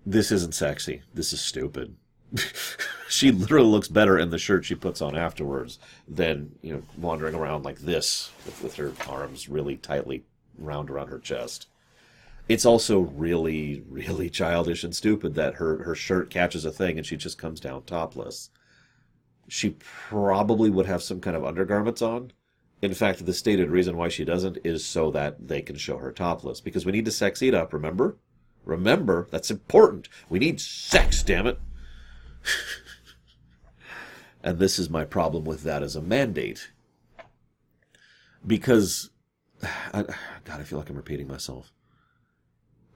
This 0.05 0.31
isn't 0.31 0.55
sexy. 0.55 1.01
This 1.13 1.33
is 1.33 1.41
stupid. 1.41 1.95
she 3.09 3.31
literally 3.31 3.67
looks 3.67 3.87
better 3.87 4.17
in 4.17 4.29
the 4.29 4.37
shirt 4.37 4.65
she 4.65 4.75
puts 4.75 5.01
on 5.01 5.15
afterwards 5.15 5.79
than 6.07 6.51
you 6.61 6.73
know 6.73 6.81
wandering 6.97 7.35
around 7.35 7.63
like 7.63 7.79
this 7.79 8.31
with, 8.45 8.63
with 8.63 8.75
her 8.75 8.91
arms 9.07 9.47
really 9.47 9.77
tightly 9.77 10.23
round 10.57 10.89
around 10.89 11.07
her 11.07 11.19
chest. 11.19 11.67
It's 12.49 12.65
also 12.65 12.99
really, 12.99 13.83
really 13.87 14.29
childish 14.29 14.83
and 14.83 14.95
stupid 14.95 15.35
that 15.35 15.55
her, 15.55 15.83
her 15.83 15.95
shirt 15.95 16.29
catches 16.29 16.65
a 16.65 16.71
thing 16.71 16.97
and 16.97 17.05
she 17.05 17.15
just 17.15 17.37
comes 17.37 17.59
down 17.59 17.83
topless 17.83 18.49
she 19.47 19.75
probably 19.79 20.69
would 20.69 20.85
have 20.85 21.03
some 21.03 21.19
kind 21.19 21.35
of 21.35 21.45
undergarments 21.45 22.01
on. 22.01 22.31
In 22.81 22.93
fact, 22.93 23.25
the 23.25 23.33
stated 23.33 23.69
reason 23.69 23.95
why 23.95 24.09
she 24.09 24.25
doesn't 24.25 24.57
is 24.63 24.85
so 24.85 25.09
that 25.11 25.47
they 25.47 25.61
can 25.61 25.77
show 25.77 25.97
her 25.97 26.11
topless. 26.11 26.59
Because 26.59 26.85
we 26.85 26.91
need 26.91 27.05
to 27.05 27.11
sex 27.11 27.41
it 27.41 27.53
up, 27.53 27.73
remember? 27.73 28.17
Remember, 28.65 29.27
that's 29.31 29.51
important. 29.51 30.09
We 30.29 30.39
need 30.39 30.59
sex, 30.59 31.23
damn 31.23 31.47
it. 31.47 31.59
and 34.43 34.59
this 34.59 34.79
is 34.79 34.89
my 34.89 35.05
problem 35.05 35.45
with 35.45 35.63
that 35.63 35.83
as 35.83 35.95
a 35.95 36.01
mandate. 36.01 36.71
Because, 38.45 39.11
I, 39.63 40.03
God, 40.43 40.59
I 40.59 40.63
feel 40.63 40.79
like 40.79 40.89
I'm 40.89 40.97
repeating 40.97 41.27
myself. 41.27 41.71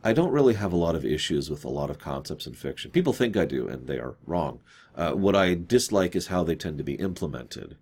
I 0.07 0.13
don't 0.13 0.31
really 0.31 0.53
have 0.53 0.71
a 0.71 0.77
lot 0.77 0.95
of 0.95 1.03
issues 1.03 1.49
with 1.49 1.65
a 1.65 1.69
lot 1.69 1.89
of 1.89 1.99
concepts 1.99 2.47
in 2.47 2.53
fiction. 2.53 2.91
People 2.91 3.11
think 3.11 3.35
I 3.35 3.43
do, 3.43 3.67
and 3.67 3.87
they 3.87 3.99
are 3.99 4.15
wrong. 4.25 4.61
Uh, 4.95 5.11
what 5.11 5.35
I 5.35 5.53
dislike 5.53 6.15
is 6.15 6.27
how 6.27 6.45
they 6.45 6.55
tend 6.55 6.77
to 6.77 6.83
be 6.85 6.93
implemented. 6.93 7.75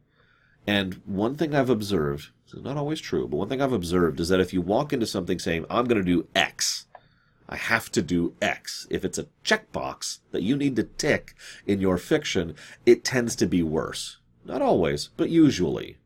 And 0.66 1.02
one 1.06 1.36
thing 1.36 1.54
I've 1.54 1.70
observed, 1.70 2.32
this 2.46 2.56
is 2.56 2.64
not 2.64 2.78
always 2.78 3.00
true, 3.00 3.28
but 3.28 3.38
one 3.38 3.48
thing 3.48 3.62
I've 3.62 3.72
observed 3.72 4.20
is 4.20 4.30
that 4.30 4.40
if 4.40 4.54
you 4.54 4.62
walk 4.62 4.92
into 4.92 5.06
something 5.06 5.38
saying, 5.38 5.68
I'm 5.70 5.86
going 5.86 6.04
to 6.04 6.04
do 6.04 6.28
X, 6.34 6.88
I 7.48 7.58
have 7.58 7.92
to 7.92 8.02
do 8.02 8.34
X. 8.42 8.88
If 8.90 9.06
it's 9.06 9.20
a 9.20 9.28
checkbox 9.44 10.22
that 10.32 10.42
you 10.42 10.58
need 10.58 10.76
to 10.78 10.84
tick 10.84 11.36
in 11.68 11.80
your 11.80 12.00
fiction, 12.00 12.56
it 12.88 13.04
tends 13.04 13.36
to 13.36 13.46
be 13.46 13.62
worse. 13.62 14.18
Not 14.44 14.64
always, 14.64 15.10
but 15.16 15.30
usually. 15.30 16.00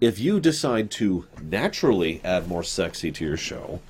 If 0.00 0.20
you 0.20 0.38
decide 0.38 0.92
to 0.92 1.26
naturally 1.42 2.20
add 2.22 2.46
more 2.46 2.62
sexy 2.62 3.10
to 3.10 3.24
your 3.24 3.36
show, 3.36 3.80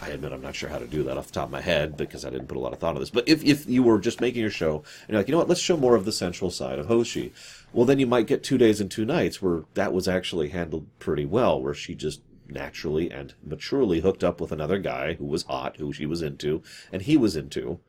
I 0.00 0.08
admit 0.10 0.32
I'm 0.32 0.42
not 0.42 0.54
sure 0.54 0.68
how 0.68 0.78
to 0.78 0.86
do 0.86 1.02
that 1.04 1.16
off 1.16 1.26
the 1.28 1.32
top 1.32 1.46
of 1.46 1.50
my 1.50 1.60
head 1.60 1.96
because 1.96 2.24
I 2.24 2.30
didn't 2.30 2.46
put 2.46 2.56
a 2.56 2.60
lot 2.60 2.72
of 2.72 2.78
thought 2.78 2.90
into 2.90 3.00
this. 3.00 3.10
But 3.10 3.28
if, 3.28 3.44
if 3.44 3.68
you 3.68 3.82
were 3.82 3.98
just 3.98 4.20
making 4.20 4.40
your 4.40 4.50
show 4.50 4.76
and 4.76 5.10
you're 5.10 5.18
like, 5.18 5.28
you 5.28 5.32
know 5.32 5.38
what, 5.38 5.48
let's 5.48 5.60
show 5.60 5.76
more 5.76 5.94
of 5.94 6.04
the 6.04 6.12
central 6.12 6.50
side 6.50 6.78
of 6.78 6.86
Hoshi, 6.86 7.32
well, 7.72 7.86
then 7.86 7.98
you 7.98 8.06
might 8.06 8.26
get 8.26 8.42
two 8.42 8.58
days 8.58 8.80
and 8.80 8.90
two 8.90 9.04
nights 9.04 9.42
where 9.42 9.64
that 9.74 9.92
was 9.92 10.08
actually 10.08 10.48
handled 10.48 10.86
pretty 10.98 11.24
well, 11.24 11.60
where 11.60 11.74
she 11.74 11.94
just 11.94 12.20
naturally 12.48 13.10
and 13.10 13.34
maturely 13.42 14.00
hooked 14.00 14.22
up 14.22 14.40
with 14.40 14.52
another 14.52 14.78
guy 14.78 15.14
who 15.14 15.24
was 15.24 15.44
hot, 15.44 15.76
who 15.78 15.92
she 15.92 16.06
was 16.06 16.22
into, 16.22 16.62
and 16.92 17.02
he 17.02 17.16
was 17.16 17.36
into, 17.36 17.80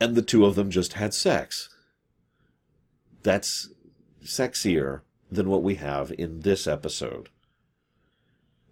and 0.00 0.14
the 0.14 0.22
two 0.22 0.46
of 0.46 0.54
them 0.54 0.70
just 0.70 0.94
had 0.94 1.12
sex. 1.12 1.68
That's 3.22 3.68
sexier 4.24 5.02
than 5.30 5.48
what 5.48 5.62
we 5.62 5.74
have 5.76 6.12
in 6.12 6.40
this 6.40 6.66
episode. 6.66 7.28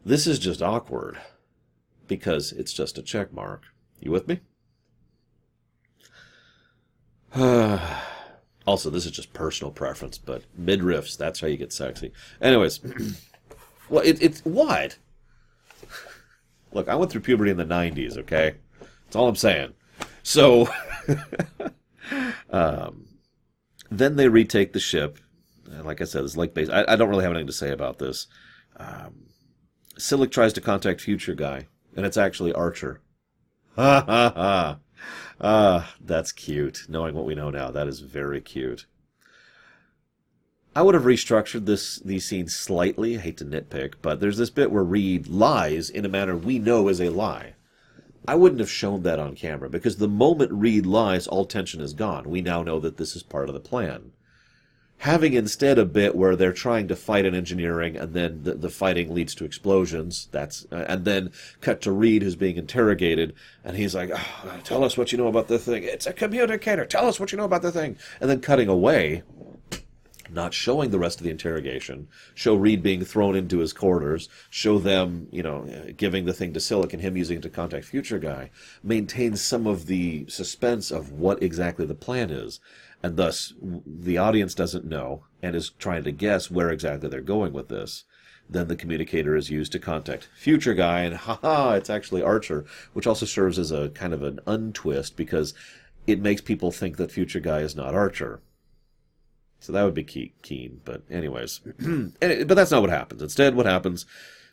This 0.05 0.26
is 0.26 0.38
just 0.38 0.62
awkward 0.62 1.18
because 2.09 2.53
it's 2.53 2.73
just 2.73 2.99
a 2.99 3.03
check 3.03 3.33
mark. 3.33 3.65
You 4.01 4.11
with 4.11 4.29
me? 4.29 4.41
also, 8.67 8.91
this 8.91 9.07
is 9.07 9.13
just 9.13 9.33
personal 9.33 9.71
preference, 9.71 10.19
but 10.19 10.43
midriffs, 10.59 11.17
that's 11.17 11.41
how 11.41 11.47
you 11.47 11.57
get 11.57 11.73
sexy. 11.73 12.13
Anyways, 12.41 12.81
well, 13.89 14.05
it, 14.05 14.23
it's 14.23 14.45
wide. 14.45 14.95
Look, 16.73 16.89
I 16.89 16.95
went 16.95 17.11
through 17.11 17.23
puberty 17.23 17.51
in 17.51 17.57
the 17.57 17.65
90s, 17.65 18.19
okay? 18.19 18.57
That's 18.81 19.17
all 19.17 19.29
I'm 19.29 19.37
saying. 19.37 19.73
So, 20.23 20.69
um, 22.51 23.07
then 23.91 24.17
they 24.17 24.29
retake 24.29 24.73
the 24.73 24.81
ship. 24.81 25.19
And 25.71 25.85
Like 25.85 26.01
I 26.01 26.05
said, 26.05 26.25
it's 26.25 26.37
like 26.37 26.55
base. 26.55 26.69
I, 26.69 26.85
I, 26.89 26.97
don't 26.97 27.09
really 27.09 27.25
have 27.25 27.33
anything 27.33 27.47
to 27.47 27.53
say 27.53 27.71
about 27.71 27.99
this. 27.99 28.27
Um, 28.77 29.29
Silik 29.99 30.31
tries 30.31 30.53
to 30.55 30.61
contact 30.61 31.01
Future 31.01 31.35
Guy 31.35 31.67
and 31.99 32.07
it's 32.07 32.16
actually 32.16 32.53
Archer. 32.53 33.01
Ha 33.74 34.05
ha 34.07 34.32
ha. 34.36 34.78
Ah, 35.40 35.94
that's 36.01 36.30
cute. 36.30 36.86
Knowing 36.88 37.12
what 37.16 37.24
we 37.24 37.34
know 37.34 37.51
now, 37.51 37.72
that 37.72 37.88
is 37.88 37.99
very 37.99 38.40
cute. 38.40 38.86
I 40.76 40.82
would 40.82 40.94
have 40.94 41.03
restructured 41.03 41.66
this 41.66 41.99
these 41.99 42.24
scenes 42.24 42.55
slightly. 42.55 43.18
I 43.18 43.20
hate 43.20 43.36
to 43.38 43.44
nitpick, 43.44 43.94
but 44.01 44.20
there's 44.20 44.36
this 44.36 44.49
bit 44.49 44.70
where 44.70 44.84
Reed 44.84 45.26
lies 45.26 45.90
in 45.90 46.05
a 46.05 46.09
manner 46.09 46.36
we 46.36 46.61
know 46.61 46.86
is 46.86 47.01
a 47.01 47.09
lie. 47.09 47.55
I 48.28 48.36
wouldn't 48.36 48.61
have 48.61 48.70
shown 48.70 49.03
that 49.03 49.18
on 49.18 49.34
camera 49.34 49.68
because 49.68 49.96
the 49.96 50.07
moment 50.07 50.53
Reed 50.53 50.86
lies, 50.86 51.26
all 51.26 51.46
tension 51.46 51.80
is 51.80 51.94
gone. 51.94 52.30
We 52.30 52.42
now 52.42 52.62
know 52.62 52.78
that 52.78 52.96
this 52.96 53.16
is 53.16 53.24
part 53.24 53.49
of 53.49 53.55
the 53.55 53.61
plan 53.61 54.12
having 54.99 55.32
instead 55.32 55.78
a 55.78 55.84
bit 55.84 56.14
where 56.14 56.34
they're 56.34 56.53
trying 56.53 56.88
to 56.88 56.96
fight 56.96 57.24
in 57.24 57.34
engineering 57.34 57.96
and 57.96 58.14
then 58.14 58.42
the, 58.42 58.55
the 58.55 58.68
fighting 58.70 59.14
leads 59.14 59.34
to 59.34 59.44
explosions 59.44 60.28
that's 60.32 60.66
uh, 60.72 60.84
and 60.88 61.05
then 61.05 61.30
cut 61.61 61.80
to 61.80 61.92
reed 61.92 62.22
who's 62.22 62.34
being 62.36 62.57
interrogated 62.57 63.34
and 63.64 63.76
he's 63.76 63.94
like 63.94 64.11
oh, 64.12 64.61
tell 64.64 64.82
us 64.82 64.96
what 64.96 65.12
you 65.12 65.18
know 65.18 65.28
about 65.28 65.49
the 65.49 65.59
thing. 65.59 65.82
It's 65.84 66.07
a 66.07 66.12
communicator. 66.12 66.84
Tell 66.84 67.07
us 67.07 67.20
what 67.20 67.32
you 67.32 67.38
know 67.38 67.44
about 67.44 67.62
the 67.62 67.72
thing. 67.72 67.96
And 68.20 68.28
then 68.28 68.40
cutting 68.40 68.68
away 68.68 69.22
not 70.30 70.53
showing 70.53 70.90
the 70.90 70.99
rest 70.99 71.20
of 71.20 71.24
the 71.24 71.30
interrogation, 71.30 72.09
show 72.34 72.55
Reed 72.55 72.82
being 72.82 73.05
thrown 73.05 73.34
into 73.34 73.59
his 73.59 73.72
quarters, 73.72 74.28
show 74.51 74.78
them, 74.78 75.28
you 75.30 75.42
know, 75.42 75.66
giving 75.96 76.24
the 76.24 76.32
thing 76.32 76.53
to 76.53 76.61
Silik 76.61 76.92
and 76.92 77.01
him 77.01 77.16
using 77.16 77.38
it 77.38 77.42
to 77.42 77.49
contact 77.49 77.86
Future 77.86 78.18
Guy, 78.18 78.51
maintains 78.82 79.40
some 79.40 79.66
of 79.66 79.86
the 79.86 80.26
suspense 80.28 80.90
of 80.90 81.12
what 81.12 81.42
exactly 81.42 81.86
the 81.86 81.94
plan 81.94 82.30
is 82.30 82.61
and 83.03 83.16
thus 83.16 83.55
the 83.61 84.18
audience 84.18 84.55
doesn't 84.55 84.84
know 84.84 85.24
and 85.42 85.55
is 85.55 85.70
trying 85.70 86.05
to 86.05 86.12
guess 86.12 86.51
where 86.51 86.70
exactly 86.70 87.09
they're 87.09 87.20
going 87.20 87.53
with 87.53 87.68
this. 87.68 88.05
Then 88.51 88.68
the 88.68 88.76
communicator 88.76 89.36
is 89.36 89.51
used 89.51 89.72
to 89.72 89.78
contact 89.78 90.28
future 90.34 90.72
guy, 90.74 91.03
and 91.03 91.14
haha, 91.14 91.72
it's 91.72 91.90
actually 91.90 92.22
Archer, 92.22 92.64
which 92.94 93.07
also 93.07 93.26
serves 93.26 93.59
as 93.59 93.70
a 93.70 93.90
kind 93.90 94.14
of 94.14 94.22
an 94.22 94.40
untwist 94.46 95.16
because 95.16 95.53
it 96.07 96.20
makes 96.20 96.40
people 96.40 96.72
think 96.72 96.96
that 96.96 97.12
future 97.12 97.40
guy 97.40 97.61
is 97.61 97.76
not 97.76 97.94
Archer. 97.94 98.40
So 99.61 99.72
that 99.72 99.84
would 99.84 99.94
be 99.94 100.05
key, 100.05 100.32
keen. 100.42 100.80
But 100.84 101.03
anyways, 101.11 101.61
but 101.78 102.49
that's 102.49 102.70
not 102.70 102.80
what 102.80 102.90
happens. 102.90 103.20
Instead, 103.20 103.55
what 103.55 103.66
happens? 103.66 104.07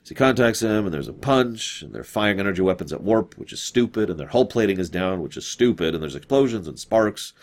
So 0.03 0.09
he 0.09 0.15
contacts 0.15 0.61
him, 0.61 0.85
and 0.85 0.93
there's 0.93 1.07
a 1.07 1.13
punch, 1.13 1.81
and 1.81 1.93
they're 1.93 2.03
firing 2.03 2.39
energy 2.39 2.61
weapons 2.61 2.91
at 2.91 3.01
warp, 3.01 3.37
which 3.37 3.53
is 3.53 3.61
stupid, 3.61 4.09
and 4.09 4.19
their 4.19 4.27
hull 4.27 4.45
plating 4.45 4.77
is 4.77 4.89
down, 4.89 5.21
which 5.21 5.37
is 5.37 5.47
stupid, 5.47 5.93
and 5.93 6.03
there's 6.03 6.15
explosions 6.15 6.67
and 6.67 6.77
sparks. 6.77 7.33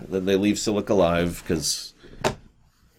Then 0.00 0.24
they 0.24 0.36
leave 0.36 0.56
Silik 0.56 0.88
alive 0.88 1.42
because, 1.42 1.94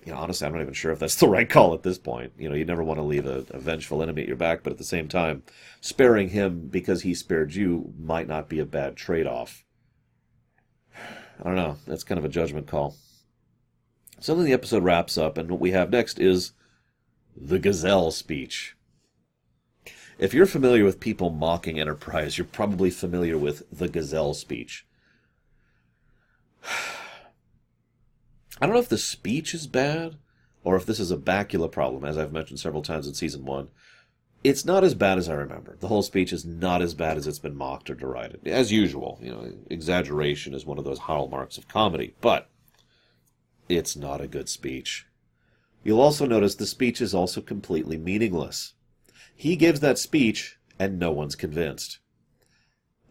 you 0.05 0.11
know, 0.11 0.17
honestly, 0.17 0.47
I'm 0.47 0.53
not 0.53 0.61
even 0.61 0.73
sure 0.73 0.91
if 0.91 0.99
that's 0.99 1.15
the 1.15 1.27
right 1.27 1.49
call 1.49 1.73
at 1.73 1.83
this 1.83 1.97
point. 1.97 2.33
You 2.37 2.49
know, 2.49 2.55
you 2.55 2.65
never 2.65 2.83
want 2.83 2.99
to 2.99 3.03
leave 3.03 3.25
a, 3.25 3.45
a 3.51 3.59
vengeful 3.59 4.01
enemy 4.01 4.23
at 4.23 4.27
your 4.27 4.37
back, 4.37 4.63
but 4.63 4.71
at 4.71 4.77
the 4.77 4.83
same 4.83 5.07
time, 5.07 5.43
sparing 5.79 6.29
him 6.29 6.67
because 6.67 7.03
he 7.03 7.13
spared 7.13 7.53
you 7.53 7.93
might 7.99 8.27
not 8.27 8.49
be 8.49 8.59
a 8.59 8.65
bad 8.65 8.95
trade-off. 8.95 9.63
I 10.95 11.43
don't 11.43 11.55
know. 11.55 11.77
That's 11.85 12.03
kind 12.03 12.17
of 12.17 12.25
a 12.25 12.29
judgment 12.29 12.67
call. 12.67 12.95
So 14.19 14.33
then 14.33 14.45
the 14.45 14.53
episode 14.53 14.83
wraps 14.83 15.17
up, 15.17 15.37
and 15.37 15.51
what 15.51 15.59
we 15.59 15.71
have 15.71 15.91
next 15.91 16.19
is 16.19 16.53
the 17.35 17.59
gazelle 17.59 18.09
speech. 18.09 18.75
If 20.17 20.33
you're 20.33 20.47
familiar 20.47 20.83
with 20.83 20.99
people 20.99 21.29
mocking 21.29 21.79
Enterprise, 21.79 22.39
you're 22.39 22.45
probably 22.45 22.89
familiar 22.89 23.37
with 23.37 23.61
the 23.71 23.87
gazelle 23.87 24.33
speech. 24.33 24.86
I 28.61 28.65
don't 28.65 28.73
know 28.73 28.81
if 28.81 28.89
the 28.89 28.97
speech 28.97 29.53
is 29.53 29.67
bad 29.67 30.17
or 30.63 30.75
if 30.75 30.85
this 30.85 30.99
is 30.99 31.11
a 31.11 31.17
Bakula 31.17 31.71
problem, 31.71 32.03
as 32.03 32.17
I've 32.17 32.33
mentioned 32.33 32.59
several 32.59 32.81
times 32.81 33.07
in 33.07 33.13
season 33.13 33.45
one. 33.45 33.69
It's 34.43 34.65
not 34.65 34.83
as 34.83 34.93
bad 34.93 35.17
as 35.17 35.29
I 35.29 35.33
remember. 35.33 35.77
The 35.79 35.87
whole 35.87 36.03
speech 36.03 36.31
is 36.31 36.45
not 36.45 36.81
as 36.81 36.93
bad 36.93 37.17
as 37.17 37.25
it's 37.25 37.39
been 37.39 37.55
mocked 37.55 37.89
or 37.89 37.95
derided. 37.95 38.47
As 38.47 38.71
usual, 38.71 39.19
you 39.21 39.31
know, 39.31 39.51
exaggeration 39.69 40.53
is 40.53 40.65
one 40.65 40.77
of 40.77 40.83
those 40.83 40.99
hallmarks 40.99 41.57
of 41.57 41.67
comedy, 41.67 42.15
but 42.21 42.49
it's 43.69 43.95
not 43.95 44.21
a 44.21 44.27
good 44.27 44.47
speech. 44.47 45.07
You'll 45.83 46.01
also 46.01 46.25
notice 46.25 46.55
the 46.55 46.65
speech 46.65 47.01
is 47.01 47.13
also 47.13 47.41
completely 47.41 47.97
meaningless. 47.97 48.73
He 49.35 49.55
gives 49.55 49.79
that 49.79 49.97
speech, 49.97 50.57
and 50.77 50.99
no 50.99 51.11
one's 51.11 51.35
convinced. 51.35 51.99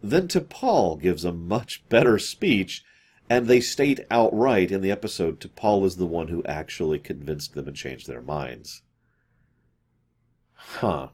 Then 0.03 0.27
T'Pol 0.27 1.01
gives 1.01 1.25
a 1.25 1.33
much 1.33 1.87
better 1.89 2.19
speech, 2.19 2.83
and 3.29 3.47
they 3.47 3.59
state 3.59 3.99
outright 4.09 4.71
in 4.71 4.81
the 4.81 4.91
episode 4.91 5.39
T'Pol 5.39 5.85
is 5.85 5.97
the 5.97 6.05
one 6.05 6.29
who 6.29 6.43
actually 6.45 6.99
convinced 6.99 7.53
them 7.53 7.67
and 7.67 7.75
changed 7.75 8.07
their 8.07 8.21
minds. 8.21 8.83
Huh. 10.53 11.09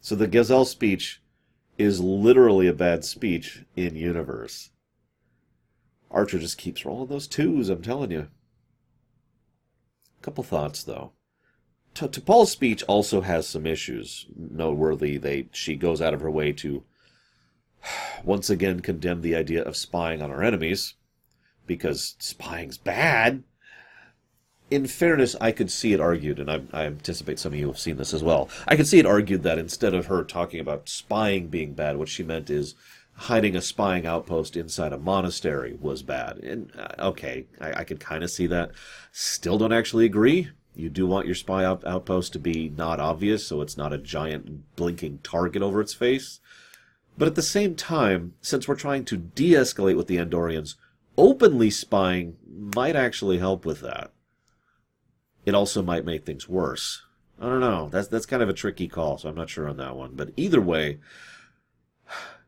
So 0.00 0.14
the 0.16 0.26
Gazelle 0.26 0.64
speech 0.64 1.22
is 1.78 2.00
literally 2.00 2.66
a 2.66 2.74
bad 2.74 3.04
speech 3.04 3.64
in 3.76 3.94
universe. 3.94 4.70
Archer 6.10 6.38
just 6.38 6.58
keeps 6.58 6.84
rolling 6.84 7.08
those 7.08 7.26
twos, 7.26 7.68
I'm 7.68 7.82
telling 7.82 8.10
you. 8.10 8.28
Couple 10.20 10.44
thoughts 10.44 10.82
though. 10.82 11.12
T- 11.94 12.06
Pol's 12.06 12.50
speech 12.50 12.82
also 12.84 13.20
has 13.22 13.46
some 13.46 13.66
issues 13.66 14.26
noteworthy. 14.36 15.16
They 15.16 15.48
she 15.52 15.76
goes 15.76 16.00
out 16.00 16.14
of 16.14 16.20
her 16.20 16.30
way 16.30 16.52
to 16.52 16.84
once 18.24 18.50
again 18.50 18.80
condemn 18.80 19.20
the 19.20 19.34
idea 19.34 19.62
of 19.62 19.76
spying 19.76 20.22
on 20.22 20.30
our 20.30 20.42
enemies 20.42 20.94
because 21.66 22.16
spying's 22.18 22.78
bad. 22.78 23.42
In 24.70 24.86
fairness, 24.86 25.36
I 25.40 25.52
could 25.52 25.70
see 25.70 25.92
it 25.92 26.00
argued, 26.00 26.38
and 26.38 26.50
I, 26.50 26.62
I 26.72 26.86
anticipate 26.86 27.38
some 27.38 27.52
of 27.52 27.58
you 27.58 27.66
have 27.66 27.78
seen 27.78 27.98
this 27.98 28.14
as 28.14 28.22
well. 28.22 28.48
I 28.66 28.76
could 28.76 28.86
see 28.86 28.98
it 28.98 29.06
argued 29.06 29.42
that 29.42 29.58
instead 29.58 29.92
of 29.92 30.06
her 30.06 30.24
talking 30.24 30.60
about 30.60 30.88
spying 30.88 31.48
being 31.48 31.74
bad, 31.74 31.98
what 31.98 32.08
she 32.08 32.22
meant 32.22 32.48
is 32.48 32.74
hiding 33.14 33.54
a 33.54 33.60
spying 33.60 34.06
outpost 34.06 34.56
inside 34.56 34.92
a 34.92 34.98
monastery 34.98 35.76
was 35.80 36.02
bad. 36.02 36.38
And 36.38 36.72
uh, 36.76 37.08
okay, 37.08 37.46
I, 37.60 37.80
I 37.80 37.84
could 37.84 38.00
kind 38.00 38.24
of 38.24 38.30
see 38.30 38.46
that. 38.46 38.70
Still 39.12 39.58
don't 39.58 39.72
actually 39.72 40.06
agree. 40.06 40.48
You 40.74 40.88
do 40.88 41.06
want 41.06 41.26
your 41.26 41.34
spy 41.34 41.64
out- 41.64 41.86
outpost 41.86 42.32
to 42.32 42.38
be 42.38 42.72
not 42.74 42.98
obvious, 42.98 43.46
so 43.46 43.60
it's 43.60 43.76
not 43.76 43.92
a 43.92 43.98
giant 43.98 44.74
blinking 44.74 45.20
target 45.22 45.62
over 45.62 45.80
its 45.80 45.92
face. 45.92 46.40
But 47.18 47.28
at 47.28 47.34
the 47.34 47.42
same 47.42 47.74
time, 47.74 48.34
since 48.40 48.66
we're 48.66 48.74
trying 48.74 49.04
to 49.06 49.18
de 49.18 49.52
escalate 49.52 49.98
with 49.98 50.06
the 50.06 50.16
Andorians, 50.16 50.76
openly 51.16 51.70
spying 51.70 52.36
might 52.48 52.96
actually 52.96 53.38
help 53.38 53.64
with 53.64 53.80
that. 53.80 54.12
It 55.44 55.54
also 55.54 55.82
might 55.82 56.04
make 56.04 56.24
things 56.24 56.48
worse. 56.48 57.02
I 57.40 57.46
don't 57.46 57.60
know. 57.60 57.88
That's 57.90 58.08
that's 58.08 58.26
kind 58.26 58.42
of 58.42 58.48
a 58.48 58.54
tricky 58.54 58.86
call, 58.86 59.18
so 59.18 59.28
I'm 59.28 59.34
not 59.34 59.50
sure 59.50 59.68
on 59.68 59.76
that 59.78 59.96
one. 59.96 60.12
But 60.14 60.30
either 60.36 60.60
way, 60.60 61.00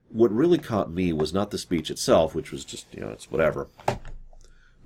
what 0.09 0.31
really 0.31 0.59
caught 0.59 0.93
me 0.93 1.13
was 1.13 1.33
not 1.33 1.51
the 1.51 1.59
speech 1.59 1.91
itself, 1.91 2.35
which 2.35 2.53
was 2.53 2.65
just, 2.65 2.87
you 2.95 3.01
know, 3.01 3.11
it's 3.11 3.31
whatever. 3.31 3.69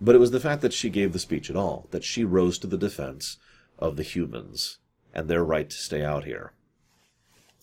But 0.01 0.15
it 0.15 0.19
was 0.19 0.31
the 0.31 0.41
fact 0.41 0.63
that 0.63 0.73
she 0.73 0.89
gave 0.89 1.13
the 1.13 1.19
speech 1.19 1.51
at 1.51 1.57
all, 1.57 1.89
that 1.91 2.05
she 2.05 2.25
rose 2.25 2.59
to 2.59 2.67
the 2.67 2.79
defense 2.79 3.37
of 3.79 3.97
the 3.97 4.03
humans 4.03 4.79
and 5.13 5.29
their 5.29 5.45
right 5.45 5.69
to 5.69 5.77
stay 5.77 6.03
out 6.03 6.25
here. 6.25 6.53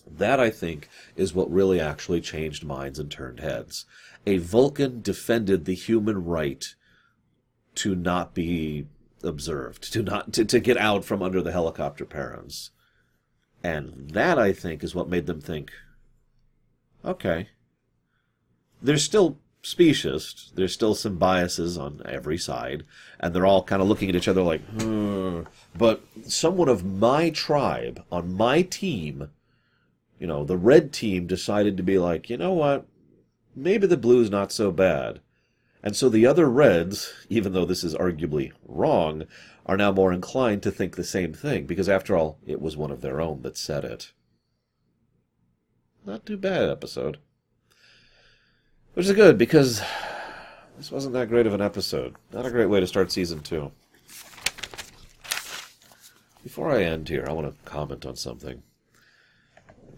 That, 0.09 0.39
I 0.39 0.49
think, 0.49 0.89
is 1.15 1.33
what 1.33 1.51
really 1.51 1.79
actually 1.79 2.21
changed 2.21 2.63
minds 2.63 2.99
and 2.99 3.09
turned 3.09 3.39
heads. 3.39 3.85
A 4.25 4.37
Vulcan 4.37 5.01
defended 5.01 5.65
the 5.65 5.75
human 5.75 6.23
right 6.23 6.65
to 7.75 7.95
not 7.95 8.33
be 8.33 8.87
observed, 9.23 9.91
to 9.93 10.03
not 10.03 10.33
to, 10.33 10.45
to 10.45 10.59
get 10.59 10.77
out 10.77 11.03
from 11.03 11.21
under 11.21 11.41
the 11.41 11.51
helicopter 11.51 12.05
parents. 12.05 12.71
And 13.63 14.11
that, 14.11 14.37
I 14.37 14.53
think, 14.53 14.83
is 14.83 14.93
what 14.93 15.09
made 15.09 15.25
them 15.25 15.41
think, 15.41 15.71
okay, 17.03 17.49
they're 18.81 18.97
still 18.97 19.39
specious. 19.63 20.51
There's 20.53 20.73
still 20.73 20.93
some 20.93 21.17
biases 21.17 21.77
on 21.77 22.01
every 22.05 22.37
side, 22.37 22.83
and 23.19 23.33
they're 23.33 23.45
all 23.45 23.63
kind 23.63 23.81
of 23.81 23.87
looking 23.87 24.09
at 24.09 24.15
each 24.15 24.27
other 24.27 24.43
like, 24.43 24.61
hmm. 24.79 25.41
But 25.75 26.03
someone 26.27 26.69
of 26.69 26.85
my 26.85 27.31
tribe 27.31 28.03
on 28.11 28.33
my 28.33 28.61
team, 28.61 29.29
you 30.19 30.27
know, 30.27 30.43
the 30.43 30.57
red 30.57 30.93
team 30.93 31.27
decided 31.27 31.77
to 31.77 31.83
be 31.83 31.97
like, 31.97 32.29
you 32.29 32.37
know 32.37 32.53
what? 32.53 32.87
Maybe 33.55 33.87
the 33.87 33.97
blue's 33.97 34.29
not 34.29 34.51
so 34.51 34.71
bad. 34.71 35.21
And 35.83 35.95
so 35.95 36.09
the 36.09 36.25
other 36.25 36.49
reds, 36.49 37.13
even 37.29 37.53
though 37.53 37.65
this 37.65 37.83
is 37.83 37.93
arguably 37.93 38.51
wrong, 38.67 39.25
are 39.65 39.77
now 39.77 39.91
more 39.91 40.11
inclined 40.11 40.63
to 40.63 40.71
think 40.71 40.95
the 40.95 41.03
same 41.03 41.33
thing, 41.33 41.65
because 41.65 41.87
after 41.87 42.15
all, 42.15 42.39
it 42.45 42.61
was 42.61 42.75
one 42.75 42.91
of 42.91 43.01
their 43.01 43.21
own 43.21 43.41
that 43.43 43.57
said 43.57 43.83
it. 43.83 44.11
Not 46.05 46.25
too 46.25 46.37
bad 46.37 46.69
episode. 46.69 47.19
Which 48.93 49.07
is 49.07 49.13
good 49.13 49.37
because 49.37 49.81
this 50.77 50.91
wasn't 50.91 51.13
that 51.13 51.29
great 51.29 51.47
of 51.47 51.53
an 51.53 51.61
episode. 51.61 52.15
Not 52.31 52.45
a 52.45 52.51
great 52.51 52.67
way 52.67 52.79
to 52.79 52.87
start 52.87 53.11
season 53.11 53.41
two. 53.41 53.71
Before 56.43 56.71
I 56.71 56.83
end 56.83 57.09
here, 57.09 57.25
I 57.27 57.33
want 57.33 57.47
to 57.47 57.69
comment 57.69 58.05
on 58.05 58.15
something. 58.15 58.63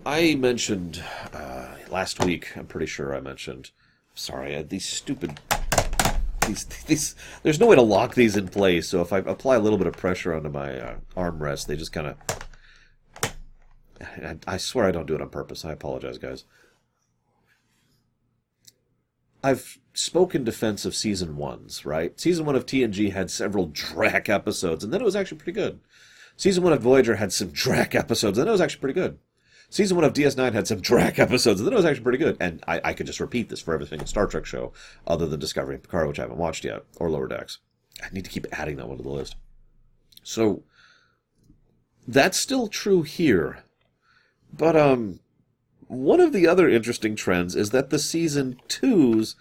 I 0.08 0.36
mentioned 0.36 1.03
uh, 1.34 1.68
last 1.89 2.24
week. 2.24 2.55
I'm 2.55 2.66
pretty 2.66 2.86
sure 2.86 3.14
I 3.14 3.20
mentioned. 3.20 3.72
Sorry, 4.16 4.55
I, 4.55 4.62
these 4.62 4.88
stupid. 4.88 5.38
These, 6.47 6.64
these. 6.88 7.16
There's 7.43 7.60
no 7.60 7.66
way 7.66 7.76
to 7.76 7.82
lock 7.82 8.16
these 8.16 8.38
in 8.38 8.47
place. 8.47 8.88
So 8.88 9.01
if 9.01 9.12
I 9.12 9.18
apply 9.18 9.58
a 9.58 9.60
little 9.60 9.78
bit 9.78 9.86
of 9.86 9.97
pressure 9.97 10.34
onto 10.34 10.47
my 10.47 10.80
uh, 10.80 10.95
armrest, 11.18 11.66
they 11.66 11.76
just 11.76 11.91
kind 11.91 12.08
of. 12.08 13.28
I, 13.99 14.38
I 14.47 14.55
swear 14.55 14.86
I 14.86 14.91
don't 14.91 15.08
do 15.08 15.16
it 15.16 15.22
on 15.22 15.28
purpose. 15.28 15.66
I 15.66 15.74
apologize, 15.74 16.18
guys. 16.18 16.45
I've 19.43 19.78
spoken 19.93 20.45
defense 20.45 20.86
of 20.86 20.95
season 20.95 21.36
ones, 21.36 21.86
right? 21.86 22.18
Season 22.18 22.45
one 22.45 22.55
of 22.55 22.66
TNG 22.66 23.12
had 23.12 23.30
several 23.30 23.68
Drak 23.68 24.30
episodes, 24.30 24.86
and 24.86 24.93
then 24.93 25.01
it 25.01 25.05
was 25.05 25.18
actually 25.18 25.39
pretty 25.39 25.60
good. 25.60 25.82
Season 26.38 26.64
one 26.64 26.72
of 26.72 26.82
Voyager 26.82 27.16
had 27.16 27.34
some 27.34 27.49
Drak 27.49 27.93
episodes, 27.93 28.38
and 28.38 28.45
then 28.45 28.47
it 28.47 28.53
was 28.53 28.62
actually 28.62 28.80
pretty 28.80 28.97
good. 28.97 29.20
Season 29.70 29.97
one 29.97 30.05
of 30.05 30.13
DS9 30.13 30.53
had 30.53 30.68
some 30.68 30.82
Drak 30.82 31.20
episodes, 31.20 31.59
and 31.59 31.68
then 31.68 31.74
it 31.74 31.78
was 31.78 31.86
actually 31.86 32.03
pretty 32.03 32.18
good. 32.18 32.38
And 32.39 32.63
I, 32.68 32.82
I 32.84 32.93
could 32.93 33.05
just 33.05 33.20
repeat 33.20 33.49
this 33.49 33.61
for 33.61 33.74
every 33.74 33.88
single 33.88 34.07
Star 34.07 34.28
Trek 34.28 34.45
show, 34.45 34.74
other 35.05 35.26
than 35.26 35.39
Discovery 35.39 35.76
and 35.76 35.84
Picard, 35.84 36.07
which 36.07 36.20
I 36.20 36.24
haven't 36.24 36.38
watched 36.38 36.63
yet, 36.63 36.84
or 36.97 37.09
Lower 37.09 37.28
Decks. 37.28 37.59
I 38.01 38.07
need 38.11 38.26
to 38.26 38.32
keep 38.32 38.47
adding 38.51 38.78
that 38.78 38.88
one 38.88 38.97
to 38.97 39.03
the 39.03 39.09
list. 39.09 39.36
So 40.24 40.63
that's 42.07 42.38
still 42.38 42.68
true 42.68 43.03
here. 43.03 43.63
But 44.53 44.76
um 44.76 45.20
one 45.88 46.20
of 46.20 46.34
the 46.34 46.47
other 46.47 46.70
interesting 46.70 47.15
trends 47.15 47.55
is 47.55 47.70
that 47.72 47.89
the 47.89 47.99
season 47.99 48.59
twos 48.68 49.36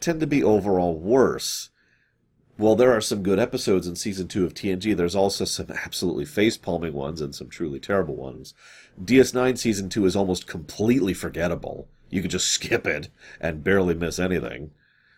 tend 0.00 0.20
to 0.20 0.26
be 0.26 0.44
overall 0.44 0.98
worse. 0.98 1.70
While 2.58 2.74
there 2.74 2.92
are 2.92 3.00
some 3.00 3.22
good 3.22 3.38
episodes 3.38 3.86
in 3.86 3.94
season 3.94 4.26
two 4.26 4.44
of 4.44 4.52
TNG, 4.52 4.96
there's 4.96 5.14
also 5.14 5.44
some 5.44 5.70
absolutely 5.70 6.24
face-palming 6.24 6.92
ones 6.92 7.20
and 7.20 7.32
some 7.32 7.48
truly 7.48 7.78
terrible 7.78 8.16
ones. 8.16 8.52
DS9 9.00 9.56
season 9.56 9.88
two 9.88 10.04
is 10.06 10.16
almost 10.16 10.48
completely 10.48 11.14
forgettable. 11.14 11.86
You 12.10 12.20
could 12.20 12.32
just 12.32 12.48
skip 12.52 12.84
it 12.84 13.10
and 13.40 13.62
barely 13.62 13.94
miss 13.94 14.18
anything. 14.18 14.72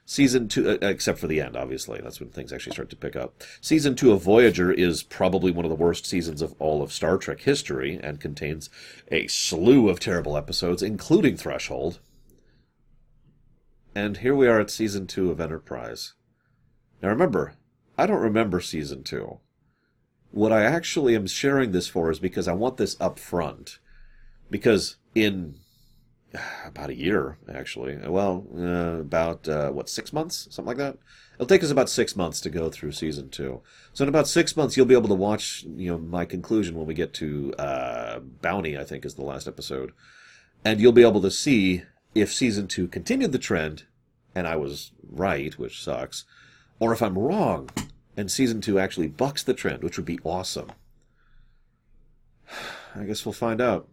Season 0.05 0.49
two, 0.49 0.69
uh, 0.69 0.87
except 0.87 1.19
for 1.19 1.29
the 1.29 1.41
end, 1.41 1.57
obviously. 1.57 1.99
That's 2.03 2.21
when 2.21 2.29
things 2.29 2.53
actually 2.53 2.75
start 2.75 2.91
to 2.91 2.97
pick 2.97 3.17
up. 3.17 3.43
Season 3.63 3.95
two 3.95 4.13
of 4.13 4.21
Voyager 4.21 4.71
is 4.71 5.03
probably 5.03 5.51
one 5.51 5.65
of 5.65 5.71
the 5.71 5.75
worst 5.77 6.05
seasons 6.05 6.43
of 6.43 6.55
all 6.59 6.83
of 6.83 6.93
Star 6.93 7.17
Trek 7.17 7.41
history 7.41 7.99
and 8.03 8.21
contains 8.21 8.69
a 9.11 9.27
slew 9.29 9.89
of 9.89 9.99
terrible 9.99 10.37
episodes, 10.37 10.83
including 10.83 11.39
Threshold. 11.39 12.01
And 13.95 14.19
here 14.19 14.37
we 14.37 14.47
are 14.47 14.61
at 14.61 14.71
season 14.71 15.07
two 15.07 15.31
of 15.31 15.41
Enterprise. 15.41 16.13
Now 17.03 17.09
remember, 17.09 17.55
I 17.97 18.07
don't 18.07 18.21
remember 18.21 18.61
season 18.61 19.03
two. 19.03 19.39
what 20.33 20.53
I 20.53 20.63
actually 20.63 21.17
am 21.17 21.27
sharing 21.27 21.73
this 21.73 21.89
for 21.89 22.11
is 22.11 22.21
because 22.21 22.47
I 22.47 22.53
want 22.53 22.77
this 22.77 22.97
up 23.01 23.19
front. 23.19 23.79
Because 24.49 24.97
in 25.15 25.57
about 26.67 26.91
a 26.91 26.95
year, 26.95 27.39
actually, 27.53 27.97
well, 28.07 28.47
uh, 28.57 29.01
about 29.01 29.49
uh, 29.49 29.71
what 29.71 29.89
six 29.89 30.13
months, 30.13 30.47
something 30.51 30.67
like 30.67 30.77
that. 30.77 30.99
It'll 31.35 31.47
take 31.47 31.65
us 31.65 31.71
about 31.71 31.89
six 31.89 32.15
months 32.17 32.41
to 32.43 32.51
go 32.51 32.69
through 32.69 32.93
season 32.93 33.31
two. 33.31 33.63
So 33.95 34.05
in 34.05 34.09
about 34.09 34.29
six 34.29 34.57
months, 34.57 34.77
you'll 34.77 34.87
be 34.87 34.95
able 34.95 35.09
to 35.09 35.15
watch, 35.15 35.65
you 35.65 35.91
know, 35.91 35.99
my 35.99 36.25
conclusion 36.27 36.77
when 36.77 36.87
we 36.87 36.95
get 36.95 37.15
to 37.15 37.55
uh, 37.55 38.21
Bounty. 38.21 38.79
I 38.79 38.85
think 38.85 39.05
is 39.05 39.15
the 39.15 39.23
last 39.23 39.49
episode, 39.49 39.93
and 40.65 40.81
you'll 40.81 40.93
be 40.93 41.03
able 41.03 41.23
to 41.23 41.31
see 41.31 41.83
if 42.15 42.33
season 42.33 42.67
two 42.69 42.89
continued 42.89 43.33
the 43.33 43.39
trend, 43.39 43.85
and 44.35 44.47
I 44.47 44.57
was 44.57 44.93
right, 45.09 45.59
which 45.59 45.83
sucks, 45.83 46.25
or 46.81 46.93
if 46.93 47.03
I'm 47.03 47.17
wrong, 47.17 47.71
and 48.17 48.31
season 48.31 48.61
two 48.61 48.79
actually 48.79 49.07
bucks 49.07 49.45
the 49.45 49.55
trend, 49.55 49.85
which 49.85 49.97
would 49.97 50.07
be 50.07 50.19
awesome. 50.25 50.73
I 52.97 53.05
guess 53.05 53.25
we'll 53.25 53.33
find 53.33 53.61
out. 53.61 53.89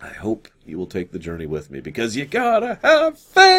I 0.00 0.08
hope 0.08 0.48
you 0.64 0.76
will 0.76 0.88
take 0.88 1.12
the 1.12 1.18
journey 1.18 1.46
with 1.46 1.70
me 1.70 1.80
because 1.80 2.16
you 2.16 2.26
gotta 2.26 2.78
have 2.82 3.18
faith. 3.18 3.56